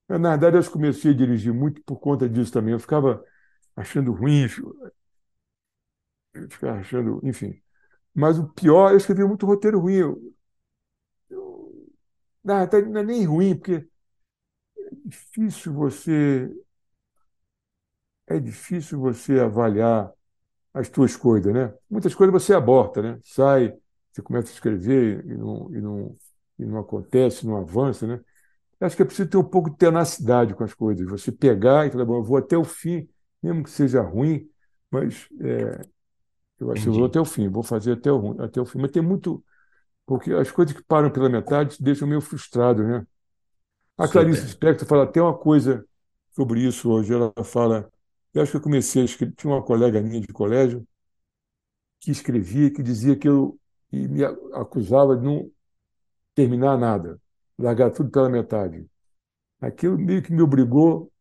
[0.08, 2.72] Na verdade, eu comecei a dirigir muito por conta disso também.
[2.72, 3.22] Eu ficava
[3.76, 4.48] achando ruim,
[6.50, 7.60] ficar achando, enfim.
[8.14, 9.94] Mas o pior, eu escrevi muito roteiro ruim.
[9.96, 10.34] Eu,
[11.30, 11.88] eu,
[12.44, 13.88] não, até não é nem ruim, porque é
[15.08, 16.50] difícil você
[18.26, 20.10] é difícil você avaliar
[20.74, 21.74] as tuas coisas, né?
[21.90, 23.20] Muitas coisas você aborta, né?
[23.24, 23.74] Sai,
[24.12, 26.16] você começa a escrever e não, e não,
[26.58, 28.20] e não acontece, não avança, né?
[28.80, 31.06] Acho que é preciso ter um pouco de tenacidade com as coisas.
[31.08, 33.08] Você pegar e falar, bom, eu vou até o fim,
[33.44, 34.48] mesmo que seja ruim,
[34.90, 35.86] mas é,
[36.58, 38.78] eu acho que eu vou até o fim, vou fazer até o, até o fim.
[38.78, 39.44] Mas tem muito.
[40.06, 43.06] Porque as coisas que param pela metade deixam meio frustrado, né?
[43.98, 45.86] A Clarice Spector fala até uma coisa
[46.34, 47.12] sobre isso hoje.
[47.12, 47.90] Ela fala.
[48.32, 49.34] Eu acho que eu comecei a escrever.
[49.36, 50.86] Tinha uma colega minha de colégio
[52.00, 53.58] que escrevia, que dizia que eu.
[53.92, 55.50] e me acusava de não
[56.34, 57.20] terminar nada,
[57.58, 58.86] largar tudo pela metade.
[59.60, 61.12] Aquilo meio que me obrigou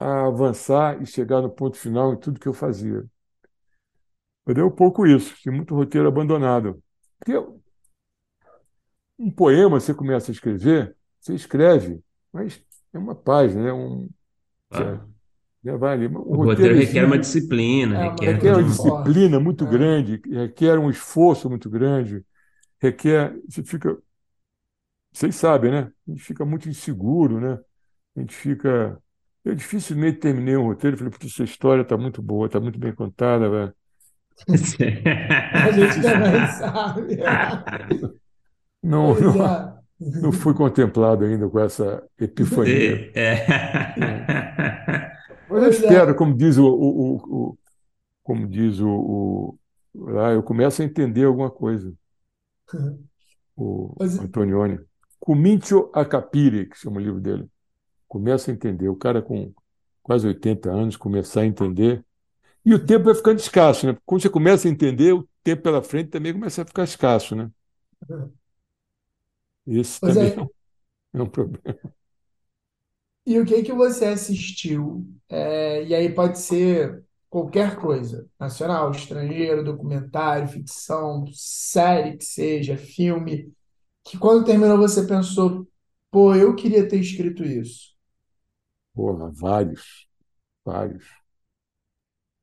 [0.00, 3.04] a avançar e chegar no ponto final em tudo que eu fazia.
[4.46, 6.82] Mas é um pouco isso, tem muito roteiro abandonado.
[7.18, 7.36] Porque
[9.18, 12.02] um poema você começa a escrever, você escreve,
[12.32, 12.62] mas
[12.92, 14.08] é uma página, é um.
[14.70, 15.04] Ah.
[15.62, 16.08] Já vai ali.
[16.08, 19.68] Um o roteiro, roteiro requer uma disciplina, é, requer, requer uma disciplina muito é.
[19.68, 22.24] grande, requer um esforço muito grande,
[22.80, 23.38] requer.
[23.46, 23.98] Você fica.
[25.12, 25.92] vocês sabem, né?
[26.08, 27.60] A gente fica muito inseguro, né?
[28.16, 28.98] A gente fica.
[29.44, 32.78] Eu dificilmente terminei um roteiro e falei, putz, essa história está muito boa, está muito
[32.78, 33.74] bem contada, velho.
[34.48, 37.16] A gente também sabe.
[38.82, 39.80] Não, não, é.
[40.00, 43.10] não fui contemplado ainda com essa epifania.
[43.14, 43.46] É.
[45.48, 45.70] Mas eu é.
[45.70, 47.16] espero, como diz o, o,
[47.50, 47.58] o-
[48.22, 49.58] como diz o, o-
[49.94, 51.92] lá, eu começo a entender alguma coisa.
[53.56, 54.78] O Pois- Antonioni.
[55.18, 57.46] Comincio a capire, que chama o livro dele.
[58.10, 58.90] Começa a entender.
[58.90, 59.54] O cara com
[60.02, 62.04] quase 80 anos começar a entender.
[62.64, 63.96] E o tempo vai ficando escasso, né?
[64.06, 67.50] Quando você começa a entender, o tempo pela frente também começa a ficar escasso, né?
[69.66, 70.30] Esse Pois também é.
[70.36, 70.50] é um-
[71.14, 71.62] é um problema.
[73.26, 75.06] E o que que você assistiu?
[75.28, 83.52] É, e aí pode ser qualquer coisa, nacional, estrangeiro, documentário, ficção, série que seja, filme,
[84.04, 85.68] que quando terminou você pensou,
[86.10, 87.90] pô, eu queria ter escrito isso.
[89.00, 90.06] Porra, vários,
[90.62, 91.04] vários,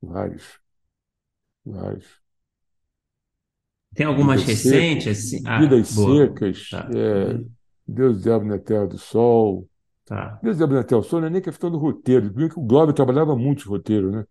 [0.02, 0.60] vários,
[1.64, 2.20] vários.
[3.94, 5.44] Tem algumas recentes, assim?
[5.46, 6.18] Ah, Vidas boa.
[6.18, 6.90] secas, Tá.
[6.96, 7.46] é,
[7.88, 9.70] Deus Diabo na Terra do Sol.
[10.04, 10.40] Tá.
[10.42, 12.34] Deus Diabo na Terra do Sol não é nem questão do roteiro.
[12.56, 14.26] O Glauber trabalhava muito de roteiro, né?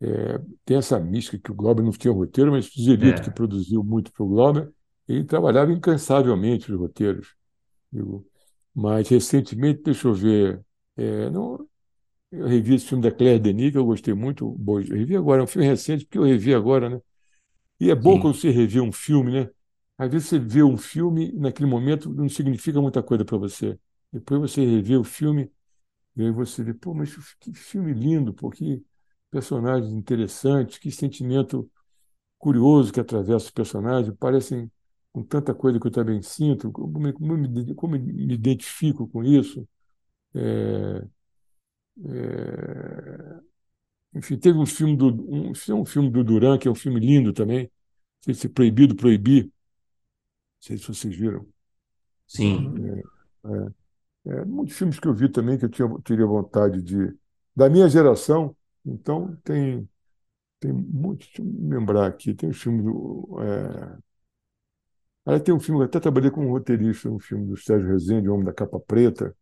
[0.00, 3.24] É, tem essa mística que o Glauber não tinha roteiro, mas o Zerito, É.
[3.26, 4.72] que produziu muito para o Glauber,
[5.06, 7.36] ele trabalhava incansavelmente os roteiros.
[8.74, 10.60] Mas recentemente, deixa eu ver,
[10.96, 11.68] é, não,
[12.32, 14.50] eu revi esse filme da Claire Denis, que eu gostei muito.
[14.58, 17.00] Bom, eu revi agora, é um filme recente, porque eu revi agora, né?
[17.80, 18.20] E é bom Sim.
[18.20, 19.50] quando você revê um filme, né?
[19.98, 23.78] Às vezes você vê um filme naquele momento não significa muita coisa para você.
[24.12, 25.50] Depois você revê o filme
[26.16, 28.84] e aí você vê, pô, mas que filme lindo, pô, que
[29.30, 31.70] personagens interessantes, que sentimento
[32.38, 34.70] curioso que atravessa os personagens, parecem
[35.12, 39.66] com tanta coisa que eu também sinto, como, como me, como me identifico com isso.
[40.34, 41.04] É,
[42.06, 43.40] é,
[44.14, 47.32] enfim, teve um filme do um, um filme do Duran, que é um filme lindo
[47.32, 47.70] também, não
[48.22, 49.50] sei se Proibido Proibir, não
[50.60, 51.46] sei se vocês viram.
[52.26, 52.72] Sim.
[54.26, 57.14] É, muitos filmes que eu vi também que eu tinha, teria vontade de.
[57.54, 59.88] Da minha geração, então tem,
[60.60, 61.28] tem muitos.
[61.28, 63.38] Deixa eu lembrar aqui, tem um filme do.
[65.26, 65.40] É...
[65.40, 68.34] Tem um filme, eu até trabalhei com um roteirista, um filme do Sérgio Rezende, O
[68.34, 69.34] Homem da Capa Preta.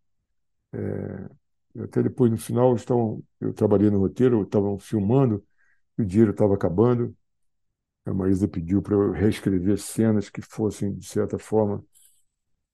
[0.72, 5.44] É, até depois, no final, estavam, eu trabalhei no roteiro, estavam filmando,
[5.98, 7.16] e o dinheiro estava acabando.
[8.06, 11.84] A Maísa pediu para eu reescrever cenas que fossem, de certa forma,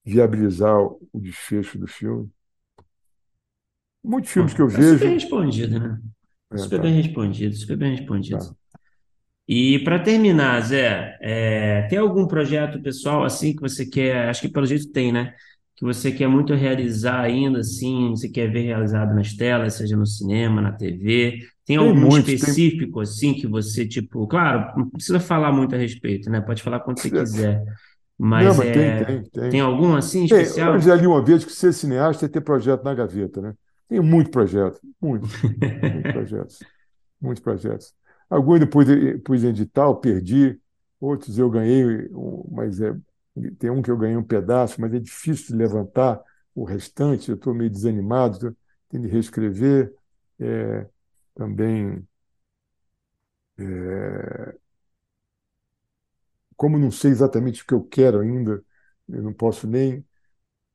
[0.04, 2.30] viabilizar o desfecho do filme.
[4.02, 5.12] Muitos filmes que eu Tá super vejo.
[5.12, 5.98] respondido, né?
[6.50, 8.44] É, Super tá, bem respondido, super bem respondido.
[8.44, 8.56] tá.
[9.48, 14.28] E para terminar, Zé, é, tem algum projeto pessoal assim que você quer?
[14.28, 15.34] Acho que pelo jeito tem, né?
[15.78, 20.06] Que você quer muito realizar ainda, assim, você quer ver realizado nas telas, seja no
[20.06, 21.38] cinema, na TV.
[21.66, 22.56] Tem Tem algum muitos, tem.
[22.56, 26.40] específico assim que você, tipo, claro, não precisa falar muito a respeito, né?
[26.40, 27.62] Pode falar quando você quiser.
[28.34, 29.50] Não, Mas mas tem, é, tem, tem.
[29.50, 30.74] tem algum assim Tem, especial?
[30.74, 33.54] eu já li uma vez que ser cineasta é ter projeto na gaveta, né?
[33.88, 35.30] Tem muito projeto, muitos,
[35.92, 36.66] muitos projetos,
[37.20, 37.94] muitos projetos.
[38.30, 40.60] Alguns depois eu pus em edital, perdi,
[41.00, 42.08] outros eu ganhei,
[42.50, 42.94] mas é,
[43.58, 46.22] tem um que eu ganhei um pedaço, mas é difícil de levantar
[46.54, 48.56] o restante, eu estou meio desanimado,
[48.88, 49.94] tendo de reescrever.
[50.40, 50.86] É,
[51.34, 52.06] também,
[53.58, 54.58] é,
[56.56, 58.62] como não sei exatamente o que eu quero ainda,
[59.08, 60.04] eu não posso nem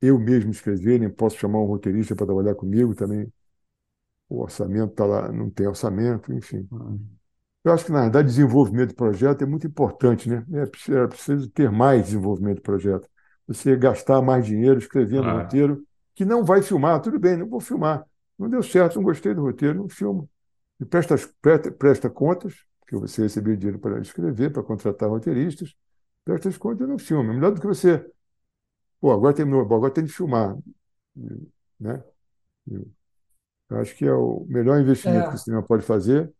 [0.02, 3.32] eu mesmo escrever, nem posso chamar um roteirista para trabalhar comigo também.
[4.28, 6.68] O orçamento está lá, não tem orçamento, enfim.
[7.64, 10.44] Eu acho que, na verdade, desenvolvimento de projeto é muito importante, né?
[10.52, 13.08] É preciso, é preciso ter mais desenvolvimento de projeto.
[13.46, 15.42] Você gastar mais dinheiro escrevendo um Claro.
[15.42, 18.04] roteiro que não vai filmar, tudo bem, não vou filmar.
[18.38, 20.28] Não deu certo, não gostei do roteiro, não filmo.
[20.80, 25.74] E presta, presta, presta contas, porque você recebeu dinheiro para escrever, para contratar roteiristas,
[26.24, 27.32] presta as contas e não filma.
[27.32, 28.04] Melhor do que você.
[29.00, 30.56] Pô, agora terminou, agora tem de filmar.
[31.80, 32.02] Né?
[33.70, 35.30] Eu acho que é o melhor investimento É.
[35.30, 36.32] que o cinema pode fazer.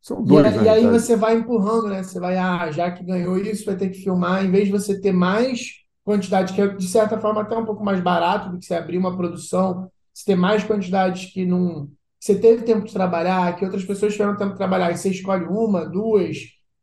[0.00, 2.02] São E, dois, a- na e aí você vai empurrando, né?
[2.02, 4.44] Você vai, ah, já que ganhou isso, vai ter que filmar.
[4.44, 7.84] Em vez de você ter mais quantidade, que é de certa forma até um pouco
[7.84, 11.86] mais barato do que você abrir uma produção, você ter mais quantidades que não.
[11.86, 15.10] que Você teve tempo de trabalhar, que outras pessoas tiveram tempo de trabalhar, e você
[15.10, 16.36] escolhe uma, duas,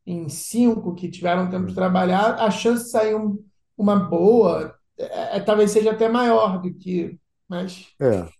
[0.05, 3.37] em cinco que tiveram tempo de trabalhar, a chance de sair um-
[3.77, 7.19] uma boa é, é- talvez seja até maior do que.
[7.47, 7.85] Mas.
[7.99, 8.31] É,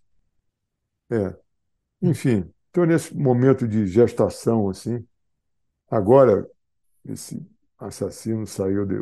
[1.12, 1.36] é.
[2.02, 5.04] Enfim, estou nesse momento de gestação, assim.
[5.90, 6.48] Agora,
[7.04, 7.44] esse
[7.80, 9.02] assassino saiu de,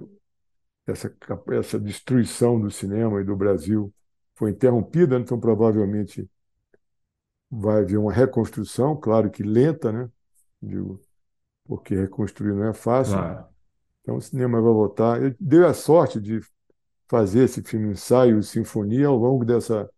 [0.88, 1.14] essa,
[1.52, 3.94] essa destruição do cinema e do Brasil
[4.34, 6.30] foi interrompida, então provavelmente
[7.52, 10.10] vai haver uma reconstrução, claro que lenta, né?
[10.62, 11.00] Digo,
[11.66, 13.18] porque reconstruir não é fácil.
[13.18, 13.46] Claro.
[14.02, 15.22] Então o cinema vai voltar.
[15.22, 16.40] Eu dei a sorte de
[17.08, 19.90] fazer esse filme ensaio sinfonia ao longo dessa,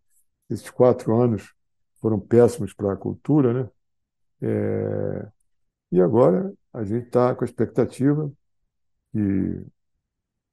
[0.49, 1.56] desses quatro anos
[2.07, 3.69] foram péssimos para a cultura, né?
[4.41, 5.27] É...
[5.91, 8.31] E agora a gente está com a expectativa
[9.11, 9.65] que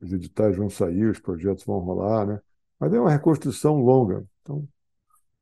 [0.00, 2.40] os editais vão sair, os projetos vão rolar, né?
[2.76, 4.26] Mas é uma reconstrução longa.
[4.42, 4.68] Então,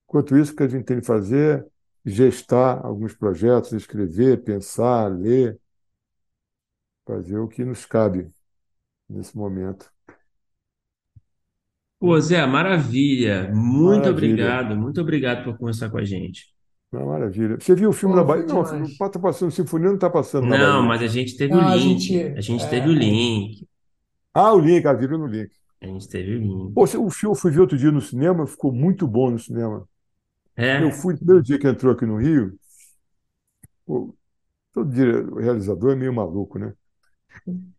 [0.04, 5.08] enquanto isso, o que a gente tem que fazer é gestar alguns projetos, escrever, pensar,
[5.08, 5.58] ler,
[7.06, 8.30] fazer o que nos cabe
[9.08, 9.90] nesse momento.
[12.02, 13.48] Pô, Zé, maravilha.
[13.54, 14.10] Muito maravilha.
[14.10, 16.46] obrigado, muito obrigado por conversar com a gente.
[16.90, 17.56] Maravilha.
[17.60, 18.44] Você viu o filme Pô, da Bahia?
[18.44, 21.76] Não, não está passando, Sinfonia não está passando Não, mas a gente teve não, o
[21.76, 21.78] link.
[21.78, 22.68] A gente, a gente é...
[22.68, 23.68] teve o link.
[24.34, 25.52] Ah, o link, ah, viram no link.
[25.80, 26.74] A gente teve o link.
[26.74, 29.88] Pô, o filme eu fui ver outro dia no cinema, ficou muito bom no cinema.
[30.56, 30.82] É.
[30.82, 32.52] Eu fui no primeiro dia que entrou aqui no Rio.
[33.86, 34.12] Pô,
[34.72, 36.72] todo dia o realizador é meio maluco, né?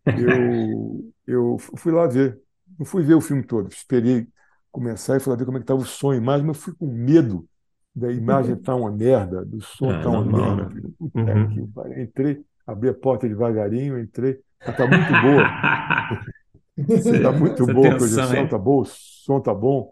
[0.06, 2.42] Eu, eu fui lá ver.
[2.78, 3.70] Não fui ver o filme todo.
[3.70, 4.28] Esperei
[4.72, 6.88] começar e falar ver como é que estava o som e imagem, mas fui com
[6.88, 7.48] medo
[7.96, 10.76] da imagem estar tá uma merda, do som estar é, tá uma normal, merda.
[10.76, 10.82] Né?
[10.98, 11.50] Puta uhum.
[11.50, 14.40] que Entrei, abri a porta devagarinho, entrei.
[14.60, 16.34] Está muito boa.
[16.78, 19.92] Está muito boa a projeção, está bom, o som está bom.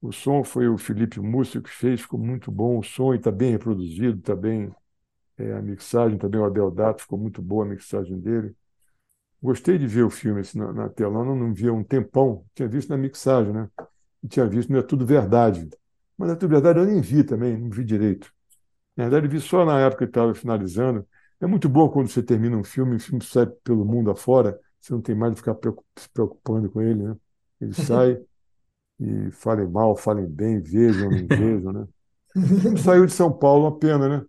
[0.00, 2.78] O som foi o Felipe Múcio que fez, ficou muito bom.
[2.78, 4.70] O som está bem reproduzido, está bem.
[5.38, 8.54] É, a mixagem também, o Abel Dato, ficou muito boa a mixagem dele.
[9.42, 12.44] Gostei de ver o filme assim, na, na tela, eu não, não via um tempão,
[12.54, 13.68] tinha visto na mixagem, né?
[14.28, 15.68] Tinha visto, não é tudo verdade.
[16.16, 18.32] Mas não é tudo verdade, eu nem vi também, não vi direito.
[18.96, 21.06] Na verdade, vi só na época que estava finalizando.
[21.40, 24.92] É muito bom quando você termina um filme, o filme sai pelo mundo afora, você
[24.92, 25.56] não tem mais de ficar
[25.98, 27.16] se preocupando com ele, né?
[27.60, 28.20] Ele sai
[29.00, 31.88] e falem mal, falem bem, vejam, não vejam, né?
[32.82, 34.26] Saiu de São Paulo, uma pena, né?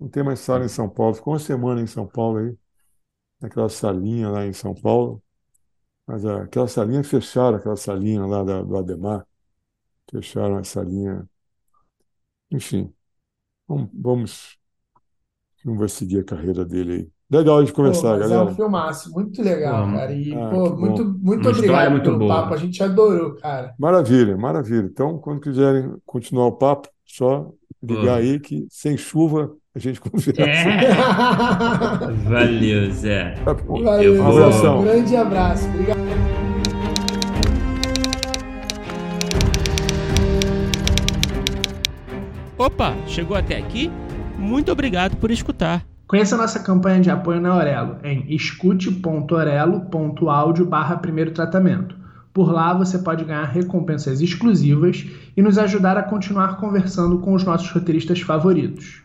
[0.00, 1.14] Não tem mais sala em São Paulo.
[1.14, 2.56] Ficou uma semana em São Paulo aí
[3.40, 5.22] naquela salinha lá em São Paulo.
[6.06, 9.26] Mas aquela salinha fecharam, aquela salinha lá da, do Ademar.
[10.10, 11.28] Fecharam a salinha.
[12.50, 12.92] Enfim,
[13.66, 14.58] vamos, vamos.
[15.88, 17.10] Seguir a carreira dele aí.
[17.28, 18.42] Legal de conversar, pô, galera.
[18.42, 20.12] É um filmaço, muito legal, pô, cara.
[20.12, 22.42] E, ah, pô, muito, muito obrigado muito pelo boa.
[22.42, 22.54] papo.
[22.54, 23.74] A gente adorou, cara.
[23.76, 24.86] Maravilha, maravilha.
[24.86, 27.52] Então, quando quiserem continuar o papo, só
[27.82, 30.42] ligar aí que sem chuva a gente conversa.
[30.42, 30.88] É.
[32.24, 33.34] Valeu, Zé.
[33.44, 34.80] Tá Valeu, um abração.
[34.80, 35.68] Um grande abraço.
[35.68, 35.98] Obrigado.
[42.56, 43.92] Opa, chegou até aqui?
[44.38, 45.84] Muito obrigado por escutar.
[46.08, 51.94] Conheça nossa campanha de apoio na Aurelo em escute.orelo.audio barra primeiro tratamento.
[52.32, 55.04] Por lá você pode ganhar recompensas exclusivas
[55.36, 59.04] e nos ajudar a continuar conversando com os nossos roteiristas favoritos.